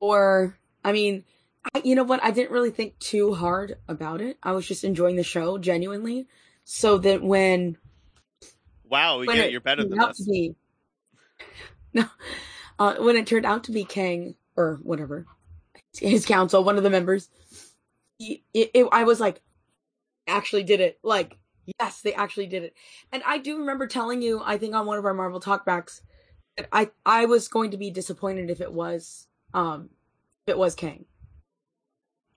or, 0.00 0.56
I 0.84 0.92
mean, 0.92 1.24
I, 1.74 1.82
you 1.84 1.94
know 1.94 2.04
what? 2.04 2.22
I 2.22 2.30
didn't 2.30 2.52
really 2.52 2.70
think 2.70 2.98
too 2.98 3.34
hard 3.34 3.76
about 3.88 4.20
it. 4.20 4.38
I 4.42 4.52
was 4.52 4.66
just 4.66 4.84
enjoying 4.84 5.16
the 5.16 5.22
show 5.22 5.58
genuinely. 5.58 6.28
So 6.64 6.98
that 6.98 7.22
when 7.22 7.78
wow, 8.84 9.18
we 9.18 9.26
when 9.26 9.36
get 9.36 9.46
it 9.46 9.52
you're 9.52 9.60
better 9.60 9.82
turned 9.82 9.92
than 9.92 10.00
out 10.00 10.10
us. 10.10 10.18
to 10.18 10.24
be, 10.24 10.56
no, 11.94 12.06
uh, 12.78 12.96
when 12.96 13.16
it 13.16 13.26
turned 13.26 13.46
out 13.46 13.64
to 13.64 13.72
be 13.72 13.84
Kang 13.84 14.34
or 14.56 14.80
whatever, 14.82 15.26
his 15.96 16.26
council, 16.26 16.64
one 16.64 16.76
of 16.76 16.82
the 16.82 16.90
members, 16.90 17.28
he, 18.18 18.42
it, 18.52 18.70
it, 18.74 18.86
I 18.90 19.04
was 19.04 19.20
like, 19.20 19.42
actually 20.26 20.64
did 20.64 20.80
it. 20.80 20.98
Like, 21.02 21.38
yes, 21.78 22.00
they 22.00 22.14
actually 22.14 22.46
did 22.46 22.64
it. 22.64 22.74
And 23.12 23.22
I 23.24 23.38
do 23.38 23.58
remember 23.58 23.86
telling 23.86 24.22
you, 24.22 24.42
I 24.44 24.58
think 24.58 24.74
on 24.74 24.86
one 24.86 24.98
of 24.98 25.04
our 25.04 25.14
Marvel 25.14 25.40
talkbacks, 25.40 26.00
that 26.56 26.68
I 26.72 26.90
I 27.04 27.26
was 27.26 27.48
going 27.48 27.70
to 27.72 27.76
be 27.76 27.90
disappointed 27.90 28.50
if 28.50 28.60
it 28.60 28.72
was 28.72 29.28
um 29.54 29.90
if 30.46 30.52
it 30.52 30.58
was 30.58 30.74
Kang. 30.74 31.04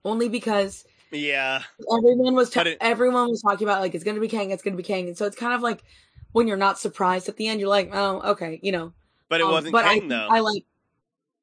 Only 0.05 0.29
because 0.29 0.85
Yeah, 1.11 1.63
everyone 1.97 2.35
was 2.35 2.49
ta- 2.49 2.61
it- 2.61 2.77
everyone 2.81 3.29
was 3.29 3.41
talking 3.41 3.67
about 3.67 3.81
like 3.81 3.95
it's 3.95 4.03
gonna 4.03 4.19
be 4.19 4.27
Kang, 4.27 4.51
it's 4.51 4.63
gonna 4.63 4.77
be 4.77 4.83
Kang, 4.83 5.07
and 5.07 5.17
so 5.17 5.25
it's 5.25 5.35
kind 5.35 5.53
of 5.53 5.61
like 5.61 5.83
when 6.31 6.47
you're 6.47 6.57
not 6.57 6.77
surprised 6.79 7.27
at 7.27 7.37
the 7.37 7.47
end, 7.47 7.59
you're 7.59 7.69
like, 7.69 7.89
oh, 7.93 8.21
okay, 8.31 8.59
you 8.61 8.71
know. 8.71 8.93
but 9.27 9.41
it 9.41 9.45
Um, 9.45 9.51
wasn't 9.51 9.71
but 9.73 9.85
I, 9.85 9.99
though. 9.99 10.27
I 10.29 10.39
like 10.39 10.63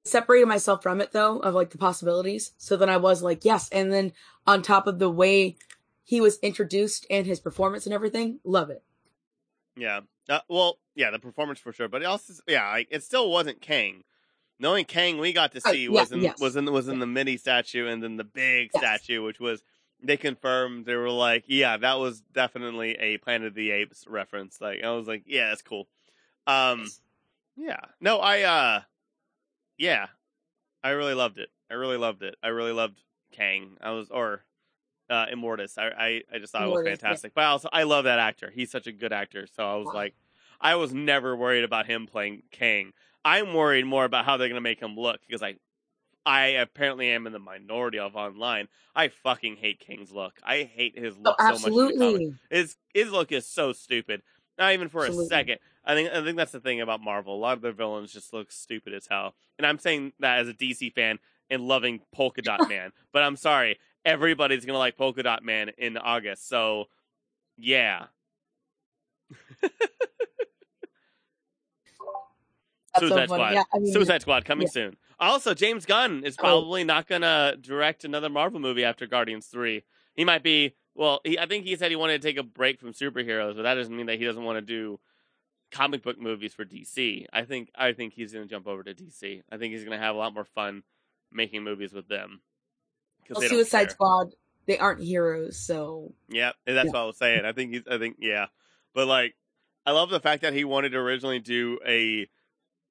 separated 0.04 0.46
myself 0.46 0.82
from 0.82 1.00
it 1.00 1.12
though 1.12 1.38
of 1.38 1.54
like 1.54 1.70
the 1.70 1.78
possibilities. 1.78 2.52
So 2.58 2.76
then 2.76 2.88
I 2.88 2.96
was 2.96 3.22
like, 3.22 3.44
yes, 3.44 3.68
and 3.70 3.92
then 3.92 4.12
on 4.46 4.62
top 4.62 4.86
of 4.86 4.98
the 4.98 5.10
way 5.10 5.56
he 6.04 6.20
was 6.20 6.38
introduced 6.38 7.04
and 7.10 7.26
his 7.26 7.40
performance 7.40 7.84
and 7.86 7.92
everything, 7.92 8.38
love 8.44 8.70
it. 8.70 8.84
Yeah. 9.76 10.00
Uh, 10.28 10.40
well, 10.48 10.78
yeah, 10.94 11.10
the 11.10 11.18
performance 11.18 11.58
for 11.58 11.72
sure, 11.72 11.88
but 11.88 12.02
it 12.02 12.06
also, 12.06 12.32
yeah, 12.48 12.68
like, 12.70 12.88
it 12.90 13.02
still 13.02 13.30
wasn't 13.30 13.60
Kang. 13.60 14.04
The 14.58 14.68
only 14.68 14.84
Kang 14.84 15.18
we 15.18 15.32
got 15.32 15.52
to 15.52 15.58
Uh, 15.58 15.72
see 15.72 15.82
yeah, 15.84 15.88
was 15.90 16.12
in 16.12 16.22
yes. 16.22 16.40
was 16.40 16.56
in 16.56 16.64
was 16.72 16.88
in 16.88 16.98
the 16.98 17.06
mini 17.06 17.36
statue 17.36 17.86
and 17.86 18.02
then 18.02 18.16
the 18.16 18.24
big 18.24 18.70
Yes. 18.74 18.82
statue, 18.82 19.22
which 19.22 19.38
was 19.40 19.62
they 20.02 20.16
confirmed 20.16 20.84
they 20.86 20.94
were 20.94 21.10
like, 21.10 21.44
yeah, 21.46 21.76
that 21.78 21.94
was 21.94 22.20
definitely 22.20 22.92
a 22.98 23.18
Planet 23.18 23.48
of 23.48 23.54
the 23.54 23.70
Apes 23.70 24.06
reference. 24.06 24.60
Like 24.60 24.82
I 24.82 24.90
was 24.90 25.06
like, 25.06 25.24
yeah, 25.26 25.48
that's 25.48 25.62
cool. 25.62 25.88
Um, 26.46 26.86
yeah, 27.56 27.80
no, 28.00 28.18
I 28.18 28.42
uh, 28.42 28.82
yeah, 29.78 30.06
I 30.82 30.90
really 30.90 31.14
loved 31.14 31.38
it. 31.38 31.50
I 31.70 31.74
really 31.74 31.96
loved 31.96 32.22
it. 32.22 32.36
I 32.42 32.48
really 32.48 32.72
loved 32.72 33.02
Kang. 33.32 33.76
I 33.80 33.90
was 33.90 34.08
or 34.10 34.44
uh 35.10 35.26
Immortus. 35.26 35.76
I 35.78 35.88
I, 35.88 36.22
I 36.34 36.38
just 36.38 36.52
thought 36.52 36.62
it 36.62 36.70
was 36.70 36.80
Immortus, 36.80 36.84
yeah. 36.86 36.96
fantastic. 36.96 37.34
But 37.34 37.44
also 37.44 37.68
I 37.72 37.82
love 37.82 38.04
that 38.04 38.18
actor. 38.18 38.50
He's 38.54 38.70
such 38.70 38.86
a 38.86 38.92
good 38.92 39.12
actor. 39.12 39.46
So 39.46 39.68
I 39.68 39.74
was 39.76 39.86
Wow. 39.86 39.92
like 39.94 40.14
I 40.60 40.74
was 40.76 40.92
never 40.94 41.36
worried 41.36 41.64
about 41.64 41.86
him 41.86 42.06
playing 42.06 42.42
Kang. 42.50 42.92
I'm 43.26 43.54
worried 43.54 43.84
more 43.86 44.04
about 44.04 44.24
how 44.24 44.36
they're 44.36 44.48
gonna 44.48 44.60
make 44.60 44.80
him 44.80 44.94
look 44.96 45.20
because 45.26 45.42
I 45.42 45.56
I 46.24 46.46
apparently 46.46 47.08
am 47.10 47.26
in 47.26 47.32
the 47.32 47.38
minority 47.40 47.98
of 47.98 48.14
online. 48.16 48.68
I 48.94 49.08
fucking 49.08 49.56
hate 49.56 49.80
Kang's 49.80 50.12
look. 50.12 50.34
I 50.44 50.62
hate 50.62 50.96
his 50.98 51.16
Oh, 51.24 51.30
look 51.30 51.40
so 51.40 51.46
much. 51.48 51.54
in 51.66 51.72
the 51.72 51.76
comic. 51.76 51.92
absolutely. 51.92 52.34
His 52.50 52.76
his 52.94 53.10
look 53.10 53.32
is 53.32 53.46
so 53.48 53.72
stupid. 53.72 54.22
Not 54.58 54.72
even 54.72 54.88
for 54.88 55.00
Absolutely. 55.04 55.26
a 55.26 55.28
second. 55.28 55.58
I 55.84 55.94
think 55.94 56.10
I 56.10 56.22
think 56.24 56.36
that's 56.36 56.52
the 56.52 56.60
thing 56.60 56.80
about 56.80 57.00
Marvel. 57.00 57.34
A 57.34 57.36
lot 57.38 57.56
of 57.56 57.62
their 57.62 57.72
villains 57.72 58.12
just 58.12 58.32
look 58.32 58.52
stupid 58.52 58.94
as 58.94 59.06
hell. 59.08 59.34
And 59.58 59.66
I'm 59.66 59.78
saying 59.78 60.12
that 60.20 60.38
as 60.38 60.48
a 60.48 60.54
DC 60.54 60.92
fan 60.94 61.18
and 61.50 61.62
loving 61.62 62.00
Polka 62.14 62.42
Dot 62.42 62.68
Man. 62.68 62.92
But 63.12 63.22
I'm 63.24 63.36
sorry, 63.36 63.78
everybody's 64.04 64.64
gonna 64.64 64.78
like 64.78 64.96
Polka 64.96 65.22
Dot 65.24 65.42
Man 65.44 65.70
in 65.78 65.96
August. 65.96 66.48
So 66.48 66.86
yeah. 67.58 68.06
Suicide. 73.00 73.28
Squad. 73.28 73.54
Yeah, 73.54 73.62
I 73.74 73.78
mean, 73.78 73.92
Suicide 73.92 74.22
Squad 74.22 74.44
coming 74.44 74.66
yeah. 74.66 74.72
soon. 74.72 74.96
Also, 75.18 75.54
James 75.54 75.86
Gunn 75.86 76.24
is 76.24 76.36
Oh. 76.38 76.42
probably 76.42 76.84
not 76.84 77.06
gonna 77.06 77.56
direct 77.60 78.04
another 78.04 78.28
Marvel 78.28 78.60
movie 78.60 78.84
after 78.84 79.06
Guardians 79.06 79.46
Three. 79.46 79.84
He 80.14 80.24
might 80.24 80.42
be. 80.42 80.74
Well, 80.94 81.20
he, 81.24 81.38
I 81.38 81.46
think 81.46 81.64
he 81.66 81.76
said 81.76 81.90
he 81.90 81.96
wanted 81.96 82.22
to 82.22 82.26
take 82.28 82.38
a 82.38 82.42
break 82.42 82.80
from 82.80 82.92
superheroes, 82.94 83.54
but 83.56 83.62
that 83.62 83.74
doesn't 83.74 83.94
mean 83.94 84.06
that 84.06 84.18
he 84.18 84.24
doesn't 84.24 84.42
want 84.44 84.56
to 84.56 84.62
do 84.62 84.98
comic 85.70 86.02
book 86.02 86.18
movies 86.18 86.54
for 86.54 86.64
DC. 86.64 87.26
I 87.32 87.42
think 87.44 87.70
I 87.74 87.92
think 87.92 88.14
he's 88.14 88.32
gonna 88.32 88.46
jump 88.46 88.66
over 88.66 88.82
to 88.82 88.94
DC. 88.94 89.42
I 89.50 89.56
think 89.58 89.74
he's 89.74 89.84
gonna 89.84 89.98
have 89.98 90.14
a 90.14 90.18
lot 90.18 90.32
more 90.34 90.44
fun 90.44 90.82
making 91.32 91.64
movies 91.64 91.92
with 91.92 92.08
them. 92.08 92.40
well, 93.28 93.40
Suicide 93.48 93.84
care. 93.86 93.90
Squad, 93.90 94.34
they 94.66 94.78
aren't 94.78 95.02
heroes, 95.02 95.58
so 95.58 96.12
Yeah, 96.28 96.52
that's 96.64 96.86
Yeah. 96.86 96.92
what 96.92 96.98
I 97.00 97.04
was 97.04 97.16
saying. 97.18 97.44
I 97.44 97.52
think 97.52 97.72
he's. 97.72 97.82
I 97.90 97.98
think 97.98 98.16
yeah, 98.20 98.46
but 98.94 99.06
like, 99.06 99.34
I 99.84 99.90
love 99.92 100.08
the 100.10 100.20
fact 100.20 100.42
that 100.42 100.52
he 100.54 100.64
wanted 100.64 100.90
to 100.90 100.98
originally 100.98 101.40
do 101.40 101.78
a 101.86 102.28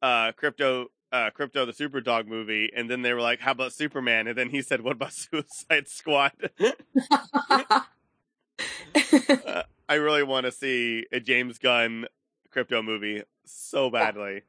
uh 0.06 0.32
Krypto. 0.32 0.86
Uh, 1.12 1.30
Krypto 1.30 1.66
the 1.66 1.72
super 1.72 2.02
dog 2.02 2.28
movie 2.28 2.70
and 2.76 2.90
then 2.90 3.02
they 3.02 3.14
were 3.14 3.22
like 3.22 3.40
how 3.40 3.52
about 3.52 3.72
superman 3.72 4.28
and 4.28 4.38
then 4.38 4.50
he 4.50 4.62
said 4.62 4.82
what 4.82 4.94
about 4.94 5.14
suicide 5.14 5.88
squad 5.88 6.34
Uh, 9.30 9.64
I 9.88 9.96
really 9.96 10.24
want 10.24 10.46
to 10.46 10.52
see 10.52 11.06
a 11.12 11.20
James 11.20 11.58
Gunn 11.58 12.06
Krypto 12.54 12.84
movie 12.84 13.24
so 13.46 13.90
badly. 13.90 14.42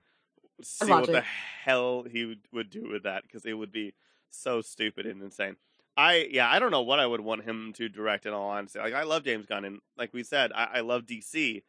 See 0.62 0.90
what 0.90 1.06
the 1.06 1.22
hell 1.64 2.04
he 2.10 2.24
would, 2.24 2.40
would 2.52 2.70
do 2.70 2.88
with 2.90 3.02
that 3.02 3.22
because 3.22 3.44
it 3.44 3.54
would 3.54 3.72
be 3.72 3.94
so 4.30 4.62
stupid 4.62 5.06
and 5.06 5.22
insane. 5.22 5.56
I 5.96 6.28
yeah, 6.30 6.50
I 6.50 6.58
don't 6.58 6.70
know 6.70 6.82
what 6.82 7.00
I 7.00 7.06
would 7.06 7.20
want 7.20 7.44
him 7.44 7.72
to 7.76 7.88
direct 7.88 8.26
in 8.26 8.32
all 8.32 8.50
honesty. 8.50 8.78
Like 8.78 8.94
I 8.94 9.02
love 9.02 9.24
James 9.24 9.46
Gunn 9.46 9.64
and 9.64 9.80
like 9.96 10.12
we 10.14 10.22
said, 10.22 10.52
I, 10.54 10.68
I 10.74 10.80
love 10.80 11.06
DC. 11.06 11.62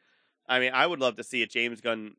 I 0.48 0.60
mean, 0.60 0.72
I 0.74 0.86
would 0.86 1.00
love 1.00 1.16
to 1.18 1.24
see 1.24 1.44
a 1.44 1.48
James 1.48 1.82
Gunn. 1.82 2.16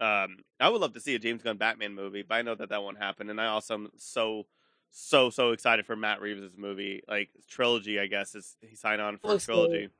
Um, 0.00 0.38
I 0.60 0.68
would 0.68 0.80
love 0.80 0.94
to 0.94 1.00
see 1.00 1.14
a 1.14 1.18
James 1.18 1.42
Gunn 1.42 1.56
Batman 1.56 1.94
movie, 1.94 2.22
but 2.22 2.36
I 2.36 2.42
know 2.42 2.54
that 2.54 2.68
that 2.68 2.82
won't 2.82 2.98
happen. 2.98 3.30
And 3.30 3.40
I 3.40 3.46
also 3.46 3.74
am 3.74 3.88
so 3.96 4.46
so 4.90 5.30
so 5.30 5.52
excited 5.52 5.86
for 5.86 5.96
Matt 5.96 6.20
Reeves' 6.20 6.56
movie, 6.56 7.02
like 7.08 7.30
trilogy. 7.48 7.98
I 7.98 8.06
guess 8.06 8.34
is 8.34 8.56
he 8.60 8.76
signed 8.76 9.00
on 9.00 9.18
for 9.18 9.34
a 9.34 9.38
trilogy. 9.38 9.82
good. 9.82 9.90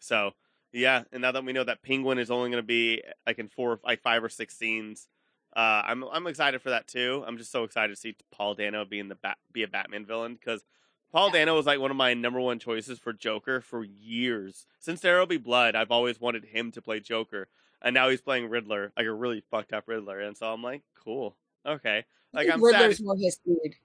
So 0.00 0.32
yeah, 0.72 1.04
and 1.12 1.22
now 1.22 1.32
that 1.32 1.44
we 1.44 1.52
know 1.52 1.64
that 1.64 1.82
Penguin 1.82 2.18
is 2.18 2.30
only 2.30 2.50
going 2.50 2.62
to 2.62 2.66
be 2.66 3.02
like 3.26 3.38
in 3.38 3.48
four, 3.48 3.80
like 3.84 4.02
five 4.02 4.22
or 4.22 4.28
six 4.28 4.56
scenes, 4.56 5.08
uh, 5.54 5.82
I'm 5.86 6.04
I'm 6.04 6.26
excited 6.26 6.60
for 6.60 6.70
that 6.70 6.86
too. 6.86 7.24
I'm 7.26 7.38
just 7.38 7.50
so 7.50 7.64
excited 7.64 7.94
to 7.94 8.00
see 8.00 8.16
Paul 8.30 8.54
Dano 8.54 8.84
being 8.84 9.08
the 9.08 9.14
bat, 9.14 9.38
be 9.52 9.62
a 9.62 9.68
Batman 9.68 10.04
villain 10.04 10.34
because 10.34 10.64
Paul 11.12 11.30
Dano 11.30 11.54
was 11.54 11.64
like 11.64 11.80
one 11.80 11.90
of 11.90 11.96
my 11.96 12.12
number 12.12 12.40
one 12.40 12.58
choices 12.58 12.98
for 12.98 13.14
Joker 13.14 13.62
for 13.62 13.84
years. 13.84 14.66
Since 14.80 15.00
There 15.00 15.18
Will 15.18 15.26
Be 15.26 15.38
Blood, 15.38 15.74
I've 15.74 15.90
always 15.90 16.20
wanted 16.20 16.44
him 16.44 16.72
to 16.72 16.82
play 16.82 17.00
Joker, 17.00 17.48
and 17.82 17.94
now 17.94 18.08
he's 18.08 18.20
playing 18.20 18.48
Riddler, 18.48 18.92
like 18.96 19.06
a 19.06 19.12
really 19.12 19.42
fucked 19.50 19.72
up 19.72 19.84
Riddler, 19.86 20.20
and 20.20 20.36
so 20.36 20.52
I'm 20.52 20.62
like, 20.62 20.82
cool, 21.04 21.36
okay. 21.64 22.04
Like 22.32 22.48
I'm 22.48 22.62
Riddler's 22.62 22.96
sad. 22.98 23.04
more 23.06 23.16
his 23.16 23.34
speed. 23.34 23.76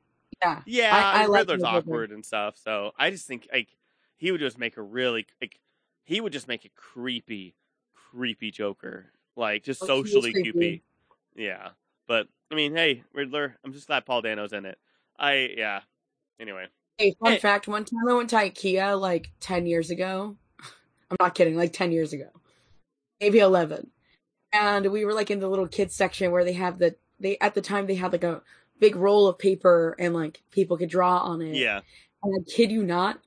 Yeah, 0.41 0.61
Yeah, 0.65 0.95
I- 0.95 1.23
I 1.23 1.25
like 1.27 1.41
Riddler's 1.41 1.61
Riddler. 1.61 1.77
awkward 1.77 2.11
and 2.11 2.25
stuff. 2.25 2.57
So 2.57 2.91
I 2.97 3.09
just 3.11 3.27
think 3.27 3.47
like 3.53 3.69
he 4.17 4.31
would 4.31 4.39
just 4.41 4.57
make 4.57 4.77
a 4.77 4.81
really 4.81 5.25
like 5.39 5.59
he 6.03 6.19
would 6.19 6.33
just 6.33 6.47
make 6.47 6.65
a 6.65 6.69
creepy, 6.69 7.55
creepy 7.93 8.51
Joker, 8.51 9.11
like 9.35 9.63
just 9.63 9.83
Oh, 9.83 9.87
socially 9.87 10.33
creepy. 10.33 10.51
creepy. 10.51 10.83
Yeah, 11.35 11.69
but 12.07 12.27
I 12.51 12.55
mean, 12.55 12.75
hey, 12.75 13.03
Riddler. 13.13 13.57
I'm 13.63 13.71
just 13.71 13.87
glad 13.87 14.05
Paul 14.05 14.21
Dano's 14.21 14.51
in 14.53 14.65
it. 14.65 14.77
I 15.17 15.53
yeah. 15.55 15.81
Anyway, 16.39 16.65
Hey, 16.97 17.15
fun 17.23 17.33
Hey. 17.33 17.39
fact: 17.39 17.67
one 17.67 17.85
time 17.85 18.07
I 18.09 18.13
went 18.13 18.29
to 18.31 18.35
IKEA 18.37 18.99
like 18.99 19.29
ten 19.39 19.65
years 19.67 19.91
ago. 19.91 20.35
I'm 21.11 21.17
not 21.19 21.35
kidding, 21.35 21.55
like 21.55 21.71
ten 21.71 21.91
years 21.91 22.13
ago, 22.13 22.29
maybe 23.21 23.39
eleven, 23.39 23.91
and 24.51 24.91
we 24.91 25.05
were 25.05 25.13
like 25.13 25.31
in 25.31 25.39
the 25.39 25.47
little 25.47 25.67
kids 25.67 25.95
section 25.95 26.31
where 26.31 26.43
they 26.43 26.53
have 26.53 26.79
the 26.79 26.95
they 27.19 27.37
at 27.39 27.53
the 27.53 27.61
time 27.61 27.85
they 27.87 27.95
had 27.95 28.11
like 28.11 28.23
a 28.23 28.41
big 28.79 28.95
roll 28.95 29.27
of 29.27 29.37
paper 29.37 29.95
and 29.99 30.13
like 30.13 30.41
people 30.51 30.75
could 30.75 30.89
draw 30.89 31.19
on 31.19 31.41
it. 31.41 31.55
yeah, 31.55 31.81
And 32.23 32.35
I 32.35 32.51
kid 32.51 32.71
you 32.71 32.83
not, 32.83 33.19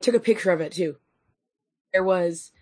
took 0.00 0.14
a 0.14 0.20
picture 0.20 0.50
of 0.52 0.60
it 0.60 0.72
too. 0.72 0.96
There 1.92 2.04
was 2.04 2.52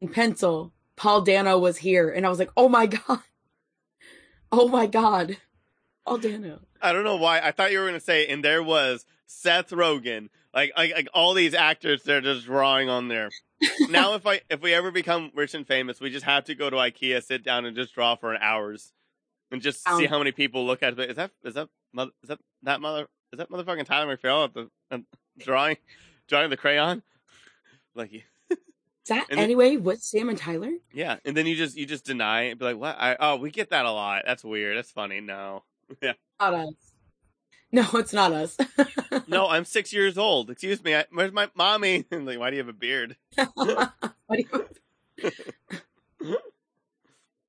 in 0.00 0.08
pencil, 0.08 0.72
Paul 0.96 1.22
Dano 1.22 1.58
was 1.58 1.78
here, 1.78 2.10
and 2.10 2.26
I 2.26 2.28
was 2.28 2.38
like, 2.40 2.50
oh 2.56 2.68
my 2.68 2.86
god, 2.86 3.20
oh 4.52 4.68
my 4.68 4.86
god, 4.86 5.38
Paul 6.04 6.18
Dano. 6.18 6.60
I 6.82 6.92
don't 6.92 7.04
know 7.04 7.16
why. 7.16 7.40
I 7.40 7.52
thought 7.52 7.72
you 7.72 7.78
were 7.78 7.86
gonna 7.86 8.00
say, 8.00 8.26
and 8.26 8.44
there 8.44 8.62
was 8.62 9.06
Seth 9.26 9.70
Rogen, 9.70 10.28
like 10.54 10.72
like, 10.76 10.92
like 10.94 11.08
all 11.14 11.34
these 11.34 11.54
actors 11.54 12.02
they're 12.02 12.20
just 12.20 12.46
drawing 12.46 12.88
on 12.88 13.08
there. 13.08 13.30
now, 13.88 14.14
if 14.14 14.26
I 14.26 14.40
if 14.50 14.60
we 14.62 14.72
ever 14.74 14.90
become 14.90 15.30
rich 15.34 15.54
and 15.54 15.66
famous, 15.66 16.00
we 16.00 16.10
just 16.10 16.24
have 16.24 16.44
to 16.44 16.54
go 16.54 16.70
to 16.70 16.76
IKEA, 16.76 17.22
sit 17.22 17.44
down, 17.44 17.64
and 17.64 17.74
just 17.76 17.94
draw 17.94 18.14
for 18.16 18.32
an 18.32 18.38
hours, 18.42 18.92
and 19.50 19.60
just 19.62 19.86
um 19.88 19.98
see 19.98 20.06
how 20.06 20.18
many 20.18 20.32
people 20.32 20.64
look 20.66 20.82
at 20.82 20.98
it. 20.98 21.10
Is 21.10 21.16
that 21.16 21.30
is 21.44 21.54
that 21.54 21.68
mother, 21.92 22.10
is 22.22 22.28
that 22.28 22.38
that 22.62 22.80
mother 22.80 23.06
is 23.32 23.38
that 23.38 23.50
motherfucking 23.50 23.84
Tyler 23.86 24.16
McPhail 24.16 24.44
at 24.44 24.54
the 24.54 25.04
drawing 25.38 25.76
drawing 26.28 26.50
the 26.50 26.56
crayon? 26.56 27.02
Like 27.96 28.12
Is 28.12 28.24
that 29.08 29.26
And 29.30 29.38
then- 29.38 29.44
anyway 29.44 29.76
with 29.76 30.02
Sam 30.02 30.28
and 30.28 30.36
Tyler? 30.36 30.72
yeah, 30.92 31.18
and 31.24 31.36
then 31.36 31.46
you 31.46 31.54
just 31.54 31.76
you 31.76 31.86
just 31.86 32.04
deny 32.04 32.42
it 32.42 32.50
and 32.50 32.58
be 32.58 32.64
like, 32.64 32.76
what? 32.76 32.96
I, 32.98 33.16
oh, 33.20 33.36
we 33.36 33.50
get 33.52 33.70
that 33.70 33.86
a 33.86 33.90
lot. 33.92 34.22
That's 34.26 34.42
weird. 34.42 34.76
That's 34.76 34.90
funny. 34.90 35.20
No, 35.20 35.62
yeah, 36.02 36.14
Not 36.40 36.54
us. 36.54 36.74
No, 37.72 37.84
it's 37.94 38.12
not 38.12 38.32
us. 38.32 38.56
No, 39.26 39.48
I'm 39.48 39.64
six 39.64 39.92
years 39.92 40.16
old. 40.18 40.48
Excuse 40.50 40.82
me. 40.84 40.94
I, 40.94 41.06
where's 41.12 41.32
my 41.32 41.50
mommy? 41.56 42.04
like, 42.10 42.38
why 42.38 42.50
do 42.50 42.56
you 42.56 42.62
have 42.62 42.68
a 42.68 42.72
beard? 42.72 43.16
What 43.54 44.36
do 44.36 44.38
you- 44.38 44.68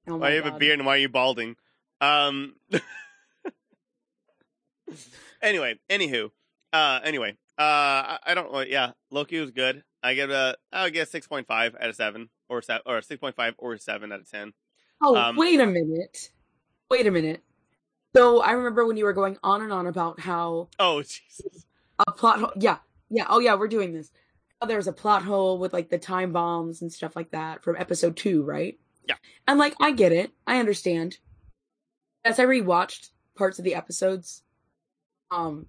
Oh 0.08 0.18
why 0.18 0.30
do 0.30 0.36
you 0.36 0.42
have 0.44 0.54
a 0.54 0.58
beard 0.58 0.80
and 0.80 0.86
why 0.86 0.96
are 0.96 1.00
you 1.00 1.10
balding? 1.10 1.56
Um. 2.02 2.56
anyway, 5.42 5.80
anywho, 5.90 6.30
uh, 6.74 7.00
anyway, 7.04 7.32
uh, 7.58 7.62
I, 7.62 8.20
I 8.28 8.34
don't. 8.36 8.70
Yeah, 8.70 8.92
Loki 9.12 9.40
was 9.40 9.52
good. 9.52 9.84
I 10.04 10.14
give 10.14 10.30
a. 10.30 10.56
I 10.72 10.84
would 10.84 10.94
get 10.94 11.10
six 11.10 11.28
point 11.28 11.48
five 11.48 11.76
out 11.80 11.90
of 11.90 11.96
seven, 11.96 12.30
or 12.50 12.62
seven, 12.62 12.84
or 12.86 13.02
six 13.02 13.20
point 13.20 13.36
five, 13.36 13.56
or 13.58 13.78
seven 13.78 14.12
out 14.12 14.20
of 14.20 14.30
ten. 14.30 14.54
Oh, 15.02 15.16
Um, 15.16 15.36
wait 15.36 15.60
a 15.60 15.66
minute. 15.66 16.30
Wait 16.90 17.08
a 17.08 17.12
minute. 17.12 17.42
So 18.16 18.42
I 18.42 18.52
remember 18.52 18.86
when 18.86 18.98
you 18.98 19.06
were 19.06 19.14
going 19.14 19.38
on 19.44 19.62
and 19.62 19.74
on 19.74 19.88
about 19.88 20.20
how 20.20 20.70
Oh 20.80 21.02
Jesus! 21.02 21.66
a 22.00 22.12
plot 22.12 22.40
hole. 22.40 22.52
Yeah, 22.58 22.78
yeah. 23.10 23.26
Oh, 23.30 23.40
yeah. 23.40 23.56
We're 23.56 23.68
doing 23.68 23.94
this. 23.94 24.12
How 24.62 24.68
there 24.68 24.78
was 24.78 24.88
a 24.88 24.94
plot 24.94 25.24
hole 25.24 25.60
with 25.60 25.74
like 25.74 25.90
the 25.90 25.98
time 25.98 26.32
bombs 26.32 26.82
and 26.82 26.92
stuff 26.92 27.16
like 27.16 27.32
that 27.32 27.64
from 27.64 27.76
episode 27.78 28.16
two, 28.16 28.44
right? 28.44 28.80
Yeah. 29.08 29.16
And 29.48 29.60
like, 29.60 29.76
I 29.80 29.92
get 29.92 30.12
it. 30.12 30.32
I 30.48 30.60
understand. 30.60 31.18
As 32.24 32.40
I 32.40 32.46
rewatched 32.46 33.10
parts 33.36 33.60
of 33.60 33.66
the 33.66 33.76
episodes, 33.76 34.44
um, 35.30 35.68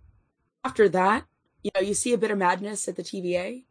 after 0.64 0.88
that, 0.90 1.26
you 1.62 1.70
know, 1.74 1.80
you 1.80 1.94
see 1.94 2.12
a 2.12 2.18
bit 2.18 2.30
of 2.30 2.38
madness 2.38 2.88
at 2.88 2.96
the 2.96 3.02
TVA, 3.02 3.64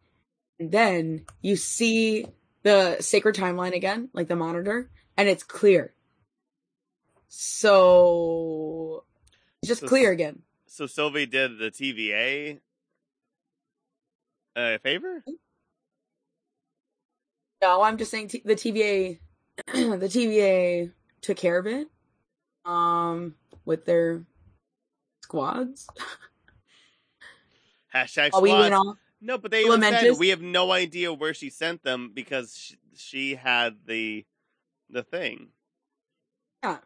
and 0.60 0.72
then 0.72 1.26
you 1.42 1.56
see 1.56 2.28
the 2.64 2.98
sacred 3.00 3.36
timeline 3.36 3.74
again, 3.74 4.10
like 4.14 4.28
the 4.28 4.36
monitor, 4.36 4.90
and 5.18 5.30
it's 5.30 5.44
clear. 5.44 5.95
So 7.38 9.04
just 9.66 9.82
So- 9.82 9.88
clear 9.88 10.12
again. 10.12 10.42
So 10.68 10.88
Sylvie 10.88 11.26
did 11.26 11.58
the 11.58 11.70
TVA 11.70 12.62
a 14.56 14.80
favor. 14.80 15.24
No, 17.62 17.82
I'm 17.82 17.98
just 17.98 18.12
saying 18.12 18.30
t- 18.30 18.42
the 18.44 18.56
TVA, 18.56 19.20
the 19.68 20.08
TVA 20.08 20.94
took 21.22 21.36
care 21.38 21.58
of 21.58 21.68
it, 21.68 21.90
um, 22.64 23.36
with 23.66 23.86
their 23.86 24.26
squads. 25.22 25.88
Hashtag 27.94 28.32
While 28.32 28.42
we 28.42 28.54
went 28.54 28.74
off. 28.74 28.98
No, 29.22 29.38
but 29.38 29.52
they 29.52 29.64
said 29.64 30.18
we 30.20 30.30
have 30.30 30.42
no 30.42 30.72
idea 30.72 31.14
where 31.14 31.34
she 31.34 31.50
sent 31.50 31.84
them 31.84 32.12
because 32.14 32.56
she, 32.58 32.78
she 32.96 33.36
had 33.36 33.78
the 33.86 34.26
the 34.90 35.04
thing. 35.04 35.50
Yeah, 36.64 36.80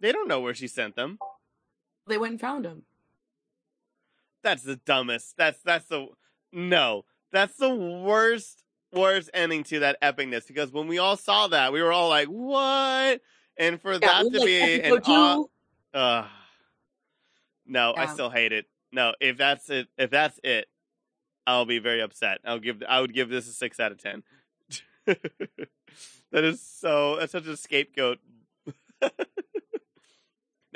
They 0.00 0.12
don't 0.12 0.28
know 0.28 0.40
where 0.40 0.54
she 0.54 0.68
sent 0.68 0.96
them. 0.96 1.18
they 2.06 2.18
went 2.18 2.32
and 2.32 2.40
found 2.40 2.64
them. 2.64 2.82
That's 4.42 4.62
the 4.62 4.76
dumbest. 4.76 5.36
That's 5.36 5.60
that's 5.62 5.86
the 5.86 6.08
no. 6.52 7.04
That's 7.32 7.56
the 7.56 7.74
worst 7.74 8.62
worst 8.92 9.30
ending 9.34 9.64
to 9.64 9.80
that 9.80 10.00
epicness 10.00 10.46
because 10.46 10.70
when 10.72 10.86
we 10.86 10.98
all 10.98 11.16
saw 11.16 11.48
that, 11.48 11.72
we 11.72 11.82
were 11.82 11.92
all 11.92 12.08
like, 12.08 12.28
"What?" 12.28 13.20
And 13.58 13.80
for 13.80 13.92
Yeah, 13.92 13.98
that 13.98 14.32
to 14.32 14.38
like 14.38 14.46
be 14.46 14.80
an 14.82 14.98
aw- 14.98 15.44
uh, 15.92 16.28
no, 17.66 17.94
I 17.96 18.06
still 18.06 18.30
hate 18.30 18.52
it. 18.52 18.66
No, 18.92 19.14
if 19.20 19.36
that's 19.36 19.68
it, 19.70 19.88
if 19.98 20.10
that's 20.10 20.38
it, 20.44 20.68
I'll 21.46 21.64
be 21.66 21.78
very 21.80 22.00
upset. 22.00 22.38
I'll 22.44 22.60
give 22.60 22.82
I 22.88 23.00
would 23.00 23.12
give 23.14 23.28
this 23.28 23.48
a 23.48 23.52
six 23.52 23.80
out 23.80 23.92
of 23.92 23.98
ten. 23.98 24.22
that 25.06 26.44
is 26.44 26.60
so 26.60 27.16
that's 27.16 27.32
such 27.32 27.46
a 27.46 27.56
scapegoat. 27.56 28.18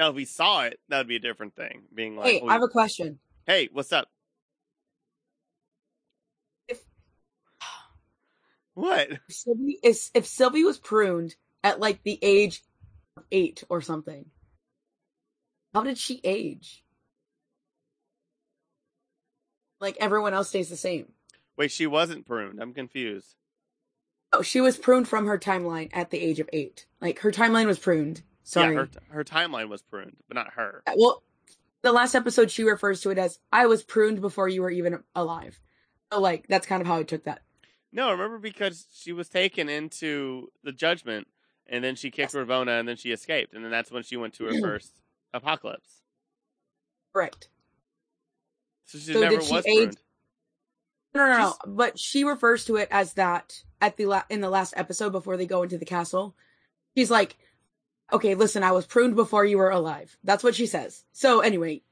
now, 0.01 0.09
if 0.09 0.15
we 0.15 0.25
saw 0.25 0.63
it, 0.63 0.81
that 0.89 0.97
would 0.97 1.09
be 1.09 1.17
a 1.17 1.21
different 1.21 1.55
thing. 1.55 1.83
Being 1.95 2.17
like, 2.17 2.25
Hey, 2.27 2.41
"Oh, 2.43 2.49
I 2.49 2.55
have 2.55 2.63
a 2.63 2.69
question. 2.69 3.19
hey, 3.47 3.69
what's 3.71 3.93
up? 3.93 4.09
If- 6.69 6.83
What? 8.75 9.11
If 9.11 9.21
Sylvie, 9.29 9.79
if, 9.83 10.11
if 10.15 10.27
Sylvie 10.27 10.65
was 10.65 10.79
pruned 10.79 11.37
at 11.63 11.81
like 11.81 12.03
the 12.03 12.19
age 12.23 12.63
of 13.19 13.25
eight 13.31 13.63
or 13.69 13.83
something, 13.83 14.25
how 15.75 15.83
did 15.83 15.99
she 15.99 16.23
age? 16.25 16.83
Like 19.83 19.99
everyone 20.01 20.33
else 20.33 20.49
stays 20.49 20.71
the 20.71 20.77
same. 20.79 21.13
Wait, 21.59 21.73
she 21.73 21.87
wasn't 21.87 22.25
pruned. 22.27 22.59
I'm 22.59 22.73
confused. 22.73 23.35
Oh, 24.33 24.41
she 24.41 24.63
was 24.63 24.79
pruned 24.79 25.09
from 25.09 25.27
her 25.27 25.39
timeline 25.39 25.91
at 25.93 26.11
the 26.11 26.21
age 26.21 26.41
of 26.41 26.49
eight. 26.55 26.87
Like 27.03 27.19
her 27.19 27.31
timeline 27.31 27.67
was 27.67 27.79
pruned. 27.79 28.23
Sorry. 28.51 28.75
Yeah, 28.75 28.81
her 28.81 28.89
her 29.11 29.25
timeline 29.25 29.69
was 29.69 29.83
pruned, 29.83 30.17
but 30.29 30.35
not 30.35 30.53
her. 30.55 30.83
Uh, 30.87 30.93
well, 30.97 31.23
the 31.83 31.93
last 31.93 32.15
episode 32.15 32.51
she 32.51 32.65
refers 32.65 33.01
to 33.03 33.11
it 33.11 33.19
as 33.19 33.39
I 33.53 33.67
was 33.67 33.83
pruned 33.83 34.21
before 34.21 34.49
you 34.49 34.63
were 34.63 34.71
even 34.71 35.03
alive. 35.15 35.61
So 36.13 36.21
like 36.21 36.47
that's 36.49 36.67
kind 36.67 36.81
of 36.81 36.87
how 36.89 36.97
I 36.99 37.03
took 37.05 37.25
that. 37.25 37.43
No, 37.93 38.11
remember 38.11 38.39
because 38.39 38.87
she 38.93 39.13
was 39.13 39.29
taken 39.29 39.69
into 39.69 40.49
the 40.65 40.73
judgment, 40.73 41.27
and 41.67 41.83
then 41.85 41.95
she 41.97 42.11
kicked 42.11 42.35
Yes. 42.35 42.43
Ravonna, 42.45 42.79
and 42.81 42.89
then 42.89 42.97
she 42.97 43.13
escaped, 43.13 43.55
and 43.55 43.65
then 43.65 43.71
that's 43.71 43.91
when 43.91 44.03
she 44.03 44.17
went 44.17 44.35
to 44.35 44.45
her 44.45 44.61
first 44.61 44.93
apocalypse. 45.33 46.03
Correct. 47.13 47.49
So 48.87 48.99
she 48.99 49.13
So 49.13 49.21
never 49.21 49.37
did 49.37 49.45
she 49.45 49.55
was 49.55 49.67
age- 49.67 49.77
pruned. 49.79 49.99
No, 51.15 51.27
no, 51.27 51.33
no. 51.39 51.45
She's- 51.49 51.59
But 51.67 51.99
she 51.99 52.25
refers 52.25 52.65
to 52.67 52.77
it 52.77 52.89
as 52.91 53.15
that 53.15 53.65
at 53.81 53.97
the 53.97 54.07
la- 54.07 54.23
in 54.31 54.41
the 54.41 54.51
last 54.51 54.75
episode 54.77 55.11
before 55.11 55.37
they 55.37 55.47
go 55.47 55.63
into 55.63 55.79
the 55.79 55.85
castle. 55.85 56.37
She's 56.97 57.11
like, 57.11 57.37
"Okay, 58.13 58.35
listen, 58.35 58.63
I 58.63 58.73
was 58.73 58.87
pruned 58.87 59.17
before 59.17 59.45
you 59.45 59.59
were 59.59 59.71
alive." 59.71 60.17
That's 60.25 60.43
what 60.45 60.55
she 60.55 60.67
says. 60.67 61.05
So 61.13 61.41
anyway, 61.41 61.83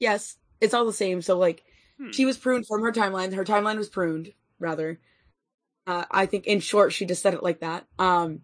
yes, 0.00 0.36
it's 0.60 0.74
all 0.74 0.84
the 0.86 0.92
same. 0.92 1.22
So 1.22 1.38
like, 1.38 1.64
Hmm. 1.98 2.10
she 2.10 2.24
was 2.24 2.36
pruned 2.36 2.66
from 2.66 2.82
her 2.82 2.90
timeline. 2.92 3.32
Her 3.34 3.44
timeline 3.44 3.76
was 3.78 3.88
pruned, 3.88 4.32
rather. 4.58 4.98
Uh, 5.86 6.04
I 6.10 6.26
think 6.26 6.46
in 6.46 6.60
short, 6.60 6.92
she 6.92 7.04
just 7.06 7.22
said 7.22 7.34
it 7.34 7.42
like 7.42 7.60
that. 7.60 7.86
Um. 7.98 8.40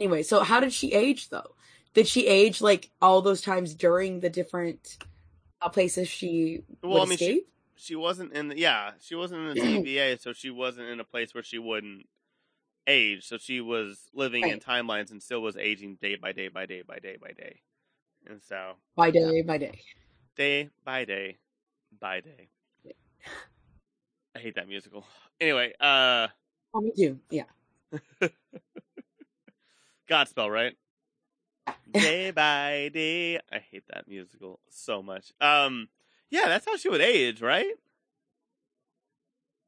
Anyway, 0.00 0.22
so 0.22 0.40
how 0.40 0.60
did 0.60 0.72
she 0.72 0.92
age 0.92 1.28
though? 1.28 1.54
Did 1.94 2.06
she 2.06 2.26
age 2.26 2.60
like 2.60 2.90
all 3.00 3.20
those 3.22 3.40
times 3.40 3.74
during 3.74 4.20
the 4.20 4.30
different 4.30 4.96
uh, 5.60 5.68
places 5.68 6.08
she 6.08 6.62
Well, 6.82 7.02
I 7.02 7.06
mean, 7.06 7.18
she, 7.18 7.24
escape? 7.24 7.48
she 7.76 7.96
wasn't 7.96 8.32
in 8.32 8.48
the 8.48 8.58
yeah, 8.58 8.92
she 9.00 9.14
wasn't 9.16 9.48
in 9.48 9.54
the 9.54 9.60
TVA, 9.84 10.20
so 10.20 10.32
she 10.32 10.50
wasn't 10.50 10.88
in 10.88 11.00
a 11.00 11.04
place 11.04 11.34
where 11.34 11.42
she 11.42 11.58
wouldn't 11.58 12.06
age. 12.88 13.26
So 13.26 13.38
she 13.38 13.60
was 13.60 14.10
living 14.14 14.48
in 14.48 14.60
timelines 14.60 15.12
and 15.12 15.22
still 15.22 15.42
was 15.42 15.56
aging 15.56 15.98
day 16.02 16.16
by 16.16 16.32
day 16.32 16.48
by 16.48 16.66
day 16.66 16.82
by 16.82 16.98
day 17.00 17.18
by 17.20 17.32
day. 17.32 17.62
And 18.26 18.42
so 18.42 18.76
by 18.96 19.10
day 19.10 19.40
by 19.42 19.56
day. 19.58 19.80
day 20.36 20.70
by 20.84 21.04
day 21.04 21.38
by 21.92 22.20
day. 22.20 22.50
I 24.34 24.38
hate 24.40 24.54
that 24.54 24.68
musical. 24.68 25.06
Anyway, 25.40 25.72
uh 25.80 26.28
Oh, 26.74 26.80
me 26.80 26.92
too. 26.96 27.20
Yeah. 27.30 27.44
Godspell, 30.08 30.50
right? 30.50 30.76
day 31.90 32.30
by 32.30 32.90
day. 32.92 33.38
I 33.50 33.58
hate 33.58 33.84
that 33.88 34.08
musical 34.08 34.60
so 34.68 35.02
much. 35.02 35.32
Um 35.40 35.88
yeah, 36.30 36.46
that's 36.46 36.66
how 36.66 36.76
she 36.76 36.88
would 36.90 37.00
age, 37.00 37.40
right? 37.40 37.74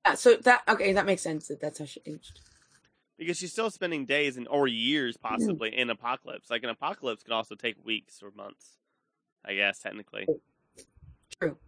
Yeah, 0.06 0.14
so 0.14 0.36
that 0.36 0.62
okay, 0.68 0.92
that 0.92 1.06
makes 1.06 1.22
sense 1.22 1.48
that 1.48 1.60
that's 1.60 1.78
how 1.78 1.84
she 1.84 2.00
aged. 2.06 2.40
Because 3.20 3.36
she's 3.36 3.52
still 3.52 3.70
spending 3.70 4.06
days 4.06 4.38
and 4.38 4.48
or 4.48 4.66
years 4.66 5.18
possibly 5.18 5.76
in 5.76 5.90
apocalypse. 5.90 6.48
Like 6.50 6.64
an 6.64 6.70
apocalypse 6.70 7.22
could 7.22 7.34
also 7.34 7.54
take 7.54 7.76
weeks 7.84 8.22
or 8.22 8.32
months. 8.34 8.78
I 9.44 9.54
guess 9.54 9.78
technically. 9.78 10.26
True, 11.38 11.58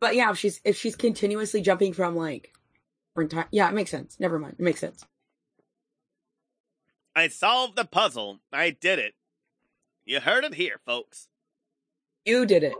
but 0.00 0.14
yeah, 0.14 0.30
if 0.30 0.38
she's 0.38 0.60
if 0.64 0.76
she's 0.76 0.94
continuously 0.94 1.60
jumping 1.60 1.92
from 1.92 2.14
like 2.16 2.54
different 3.14 3.32
time, 3.32 3.46
yeah, 3.50 3.68
it 3.68 3.74
makes 3.74 3.90
sense. 3.90 4.16
Never 4.20 4.38
mind, 4.38 4.56
it 4.58 4.62
makes 4.62 4.78
sense. 4.80 5.04
I 7.14 7.28
solved 7.28 7.76
the 7.76 7.84
puzzle. 7.84 8.38
I 8.52 8.70
did 8.70 8.98
it. 8.98 9.14
You 10.04 10.20
heard 10.20 10.44
it 10.44 10.54
here, 10.54 10.80
folks. 10.86 11.28
You 12.24 12.46
did 12.46 12.62
it. 12.62 12.74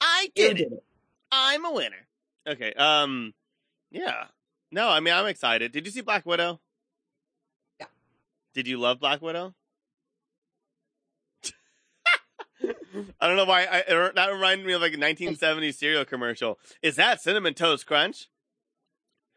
I 0.00 0.30
You 0.34 0.48
did 0.48 0.50
it. 0.60 0.64
did 0.64 0.72
it. 0.74 0.84
I'm 1.32 1.64
a 1.64 1.72
winner. 1.72 2.06
Okay. 2.46 2.72
Um. 2.74 3.34
Yeah. 3.90 4.24
No, 4.72 4.88
I 4.88 4.98
mean 5.00 5.14
I'm 5.14 5.26
excited. 5.26 5.70
Did 5.72 5.86
you 5.86 5.92
see 5.92 6.00
Black 6.02 6.26
Widow? 6.26 6.60
Did 8.54 8.66
you 8.68 8.78
love 8.78 9.00
Black 9.00 9.20
Widow? 9.20 9.54
I 13.20 13.26
don't 13.26 13.36
know 13.36 13.44
why. 13.44 13.64
I, 13.64 13.78
it- 13.86 14.14
that 14.14 14.32
reminded 14.32 14.66
me 14.66 14.72
of 14.74 14.80
like 14.80 14.94
a 14.94 14.98
1970s 14.98 15.74
cereal 15.78 16.04
commercial. 16.04 16.58
Is 16.82 16.96
that 16.96 17.20
cinnamon 17.20 17.54
toast 17.54 17.86
crunch? 17.86 18.28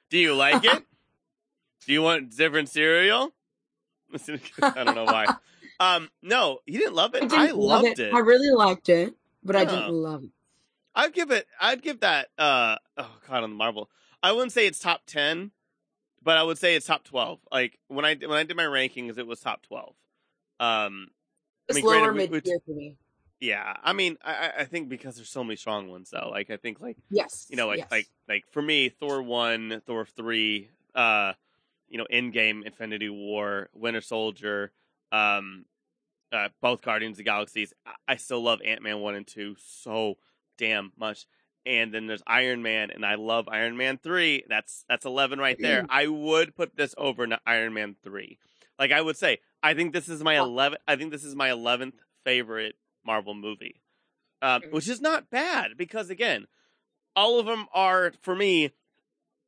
Do 0.09 0.17
you 0.17 0.33
like 0.35 0.63
it? 0.63 0.83
Do 1.85 1.93
you 1.93 2.01
want 2.01 2.35
different 2.35 2.69
cereal? 2.69 3.31
I 4.61 4.83
don't 4.83 4.95
know 4.95 5.03
why. 5.05 5.25
Um, 5.79 6.09
no, 6.21 6.59
you 6.65 6.79
didn't 6.79 6.95
love 6.95 7.13
it. 7.15 7.31
I 7.33 7.47
I, 7.47 7.51
love 7.51 7.83
loved 7.83 7.85
it. 7.87 7.99
it. 7.99 8.13
I 8.13 8.19
really 8.19 8.49
liked 8.55 8.89
it, 8.89 9.13
but 9.43 9.55
I 9.55 9.61
Oh. 9.63 9.65
didn't 9.65 9.91
love 9.93 10.23
it. 10.23 10.29
I'd 10.95 11.13
give 11.13 11.29
it. 11.31 11.45
I'd 11.61 11.81
give 11.81 11.99
that. 11.99 12.29
Uh, 12.37 12.77
oh 12.97 13.11
god, 13.27 13.43
on 13.43 13.49
the 13.51 13.55
Marvel, 13.55 13.89
I 14.23 14.31
wouldn't 14.31 14.51
say 14.53 14.65
it's 14.65 14.79
top 14.79 15.01
ten, 15.05 15.51
but 16.27 16.37
I 16.37 16.43
would 16.43 16.57
say 16.57 16.75
it's 16.75 16.85
top 16.85 17.05
twelve. 17.05 17.39
Like 17.49 17.79
when 17.87 18.03
I 18.03 18.15
when 18.15 18.33
I 18.33 18.43
did 18.43 18.57
my 18.57 18.65
rankings, 18.65 19.17
it 19.17 19.25
was 19.25 19.39
top 19.39 19.61
twelve. 19.61 19.95
Um, 20.59 21.07
It's 21.69 21.77
mean, 21.77 21.85
lower 21.85 22.11
mid 22.11 22.29
tier 22.43 22.59
for 22.65 22.71
me. 22.71 22.97
Yeah, 23.39 23.77
I 23.81 23.93
mean, 23.93 24.17
I, 24.21 24.33
I- 24.33 24.53
I 24.59 24.63
think 24.65 24.89
because 24.89 25.15
there's 25.15 25.29
so 25.29 25.41
many 25.41 25.55
strong 25.55 25.89
ones 25.89 26.09
though. 26.09 26.27
Like 26.29 26.49
I 26.49 26.57
think 26.57 26.81
like 26.81 26.97
Yes. 27.09 27.47
you 27.49 27.55
know 27.55 27.67
like 27.67 27.77
yes. 27.77 27.87
like 27.91 28.07
like 28.27 28.43
for 28.51 28.61
me, 28.61 28.89
Thor 28.89 29.21
one, 29.21 29.81
Thor 29.85 30.05
three, 30.05 30.69
uh, 30.93 31.31
you 31.87 31.97
know, 31.97 32.05
Endgame, 32.11 32.65
Infinity 32.65 33.07
War, 33.07 33.69
Winter 33.73 34.01
Soldier, 34.01 34.73
um, 35.13 35.63
uh, 36.33 36.49
both 36.61 36.81
Guardians 36.81 37.13
of 37.13 37.19
the 37.19 37.23
Galaxies. 37.23 37.73
I, 37.85 37.93
I 38.09 38.15
still 38.17 38.41
love 38.41 38.59
Ant 38.65 38.81
Man 38.81 38.99
one 38.99 39.15
and 39.15 39.25
two 39.25 39.55
so 39.65 40.17
damn 40.57 40.91
much. 40.97 41.25
And 41.67 41.93
then 41.93 42.07
there's 42.07 42.23
Iron 42.25 42.63
Man, 42.63 42.91
and 42.91 43.05
I 43.05 43.15
love 43.15 43.49
Iron 43.49 43.75
Man 43.75 43.97
three. 43.97 44.45
That's 44.47 44.85
that's 44.87 45.05
eleven 45.05 45.37
right 45.37 45.57
there. 45.59 45.85
I 45.89 46.07
would 46.07 46.55
put 46.55 46.77
this 46.77 46.95
over 46.97 47.27
Iron 47.45 47.73
Man 47.73 47.97
three. 48.03 48.37
Like 48.79 48.93
I 48.93 49.01
would 49.01 49.17
say, 49.17 49.39
I 49.61 49.73
think 49.73 49.91
this 49.91 50.07
is 50.07 50.23
my 50.23 50.37
eleven. 50.37 50.79
I 50.87 50.95
think 50.95 51.11
this 51.11 51.25
is 51.25 51.35
my 51.35 51.51
eleventh 51.51 51.95
favorite 52.23 52.75
Marvel 53.05 53.33
movie, 53.33 53.81
um, 54.41 54.61
which 54.71 54.87
is 54.87 55.01
not 55.01 55.29
bad 55.29 55.71
because 55.75 56.09
again, 56.09 56.47
all 57.17 57.37
of 57.37 57.45
them 57.45 57.65
are 57.73 58.13
for 58.21 58.33
me 58.35 58.71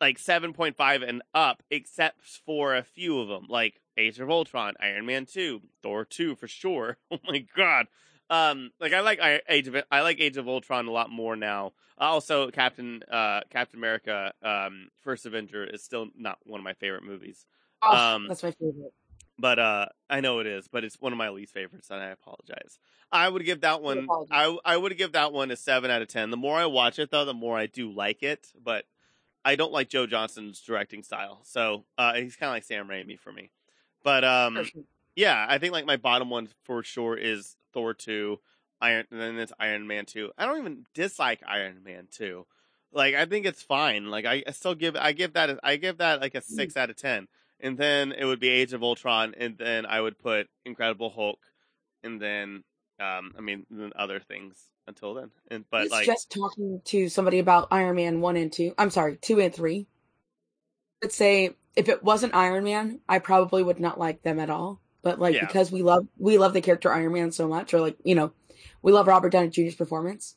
like 0.02 0.20
seven 0.20 0.52
point 0.52 0.76
five 0.76 1.02
and 1.02 1.22
up, 1.34 1.64
except 1.72 2.22
for 2.46 2.76
a 2.76 2.84
few 2.84 3.20
of 3.20 3.30
them, 3.30 3.46
like 3.48 3.80
Age 3.98 4.20
of 4.20 4.30
Ultron, 4.30 4.74
Iron 4.82 5.06
Man 5.06 5.26
two, 5.26 5.62
Thor 5.84 6.04
two 6.04 6.36
for 6.36 6.48
sure. 6.50 6.98
Oh 7.12 7.20
my 7.28 7.46
god. 7.56 7.86
Um, 8.30 8.72
like 8.80 8.94
I 8.94 9.00
like 9.02 9.20
I- 9.20 9.42
Age 9.50 9.68
of 9.68 9.76
I 9.92 10.02
like 10.02 10.20
Age 10.20 10.38
of 10.38 10.48
Ultron 10.48 10.88
a 10.88 10.92
lot 10.92 11.10
more 11.10 11.36
now. 11.36 11.74
Also, 11.98 12.50
Captain 12.52 13.04
uh 13.12 13.42
Captain 13.50 13.80
America 13.80 14.34
um 14.44 14.90
First 15.04 15.26
Avenger 15.26 15.64
is 15.64 15.84
still 15.84 16.08
not 16.16 16.38
one 16.46 16.60
of 16.60 16.64
my 16.64 16.74
favorite 16.74 17.04
movies. 17.04 17.46
Oh, 17.82 17.96
um, 17.96 18.28
that's 18.28 18.44
my 18.44 18.52
favorite. 18.52 18.94
But 19.38 19.58
uh 19.60 19.86
I 20.10 20.22
know 20.22 20.40
it 20.40 20.48
is, 20.48 20.68
but 20.68 20.84
it's 20.84 21.00
one 21.02 21.12
of 21.12 21.18
my 21.18 21.30
least 21.30 21.54
favorites 21.54 21.90
and 21.90 22.02
I 22.02 22.08
apologize. 22.10 22.78
I 23.12 23.28
would 23.28 23.44
give 23.46 23.62
that 23.62 23.82
one. 23.82 24.08
I 24.32 24.58
I 24.64 24.78
would 24.78 24.96
give 24.98 25.14
that 25.14 25.34
one 25.34 25.50
a 25.50 25.56
7 25.56 25.90
out 25.90 26.02
of 26.02 26.08
10. 26.08 26.30
The 26.30 26.38
more 26.38 26.58
I 26.58 26.66
watch 26.68 27.00
it 27.00 27.10
though, 27.10 27.26
the 27.26 27.34
more 27.34 27.58
I 27.58 27.66
do 27.66 27.92
like 27.92 28.22
it, 28.22 28.52
but 28.64 28.86
I 29.46 29.56
don't 29.56 29.72
like 29.72 29.90
Joe 29.90 30.06
Johnston's 30.06 30.62
directing 30.62 31.04
style. 31.04 31.42
So, 31.44 31.86
uh 31.98 32.14
he's 32.16 32.36
kind 32.36 32.50
of 32.50 32.54
like 32.56 32.64
Sam 32.64 32.88
Raimi 32.88 33.18
for 33.20 33.32
me. 33.32 33.50
But 34.04 34.24
um 34.24 34.58
yeah, 35.16 35.46
I 35.50 35.58
think 35.58 35.74
like 35.74 35.86
my 35.86 35.98
bottom 35.98 36.30
one 36.30 36.48
for 36.64 36.84
sure 36.84 37.18
is 37.18 37.56
Thor 37.74 37.94
two, 37.94 38.40
Iron, 38.82 39.06
and 39.12 39.20
then 39.20 39.38
it's 39.38 39.54
Iron 39.60 39.88
Man 39.88 40.06
two. 40.06 40.32
I 40.38 40.46
don't 40.46 40.60
even 40.60 40.86
dislike 40.94 41.42
Iron 41.48 41.82
Man 41.84 42.08
two. 42.12 42.46
Like 42.92 43.16
I 43.16 43.26
think 43.26 43.46
it's 43.46 43.62
fine. 43.62 44.10
Like 44.10 44.26
I, 44.26 44.44
I 44.48 44.52
still 44.52 44.76
give 44.76 44.96
I 44.96 45.12
give 45.12 45.34
that 45.34 45.60
I 45.64 45.76
give 45.76 45.98
that 45.98 46.22
like 46.22 46.36
a 46.36 46.42
six 46.42 46.76
out 46.76 46.90
of 46.90 46.96
ten. 46.96 47.28
And 47.60 47.78
then 47.78 48.14
it 48.14 48.24
would 48.24 48.40
be 48.40 48.48
Age 48.48 48.72
of 48.72 48.84
Ultron, 48.84 49.36
and 49.38 49.58
then 49.58 49.86
I 49.86 50.00
would 50.00 50.18
put 50.18 50.48
Incredible 50.66 51.10
Hulk, 51.10 51.40
and 52.04 52.22
then 52.22 52.64
um 53.00 53.34
I 53.38 53.42
mean 53.42 53.66
then 53.70 53.92
other 53.96 54.20
things 54.20 54.70
until 54.88 55.14
then. 55.14 55.32
And 55.50 55.66
but 55.70 55.84
was 55.84 55.92
like 55.92 56.06
just 56.06 56.32
talking 56.32 56.82
to 56.86 57.10
somebody 57.10 57.40
about 57.40 57.68
Iron 57.72 57.96
Man 57.96 58.22
one 58.22 58.38
and 58.38 58.52
two. 58.52 58.74
I'm 58.78 58.90
sorry, 58.90 59.18
two 59.18 59.40
and 59.40 59.54
three. 59.54 59.88
Let's 61.02 61.16
say 61.16 61.56
if 61.76 61.88
it 61.88 62.04
wasn't 62.04 62.36
Iron 62.36 62.64
Man, 62.64 63.00
I 63.08 63.20
probably 63.20 63.64
would 63.64 63.80
not 63.80 64.00
like 64.00 64.24
them 64.24 64.40
at 64.40 64.50
all. 64.50 64.82
But 65.02 65.20
like 65.20 65.36
Yeah. 65.36 65.46
because 65.46 65.72
we 65.72 65.82
love 65.82 66.08
we 66.18 66.38
love 66.38 66.54
the 66.54 66.62
character 66.62 66.92
Iron 66.92 67.14
Man 67.14 67.32
so 67.32 67.48
much, 67.48 67.74
or 67.74 67.82
like 67.82 67.98
you 68.04 68.16
know, 68.16 68.34
we 68.82 68.92
love 68.92 69.08
Robert 69.08 69.30
Downey 69.32 69.50
Jr.'s 69.50 69.76
performance 69.76 70.36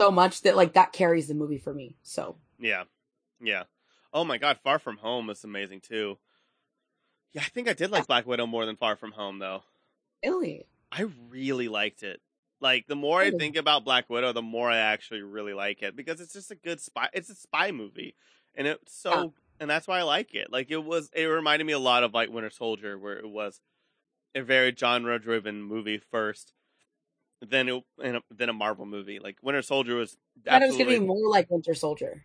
so 0.00 0.10
much 0.10 0.42
that 0.42 0.56
like 0.56 0.72
that 0.74 0.92
carries 0.92 1.28
the 1.28 1.34
movie 1.34 1.58
for 1.58 1.72
me. 1.74 1.96
So 2.02 2.36
Yeah. 2.58 2.84
Yeah. 3.40 3.64
Oh 4.12 4.24
my 4.24 4.38
god, 4.38 4.58
Far 4.64 4.78
From 4.78 4.96
Home 4.98 5.30
is 5.30 5.44
amazing 5.44 5.80
too. 5.80 6.18
Yeah, 7.32 7.42
I 7.42 7.48
think 7.50 7.68
I 7.68 7.72
did 7.74 7.90
like 7.92 8.06
Black 8.08 8.26
Widow 8.26 8.46
more 8.46 8.66
than 8.66 8.76
Far 8.76 8.96
From 8.96 9.12
Home 9.12 9.38
though. 9.38 9.62
really, 10.24 10.66
I 10.90 11.06
really 11.28 11.68
liked 11.68 12.02
it. 12.02 12.20
Like 12.60 12.86
the 12.88 12.96
more 12.96 13.20
I 13.20 13.30
think 13.30 13.56
about 13.56 13.84
Black 13.84 14.10
Widow, 14.10 14.32
the 14.32 14.42
more 14.42 14.68
I 14.68 14.78
actually 14.78 15.22
really 15.22 15.54
like 15.54 15.80
it 15.82 15.94
because 15.96 16.20
it's 16.20 16.32
just 16.32 16.50
a 16.50 16.56
good 16.56 16.80
spy. 16.80 17.08
It's 17.12 17.30
a 17.30 17.34
spy 17.36 17.70
movie, 17.70 18.16
and 18.56 18.66
it's 18.66 18.92
so, 18.94 19.10
Yeah. 19.22 19.28
and 19.60 19.70
that's 19.70 19.86
why 19.86 20.00
I 20.00 20.02
like 20.02 20.34
it. 20.34 20.50
Like 20.50 20.70
it 20.70 20.84
was, 20.84 21.08
it 21.14 21.24
reminded 21.24 21.64
me 21.66 21.72
a 21.72 21.78
lot 21.78 22.02
of 22.02 22.12
like 22.12 22.28
Winter 22.30 22.50
Soldier, 22.50 22.98
where 22.98 23.16
it 23.16 23.30
was 23.30 23.60
a 24.34 24.42
very 24.42 24.74
genre-driven 24.76 25.62
movie 25.62 26.00
first, 26.10 26.52
then 27.40 27.68
it 27.68 27.84
and 28.02 28.16
a, 28.16 28.22
then 28.30 28.48
a 28.48 28.52
Marvel 28.52 28.86
movie. 28.86 29.18
Like 29.18 29.36
Winter 29.42 29.62
Soldier 29.62 29.96
was 29.96 30.16
I 30.46 30.50
thought 30.50 30.62
it 30.62 30.66
was 30.68 30.76
gonna 30.76 30.90
be 30.90 31.00
more 31.00 31.28
like 31.30 31.50
Winter 31.50 31.74
Soldier. 31.74 32.24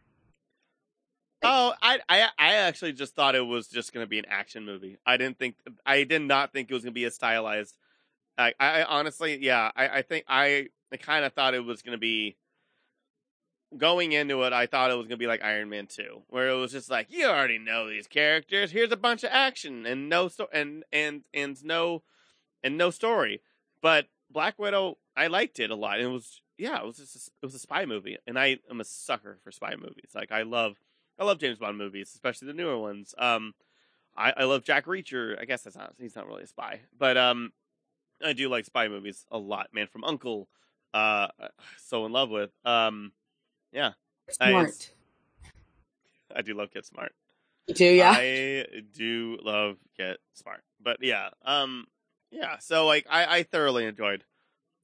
Oh, 1.44 1.74
I, 1.82 2.00
I 2.10 2.30
I 2.40 2.54
actually 2.56 2.94
just 2.94 3.16
thought 3.16 3.36
it 3.36 3.46
was 3.46 3.68
just 3.68 3.94
going 3.94 4.04
to 4.04 4.10
be 4.10 4.18
an 4.18 4.26
action 4.28 4.66
movie. 4.66 4.98
I 5.06 5.18
didn't 5.18 5.38
think 5.38 5.56
I 5.86 6.04
did 6.04 6.24
not 6.24 6.52
think 6.52 6.72
it 6.72 6.74
was 6.74 6.84
going 6.84 6.94
to 6.94 7.00
be 7.00 7.04
a 7.04 7.12
stylized. 7.12 7.78
I, 8.38 8.54
I 8.60 8.84
honestly, 8.84 9.38
yeah, 9.38 9.72
I, 9.76 9.88
I 9.88 10.02
think 10.02 10.26
I, 10.28 10.70
I 10.92 10.98
kind 10.98 11.24
of 11.24 11.34
thought 11.34 11.54
it 11.54 11.64
was 11.64 11.82
going 11.82 11.94
to 11.94 12.00
be 12.00 12.36
going 13.78 14.12
into 14.12 14.44
it. 14.44 14.54
I 14.54 14.66
thought 14.66 14.92
it 14.92 14.96
was 14.96 15.08
going 15.08 15.18
to 15.18 15.24
be 15.24 15.28
like 15.28 15.44
Iron 15.44 15.70
Man 15.70 15.88
two, 15.88 16.24
where 16.28 16.50
it 16.50 16.56
was 16.56 16.72
just 16.72 16.90
like 16.90 17.08
you 17.10 17.28
already 17.28 17.58
know 17.58 17.90
these 17.90 18.08
characters. 18.08 18.72
Here's 18.72 18.92
a 18.92 18.98
bunch 18.98 19.24
of 19.24 19.32
action 19.32 19.86
and 19.86 20.10
no 20.10 20.28
sto- 20.28 20.50
and 20.54 20.84
and 20.92 21.24
and 21.34 21.64
no 21.64 22.04
and 22.64 22.78
no 22.78 22.90
story. 22.90 23.42
But 23.82 24.08
Black 24.30 24.58
Widow, 24.58 24.98
I 25.16 25.28
liked 25.28 25.60
it 25.60 25.72
a 25.72 25.76
lot. 25.76 26.00
It 26.00 26.08
was 26.08 26.42
yeah, 26.58 26.80
it 26.80 26.86
was 26.86 26.98
just 26.98 27.16
a, 27.16 27.32
it 27.42 27.46
was 27.46 27.56
a 27.56 27.60
spy 27.60 27.86
movie, 27.86 28.18
and 28.26 28.40
I 28.40 28.60
am 28.70 28.80
a 28.80 28.86
sucker 28.86 29.38
for 29.44 29.52
spy 29.52 29.76
movies. 29.76 30.12
Like 30.14 30.32
I 30.32 30.44
love 30.44 30.78
I 31.20 31.26
love 31.26 31.40
James 31.40 31.58
Bond 31.58 31.78
movies, 31.78 32.12
especially 32.14 32.48
the 32.48 32.54
newer 32.54 32.78
ones. 32.78 33.14
Um, 33.18 33.54
I, 34.18 34.34
I 34.38 34.44
love 34.46 34.64
Jack 34.64 34.86
Reacher. 34.86 35.40
I 35.40 35.46
guess 35.46 35.64
that's 35.64 35.76
not 35.76 35.94
he's 36.00 36.16
not 36.16 36.28
really 36.28 36.44
a 36.44 36.48
spy, 36.48 36.82
but 36.98 37.18
um, 37.18 37.52
I 38.24 38.34
do 38.34 38.50
like 38.50 38.66
spy 38.66 38.88
movies 38.88 39.26
a 39.32 39.38
lot. 39.38 39.70
Man 39.74 39.88
from 39.88 40.04
Uncle, 40.04 40.48
uh, 40.94 41.28
so 41.78 42.06
in 42.06 42.12
love 42.12 42.30
with. 42.30 42.52
Um, 42.64 43.12
yeah, 43.76 43.92
I- 44.40 44.50
Smart. 44.52 44.92
I 46.36 46.42
do 46.42 46.54
love 46.54 46.72
Get 46.72 46.86
Smart. 46.86 47.14
You 47.68 47.74
too, 47.76 47.86
yeah. 47.86 48.14
I 48.18 48.66
do 48.94 49.38
love 49.44 49.78
Get 49.98 50.18
Smart, 50.34 50.62
but 50.82 50.98
yeah, 51.02 51.30
um, 51.46 51.86
yeah. 52.32 52.58
So 52.60 52.86
like, 52.86 53.06
I 53.10 53.38
I 53.40 53.44
thoroughly 53.44 53.86
enjoyed 53.86 54.24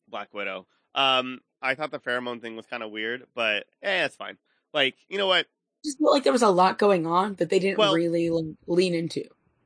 Black 0.08 0.34
Widow. 0.34 0.66
Um, 0.96 1.40
I 1.62 1.76
thought 1.76 1.92
the 1.92 2.00
pheromone 2.00 2.42
thing 2.42 2.56
was 2.56 2.66
kind 2.66 2.84
of 2.84 2.92
weird, 2.92 3.28
but 3.36 3.66
eh, 3.84 4.06
it's 4.06 4.16
fine. 4.16 4.38
Like, 4.74 4.96
you 5.10 5.18
know 5.18 5.28
what? 5.28 5.48
just 5.84 5.98
felt 5.98 6.12
like 6.14 6.24
there 6.24 6.32
was 6.34 6.42
a 6.44 6.50
lot 6.50 6.78
going 6.78 7.08
on 7.08 7.34
that 7.36 7.50
they 7.50 7.58
didn't 7.60 7.78
Well- 7.80 7.94
really 7.96 8.30
lean 8.68 8.94
into. 8.94 9.24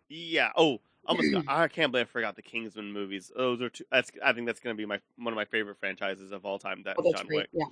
Yeah. 0.08 0.52
Oh, 0.56 0.80
almost. 1.06 1.32
got- 1.32 1.44
I 1.48 1.68
can't 1.68 1.92
believe 1.92 2.08
I 2.08 2.10
forgot 2.12 2.36
the 2.36 2.42
Kingsman 2.42 2.92
movies. 2.94 3.32
Those 3.36 3.62
are 3.62 3.70
two. 3.70 3.84
That's. 3.92 4.12
I 4.24 4.34
think 4.34 4.46
that's 4.48 4.60
going 4.60 4.76
to 4.76 4.78
be 4.78 4.86
my 4.86 5.00
one 5.18 5.34
of 5.34 5.36
my 5.36 5.46
favorite 5.46 5.78
franchises 5.80 6.32
of 6.32 6.46
all 6.46 6.58
time. 6.60 6.84
That 6.84 6.96
Oh, 7.00 7.12
John. 7.14 7.28
Wick. 7.30 7.50
Yeah. 7.54 7.66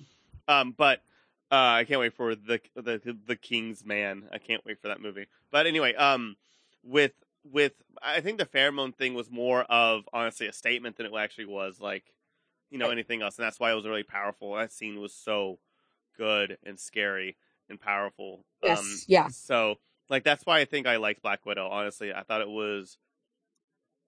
Um, 0.47 0.74
but 0.78 1.01
uh, 1.52 1.56
I 1.56 1.84
can't 1.84 2.00
wait 2.00 2.14
for 2.14 2.36
the 2.36 2.60
the 2.76 3.18
the 3.26 3.36
King's 3.36 3.86
Man. 3.86 4.24
I 4.32 4.38
can't 4.38 4.66
wait 4.66 4.82
for 4.82 4.88
that 4.88 5.02
movie. 5.02 5.28
But 5.52 5.68
anyway, 5.68 5.94
um, 5.96 6.36
with 6.84 7.14
with 7.44 7.74
I 8.02 8.22
think 8.22 8.39
the 8.39 8.46
pheromone 8.46 8.96
thing 8.96 9.14
was 9.14 9.30
more 9.30 9.62
of 9.64 10.08
honestly 10.14 10.48
a 10.48 10.54
statement 10.54 10.98
than 10.98 11.06
it 11.06 11.14
actually 11.16 11.46
was 11.46 11.80
like, 11.80 12.14
you 12.70 12.78
know, 12.78 12.89
anything 12.89 13.22
else, 13.22 13.38
and 13.38 13.46
that's 13.46 13.60
why 13.60 13.72
it 13.72 13.76
was 13.76 13.86
really 13.86 14.04
powerful. 14.04 14.56
That 14.56 14.72
scene 14.72 15.00
was 15.00 15.14
so 15.14 15.60
good 16.18 16.58
and 16.64 16.80
scary 16.80 17.36
and 17.70 17.80
powerful. 17.80 18.46
Yes. 18.62 18.80
Um, 18.80 18.98
yeah. 19.08 19.28
so 19.30 19.78
like 20.10 20.24
that's 20.24 20.46
why 20.46 20.60
I 20.60 20.66
think 20.66 20.88
I 20.88 20.98
liked 20.98 21.22
Black 21.22 21.46
Widow. 21.46 21.68
Honestly, 21.68 22.14
I 22.14 22.24
thought 22.24 22.41
it 22.41 22.50
was 22.50 22.98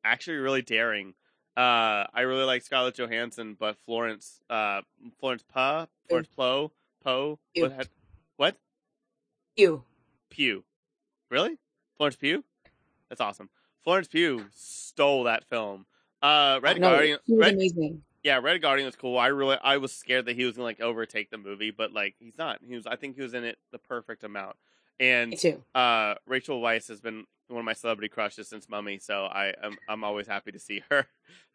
actually 0.03 0.37
really 0.37 0.61
daring. 0.61 1.13
Uh, 1.57 2.05
I 2.13 2.21
really 2.21 2.43
like 2.43 2.63
Scarlett 2.63 2.95
Johansson, 2.95 3.55
but 3.57 3.77
Florence, 3.85 4.41
uh, 4.49 4.81
Florence 5.19 5.43
Poe, 5.43 5.87
Florence 6.09 6.27
Poe, 6.35 6.71
Poe, 7.05 7.39
what? 7.55 7.71
Had, 7.71 7.89
what? 8.37 8.57
You. 9.55 9.83
Pugh, 10.31 10.63
really? 11.29 11.57
Florence 11.97 12.15
Pugh? 12.15 12.43
That's 13.09 13.21
awesome. 13.21 13.49
Florence 13.83 14.07
Pugh 14.07 14.43
stole 14.53 15.25
that 15.25 15.45
film. 15.45 15.85
Uh, 16.21 16.59
Red 16.63 16.79
no, 16.81 16.89
Guardian, 16.89 17.19
He 17.25 17.33
was 17.33 17.41
Red, 17.45 17.53
amazing. 17.53 18.01
yeah, 18.23 18.39
Red 18.41 18.59
Guardian 18.61 18.87
was 18.87 18.95
cool. 18.95 19.19
I 19.19 19.27
really, 19.27 19.57
I 19.63 19.77
was 19.77 19.93
scared 19.93 20.25
that 20.25 20.35
he 20.35 20.45
was 20.45 20.55
gonna 20.55 20.63
like 20.63 20.81
overtake 20.81 21.29
the 21.29 21.37
movie, 21.37 21.69
but 21.69 21.93
like 21.93 22.15
he's 22.17 22.37
not. 22.39 22.59
He 22.67 22.75
was, 22.75 22.87
I 22.87 22.95
think 22.95 23.15
he 23.15 23.21
was 23.21 23.35
in 23.35 23.43
it 23.43 23.59
the 23.71 23.77
perfect 23.77 24.23
amount. 24.23 24.55
And 24.99 25.31
Me 25.31 25.37
too. 25.37 25.63
uh, 25.75 26.15
Rachel 26.25 26.59
Weisz 26.59 26.87
has 26.87 27.01
been 27.01 27.25
one 27.49 27.59
of 27.59 27.65
my 27.65 27.73
celebrity 27.73 28.09
crushes 28.09 28.47
since 28.47 28.67
Mummy, 28.67 28.97
so 28.97 29.25
I 29.25 29.53
am 29.61 29.77
I'm 29.87 30.03
always 30.03 30.25
happy 30.25 30.51
to 30.53 30.59
see 30.59 30.81
her. 30.89 31.05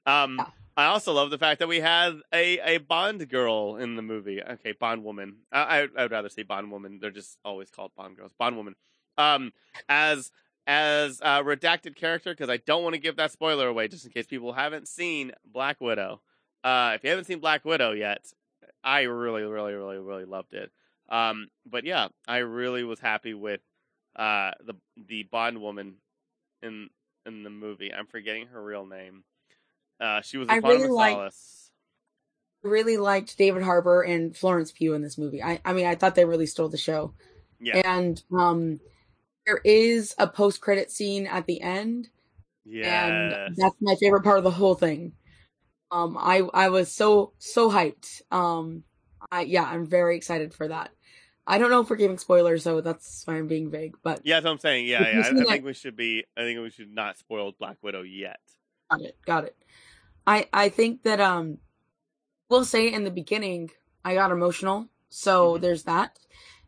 Um, 0.07 0.37
Yeah. 0.39 0.47
I 0.81 0.87
also 0.87 1.13
love 1.13 1.29
the 1.29 1.37
fact 1.37 1.59
that 1.59 1.69
we 1.69 1.81
had 1.81 2.21
a, 2.33 2.59
a 2.61 2.79
Bond 2.79 3.29
girl 3.29 3.77
in 3.77 3.97
the 3.97 4.03
movie. 4.03 4.43
Okay, 4.43 4.73
Bond 4.73 5.05
woman. 5.05 5.37
I, 5.53 5.83
I 5.83 5.89
I 5.95 6.03
would 6.05 6.11
rather 6.11 6.31
say 6.31 6.43
Bond 6.43 6.73
woman. 6.73 6.99
They're 6.99 7.11
just 7.11 7.37
always 7.45 7.69
called 7.69 7.93
Bond 7.95 8.17
girls. 8.17 8.33
Bond 8.39 8.57
woman. 8.57 8.75
Um, 9.19 9.53
as 9.91 10.33
as 10.67 11.21
a 11.21 11.45
redacted 11.45 11.97
character 11.97 12.33
because 12.33 12.49
I 12.49 12.57
don't 12.57 12.83
want 12.83 12.95
to 12.95 13.01
give 13.01 13.17
that 13.17 13.31
spoiler 13.31 13.69
away 13.69 13.89
just 13.89 14.07
in 14.07 14.11
case 14.11 14.27
people 14.27 14.55
haven't 14.55 14.89
seen 14.89 15.33
Black 15.45 15.83
Widow. 15.83 16.23
Uh, 16.65 16.93
if 16.95 17.05
you 17.05 17.11
haven't 17.11 17.27
seen 17.27 17.41
Black 17.41 17.67
Widow 17.67 17.93
yet, 17.93 18.33
I 18.83 19.03
really, 19.03 19.43
really, 19.43 19.75
really, 19.75 19.99
really 19.99 20.25
loved 20.25 20.55
it. 20.55 20.71
Um, 21.11 21.49
but 21.67 21.85
yeah, 21.85 22.09
I 22.27 22.39
really 22.39 22.85
was 22.85 23.01
happy 23.01 23.35
with 23.35 23.61
uh 24.17 24.53
the 24.65 24.77
the 24.97 25.25
Bond 25.25 25.61
woman 25.61 25.97
in 26.63 26.89
in 27.27 27.43
the 27.43 27.51
movie. 27.51 27.93
I'm 27.93 28.07
forgetting 28.07 28.47
her 28.47 28.65
real 28.65 28.87
name. 28.87 29.25
Uh, 30.01 30.21
she 30.23 30.39
was 30.39 30.49
I 30.49 30.57
really 30.57 30.85
of 30.85 30.91
like- 30.91 31.15
Solace. 31.15 31.71
really 32.63 32.97
liked 32.97 33.37
David 33.39 33.63
Harbour 33.63 34.03
and 34.03 34.37
Florence 34.37 34.73
Pugh 34.73 34.95
in 34.95 35.03
this 35.03 35.19
movie. 35.19 35.43
I, 35.43 35.61
I 35.65 35.73
mean, 35.73 35.87
I 35.87 35.95
thought 35.95 36.15
they 36.15 36.25
really 36.25 36.47
stole 36.47 36.69
the 36.69 36.77
show. 36.79 37.15
Yeah. 37.61 37.81
And 37.85 38.23
um, 38.37 38.81
there 39.47 39.61
is 39.65 40.15
a 40.19 40.27
post 40.27 40.61
credit 40.61 40.91
scene 40.91 41.27
at 41.27 41.47
the 41.47 41.61
end, 41.61 42.09
Yeah. 42.65 43.45
and 43.47 43.57
that's 43.57 43.77
my 43.81 43.95
favorite 44.01 44.25
part 44.25 44.39
of 44.39 44.45
the 44.45 44.51
whole 44.51 44.75
thing. 44.75 45.13
Um, 45.91 46.17
I 46.19 46.43
I 46.55 46.69
was 46.69 46.91
so 46.91 47.33
so 47.39 47.69
hyped. 47.71 48.23
Um, 48.31 48.85
I 49.33 49.43
yeah, 49.43 49.65
I'm 49.65 49.87
very 49.87 50.17
excited 50.17 50.55
for 50.55 50.69
that. 50.69 50.91
I 51.47 51.59
don't 51.59 51.69
know 51.71 51.81
if 51.81 51.91
we're 51.91 51.97
giving 51.97 52.17
spoilers, 52.19 52.63
so 52.63 52.81
that's 52.81 53.23
why 53.27 53.35
I'm 53.37 53.49
being 53.49 53.71
vague. 53.71 53.97
But 54.05 54.21
Yeah, 54.25 54.37
that's 54.37 54.45
what 54.45 54.53
I'm 54.53 54.59
saying. 54.61 54.87
Yeah, 54.87 55.03
yeah. 55.03 55.23
I, 55.27 55.41
I 55.41 55.45
think 55.45 55.65
we 55.65 55.75
should 55.75 55.97
be. 55.97 56.25
I 56.37 56.43
think 56.43 56.61
we 56.61 56.71
should 56.71 56.95
not 56.95 57.19
spoil 57.19 57.53
Black 57.59 57.79
Widow 57.83 58.03
yet. 58.03 58.39
got 58.91 59.01
it, 59.03 59.17
got 59.27 59.45
it. 59.45 59.57
I 60.27 60.49
I 60.53 60.69
think 60.69 61.03
that 61.03 61.21
um, 61.21 61.59
we'll 62.49 62.65
say 62.65 62.93
in 62.93 63.05
the 63.05 63.11
beginning 63.11 63.71
I 64.05 64.15
got 64.15 64.31
emotional, 64.31 64.89
so 65.09 65.55
Mhm. 65.57 65.61
there's 65.61 65.83
that. 65.85 66.19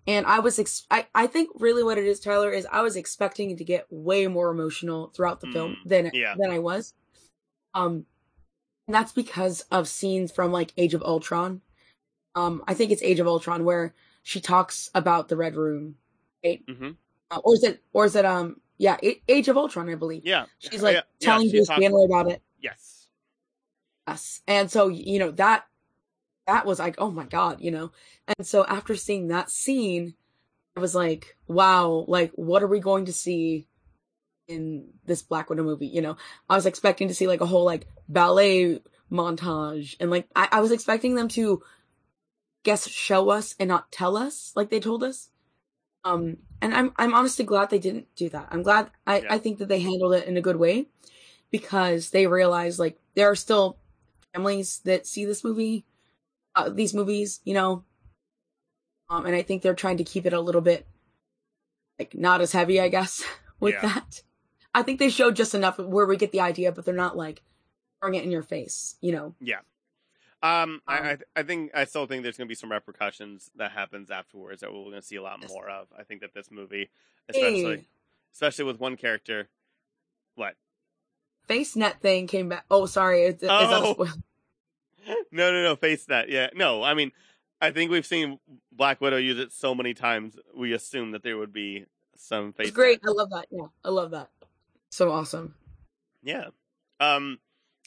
And 0.06 0.26
I 0.26 0.40
was 0.40 0.58
ex- 0.58 0.86
I 0.90 1.06
I 1.14 1.26
think 1.26 1.50
really 1.54 1.82
what 1.84 1.98
it 1.98 2.04
is, 2.04 2.18
Tyler, 2.20 2.50
is 2.50 2.66
I 2.72 2.82
was 2.82 2.96
expecting 2.96 3.56
to 3.56 3.64
get 3.64 3.86
way 3.90 4.26
more 4.26 4.50
emotional 4.50 5.08
throughout 5.14 5.40
the 5.40 5.46
film 5.52 5.76
Mm, 5.84 5.88
than 5.88 6.10
yeah. 6.12 6.34
than 6.36 6.50
I 6.50 6.58
was. 6.58 6.94
Um, 7.74 8.06
and 8.88 8.94
that's 8.94 9.12
because 9.12 9.62
of 9.70 9.86
scenes 9.88 10.32
from 10.32 10.50
like 10.52 10.72
Age 10.76 10.94
of 10.94 11.02
Ultron. 11.02 11.62
Um, 12.34 12.64
I 12.66 12.74
think 12.74 12.90
it's 12.90 13.02
Age 13.02 13.20
of 13.20 13.26
Ultron 13.28 13.64
where 13.64 13.94
she 14.22 14.40
talks 14.40 14.90
about 14.94 15.28
the 15.28 15.36
Red 15.36 15.54
Room, 15.56 15.96
right? 16.44 16.64
Mm-hmm. 16.66 16.90
Uh, 17.30 17.38
or 17.44 17.54
is 17.54 17.62
it 17.62 17.80
or 17.92 18.04
is 18.04 18.16
it 18.16 18.24
um 18.24 18.60
yeah 18.78 18.98
Age 19.28 19.48
of 19.48 19.56
Ultron 19.56 19.88
I 19.88 19.94
believe. 19.94 20.22
Yeah. 20.26 20.46
She's 20.58 20.82
like 20.82 20.94
Yeah, 20.94 21.02
yeah, 21.20 21.26
telling 21.26 21.46
she 21.48 21.58
Bruce 21.58 21.68
Banner 21.68 22.04
about 22.04 22.28
it. 22.30 22.42
Yes. 22.60 23.01
Yes. 24.08 24.42
And 24.46 24.70
so, 24.70 24.88
you 24.88 25.18
know, 25.18 25.30
that 25.32 25.66
that 26.46 26.66
was 26.66 26.78
like, 26.78 26.96
oh 26.98 27.10
my 27.10 27.24
god, 27.24 27.60
you 27.60 27.70
know. 27.70 27.92
And 28.26 28.46
so 28.46 28.64
after 28.66 28.96
seeing 28.96 29.28
that 29.28 29.50
scene, 29.50 30.14
I 30.76 30.80
was 30.80 30.94
like, 30.94 31.36
wow, 31.46 32.04
like 32.08 32.32
what 32.34 32.62
are 32.62 32.66
we 32.68 32.80
going 32.80 33.06
to 33.06 33.12
see 33.12 33.68
in 34.48 34.88
this 35.06 35.22
Black 35.22 35.50
Widow 35.50 35.62
movie? 35.64 35.86
You 35.86 36.02
know, 36.02 36.16
I 36.48 36.56
was 36.56 36.66
expecting 36.66 37.08
to 37.08 37.14
see 37.14 37.26
like 37.26 37.40
a 37.40 37.46
whole 37.46 37.64
like 37.64 37.86
ballet 38.08 38.80
montage 39.10 39.96
and 40.00 40.10
like 40.10 40.26
I, 40.34 40.48
I 40.52 40.60
was 40.60 40.72
expecting 40.72 41.14
them 41.14 41.28
to 41.28 41.62
guess 42.64 42.88
show 42.88 43.30
us 43.30 43.54
and 43.58 43.68
not 43.68 43.90
tell 43.92 44.16
us 44.16 44.52
like 44.56 44.70
they 44.70 44.80
told 44.80 45.02
us. 45.04 45.30
Um 46.04 46.38
and 46.60 46.74
I'm 46.74 46.92
I'm 46.96 47.14
honestly 47.14 47.44
glad 47.44 47.70
they 47.70 47.78
didn't 47.78 48.14
do 48.16 48.28
that. 48.30 48.48
I'm 48.50 48.62
glad 48.62 48.90
I, 49.06 49.20
Yeah. 49.20 49.34
I 49.34 49.38
think 49.38 49.58
that 49.58 49.68
they 49.68 49.80
handled 49.80 50.14
it 50.14 50.26
in 50.26 50.36
a 50.36 50.40
good 50.42 50.56
way 50.56 50.88
because 51.50 52.10
they 52.10 52.26
realized 52.26 52.78
like 52.78 52.98
there 53.14 53.30
are 53.30 53.36
still 53.36 53.78
families 54.34 54.80
that 54.84 55.06
see 55.06 55.24
this 55.24 55.44
movie, 55.44 55.84
uh, 56.54 56.68
these 56.70 56.94
movies, 56.94 57.40
you 57.44 57.54
know. 57.54 57.84
Um, 59.08 59.26
and 59.26 59.34
I 59.34 59.42
think 59.42 59.62
they're 59.62 59.74
trying 59.74 59.98
to 59.98 60.04
keep 60.04 60.26
it 60.26 60.32
a 60.32 60.40
little 60.40 60.60
bit 60.60 60.86
like 61.98 62.14
not 62.14 62.40
as 62.40 62.52
heavy, 62.52 62.80
I 62.80 62.88
guess, 62.88 63.22
with 63.60 63.74
Yeah. 63.74 63.82
that. 63.82 64.22
I 64.74 64.82
think 64.82 64.98
they 64.98 65.10
showed 65.10 65.36
just 65.36 65.54
enough 65.54 65.78
where 65.78 66.06
we 66.06 66.16
get 66.16 66.32
the 66.32 66.40
idea, 66.40 66.72
but 66.72 66.84
they're 66.84 66.94
not 66.94 67.16
like 67.16 67.42
throwing 68.00 68.14
it 68.14 68.24
in 68.24 68.30
your 68.30 68.42
face, 68.42 68.96
you 69.02 69.12
know. 69.12 69.34
Yeah. 69.40 69.60
Um, 70.42 70.80
I, 70.88 70.98
Um, 70.98 71.04
I 71.36 71.40
I 71.40 71.42
think 71.44 71.70
I 71.74 71.84
still 71.84 72.06
think 72.06 72.22
there's 72.22 72.36
going 72.36 72.46
to 72.46 72.50
be 72.50 72.56
some 72.56 72.72
repercussions 72.72 73.50
that 73.56 73.72
happens 73.72 74.10
afterwards 74.10 74.60
that 74.62 74.72
we're 74.72 74.82
going 74.84 74.94
to 74.94 75.02
see 75.02 75.16
a 75.16 75.22
lot 75.22 75.46
more 75.46 75.68
of. 75.68 75.88
I 75.96 76.02
think 76.02 76.20
that 76.22 76.34
this 76.34 76.50
movie, 76.50 76.90
especially 77.28 77.76
Hey, 77.76 77.86
especially 78.32 78.64
with 78.64 78.80
one 78.80 78.96
character, 78.96 79.48
what? 80.34 80.56
Face 81.52 81.76
net 81.76 82.00
thing 82.00 82.26
came 82.26 82.48
back. 82.48 82.64
Oh, 82.70 82.86
sorry. 82.86 83.22
Is, 83.24 83.42
is 83.42 83.48
Oh. 83.50 83.92
spoiler? 83.92 84.10
No, 85.32 85.50
no, 85.50 85.62
no. 85.64 85.74
Face 85.76 86.04
that. 86.06 86.28
Yeah. 86.28 86.50
No. 86.54 86.82
I 86.84 86.94
mean, 86.94 87.10
I 87.60 87.72
think 87.72 87.90
we've 87.90 88.06
seen 88.06 88.38
Black 88.70 89.00
Widow 89.00 89.16
use 89.16 89.38
it 89.38 89.52
so 89.52 89.74
many 89.74 89.94
times. 89.94 90.36
We 90.54 90.72
assume 90.72 91.10
that 91.10 91.24
there 91.24 91.36
would 91.36 91.52
be 91.52 91.86
some 92.16 92.52
face. 92.52 92.68
It's 92.68 92.76
great. 92.76 93.00
I 93.04 93.10
love 93.10 93.30
that. 93.30 93.46
Yeah, 93.50 93.66
I 93.84 93.88
love 93.88 94.12
that. 94.12 94.30
So 94.90 95.10
awesome. 95.10 95.54
Yeah. 96.22 96.46
Um, 97.00 97.38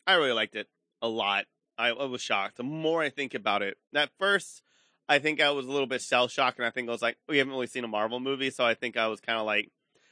I 0.05 0.16
really 0.16 0.34
liked 0.34 0.55
it 0.57 0.68
a 1.01 1.07
lot. 1.07 1.45
I, 1.78 1.89
I 1.89 2.03
was 2.05 2.22
shocked. 2.22 2.57
The 2.57 2.63
more 2.63 3.01
I 3.01 3.09
think 3.09 3.34
about 3.34 3.61
it, 3.61 3.78
at 3.93 4.09
first, 4.20 4.61
I 5.07 5.20
think 5.20 5.41
I 5.41 5.51
was 5.51 5.66
a 5.66 5.72
little 5.72 5.88
bit 5.88 6.01
shell 6.01 6.28
shocked, 6.28 6.57
and 6.57 6.66
I 6.66 6.70
think 6.70 6.89
I 6.89 6.91
was 6.91 7.01
like, 7.01 7.18
we 7.30 7.38
haven't 7.38 7.53
really 7.53 7.68
seen 7.68 7.84
a 7.86 7.88
Marvel 7.88 8.20
movie, 8.20 8.49
so 8.49 8.66
I 8.66 8.74
think 8.74 8.97
I 8.97 9.07
was 9.07 9.22
kind 9.22 9.39
of 9.39 9.45
like, 9.45 9.72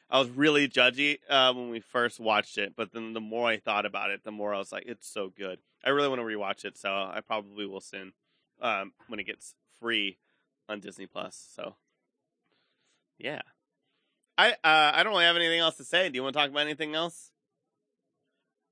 I 0.10 0.20
was 0.20 0.30
really 0.30 0.68
judgy 0.68 1.18
uh, 1.30 1.54
when 1.54 1.70
we 1.70 1.80
first 1.80 2.20
watched 2.20 2.58
it. 2.58 2.74
But 2.76 2.94
then 2.94 3.14
the 3.14 3.22
more 3.22 3.48
I 3.48 3.58
thought 3.58 3.86
about 3.86 4.12
it, 4.12 4.24
the 4.24 4.32
more 4.32 4.54
I 4.54 4.58
was 4.58 4.72
like, 4.72 4.86
it's 4.86 5.08
so 5.08 5.32
good. 5.36 5.60
I 5.84 5.90
really 5.90 6.08
want 6.08 6.22
to 6.22 6.26
rewatch 6.26 6.66
it, 6.66 6.78
so 6.78 6.90
I 6.90 7.20
probably 7.26 7.66
will 7.66 7.82
soon 7.82 8.14
um, 8.62 8.94
when 9.08 9.20
it 9.20 9.26
gets 9.26 9.56
free 9.80 10.18
on 10.70 10.80
Disney 10.80 11.08
Plus. 11.08 11.50
So, 11.56 11.76
yeah. 13.18 13.42
I 14.38 14.52
uh, 14.52 14.54
I 14.64 15.04
don't 15.04 15.14
really 15.14 15.26
have 15.26 15.36
anything 15.36 15.60
else 15.60 15.78
to 15.78 15.84
say. 15.84 16.10
Do 16.10 16.16
you 16.16 16.24
want 16.24 16.34
to 16.34 16.40
talk 16.40 16.50
about 16.50 16.62
anything 16.62 16.96
else? 16.96 17.32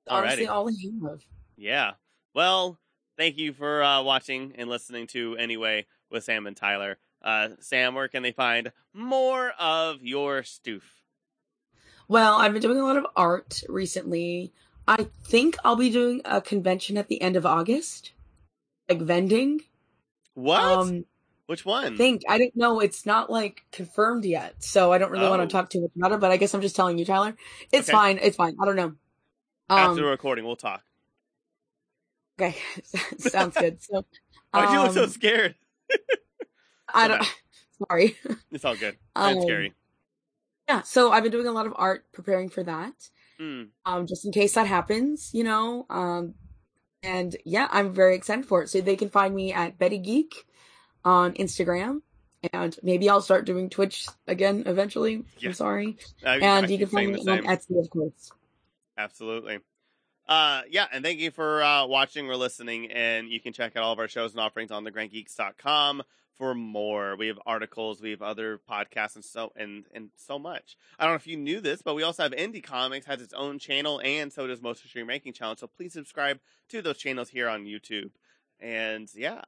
Honestly, 0.08 0.48
Alrighty. 0.48 0.50
all 0.50 0.70
I 0.70 1.10
have. 1.12 1.22
Yeah. 1.56 1.92
Well, 2.34 2.80
thank 3.18 3.38
you 3.38 3.54
for 3.54 3.84
uh, 3.84 4.02
watching 4.02 4.54
and 4.58 4.70
listening 4.70 5.08
to 5.08 5.36
Anyway 5.38 5.86
with 6.10 6.24
Sam 6.24 6.48
and 6.48 6.58
Tyler. 6.58 6.98
Uh, 7.22 7.50
Sam, 7.60 7.94
where 7.94 8.08
can 8.08 8.24
they 8.24 8.32
find 8.32 8.72
more 8.94 9.52
of 9.60 10.02
your 10.02 10.42
stoof? 10.42 10.82
Well, 12.12 12.36
I've 12.39 12.51
been 12.51 12.62
doing 12.62 12.78
a 12.78 12.84
lot 12.84 12.97
of 12.97 13.05
art 13.16 13.64
recently. 13.70 14.51
I 14.86 15.07
think 15.24 15.55
I'll 15.64 15.78
be 15.78 15.89
doing 15.89 16.20
a 16.26 16.41
convention 16.41 16.97
at 16.97 17.07
the 17.07 17.22
end 17.22 17.38
of 17.38 17.45
August, 17.45 18.12
like 18.89 18.99
vending. 18.99 19.62
What? 20.34 20.62
Um, 20.62 21.05
Which 21.45 21.64
one? 21.64 21.93
I 21.93 21.95
think 21.95 22.24
I 22.28 22.38
don't 22.38 22.53
know. 22.53 22.82
It's 22.82 23.05
not 23.05 23.30
like 23.30 23.62
confirmed 23.72 24.26
yet, 24.26 24.62
so 24.62 24.91
I 24.91 24.97
don't 24.97 25.09
really 25.09 25.26
Oh. 25.26 25.30
want 25.30 25.41
to 25.41 25.47
talk 25.47 25.70
too 25.70 25.80
much 25.84 25.91
about 25.95 26.12
it. 26.12 26.20
But 26.20 26.32
I 26.32 26.36
guess 26.36 26.53
I'm 26.53 26.59
just 26.59 26.76
telling 26.76 26.97
you, 26.97 27.05
Tyler. 27.05 27.34
It's 27.72 27.88
Okay. 27.88 27.93
fine. 27.97 28.20
It's 28.22 28.36
fine. 28.36 28.57
I 28.62 28.66
don't 28.66 28.76
know. 28.76 28.93
After 29.70 29.95
the 29.95 30.01
Um, 30.01 30.09
recording, 30.09 30.43
we'll 30.43 30.57
talk. 30.57 30.84
okay, 32.41 32.57
sounds 33.20 33.55
good. 33.55 33.82
So, 33.82 34.03
Why'd 34.51 34.70
you 34.70 34.82
look 34.82 34.91
so 34.91 35.03
um, 35.03 35.09
scared? 35.09 35.55
I 36.93 37.07
don't. 37.07 37.26
Sorry. 37.88 38.18
It's 38.51 38.66
all 38.66 38.76
good. 38.76 38.97
That's 39.16 39.38
Um, 39.38 39.41
scary. 39.43 39.74
Yeah. 40.72 40.84
So 40.84 41.11
I've 41.11 41.24
been 41.24 41.34
doing 41.34 41.47
a 41.47 41.51
lot 41.51 41.65
of 41.65 41.74
art 41.76 42.05
preparing 42.13 42.47
for 42.47 42.63
that. 42.63 42.93
Mm. 43.41 43.69
um, 43.86 44.05
just 44.05 44.24
in 44.24 44.32
case 44.32 44.53
that 44.53 44.67
happens, 44.67 45.32
you 45.34 45.43
know. 45.43 45.86
Um, 45.89 46.36
and 47.03 47.36
yeah, 47.43 47.67
I'm 47.72 47.91
very 47.91 48.15
excited 48.15 48.45
for 48.45 48.61
it. 48.61 48.69
So 48.69 48.80
they 48.80 48.95
can 48.95 49.09
find 49.09 49.36
me 49.36 49.51
at 49.51 49.78
Betty 49.78 49.97
Geek 49.97 50.45
on 51.03 51.34
Instagram, 51.34 52.03
and 52.53 52.78
maybe 52.84 53.09
I'll 53.09 53.22
start 53.22 53.45
doing 53.45 53.69
Twitch 53.69 54.07
again 54.28 54.63
eventually. 54.65 55.26
Yeah. 55.39 55.49
I'm 55.49 55.53
sorry, 55.53 55.97
I, 56.26 56.30
I 56.36 56.38
and 56.38 56.69
you 56.69 56.78
can 56.78 56.88
find 56.88 57.11
me 57.11 57.22
on. 57.28 57.43
Etsy, 57.43 57.78
of 57.78 57.89
course. 57.89 58.32
Absolutely. 58.97 59.59
Uh, 60.30 60.61
yeah, 60.69 60.86
and 60.93 61.03
thank 61.03 61.19
you 61.19 61.32
for 61.32 61.63
uh, 61.63 61.86
watching 61.88 62.30
or 62.30 62.38
listening. 62.38 62.91
And 62.91 63.28
you 63.28 63.41
can 63.41 63.51
check 63.51 63.76
out 63.76 63.84
all 63.84 63.91
of 63.91 63.99
our 63.99 64.07
shows 64.07 64.32
and 64.32 64.39
offerings 64.39 64.72
on 64.72 64.86
thegrandgeeks.com 64.86 66.03
for 66.42 66.56
more. 66.56 67.16
We 67.16 67.28
have 67.28 67.39
articles, 67.46 68.02
we 68.02 68.10
have 68.10 68.24
other 68.24 68.60
podcasts, 68.68 69.14
and 69.14 69.24
so 69.24 69.52
and 69.56 69.86
and 69.94 70.10
so 70.16 70.39
much. 70.39 70.76
I 70.98 71.04
don't 71.04 71.12
know 71.12 71.18
if 71.18 71.28
you 71.28 71.38
knew 71.38 71.62
this, 71.62 71.84
but 71.84 71.94
we 71.94 72.02
also 72.02 72.24
have 72.24 72.32
Indie 72.32 72.64
Comics 72.64 73.06
has 73.06 73.22
its 73.22 73.36
own 73.36 73.60
channel, 73.60 74.02
and 74.04 74.34
so 74.34 74.48
does 74.48 74.60
Most 74.60 74.84
Extreme 74.84 75.08
Ranking 75.08 75.34
channel. 75.34 75.56
So 75.56 75.68
please 75.68 75.94
subscribe 75.94 76.39
to 76.70 76.82
those 76.82 76.98
channels 76.98 77.30
here 77.30 77.48
on 77.48 77.66
YouTube. 77.66 78.10
And 78.60 79.08
yeah, 79.14 79.42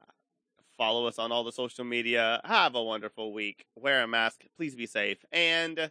follow 0.78 1.08
us 1.08 1.18
on 1.18 1.32
all 1.32 1.42
the 1.42 1.50
social 1.50 1.84
media. 1.84 2.40
Have 2.44 2.76
a 2.76 2.82
wonderful 2.82 3.32
week. 3.32 3.66
Wear 3.74 4.04
a 4.04 4.06
mask. 4.06 4.44
Please 4.56 4.76
be 4.76 4.86
safe. 4.86 5.18
And 5.32 5.90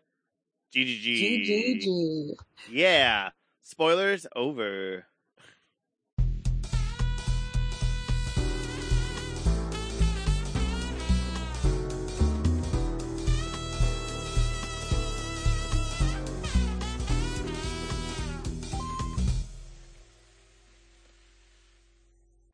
GGG. 0.74 1.46
GGG. 1.46 2.36
Yeah. 2.72 3.32
Spoilers 3.62 4.26
over. 4.38 5.06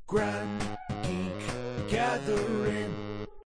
Grand. 0.09 0.58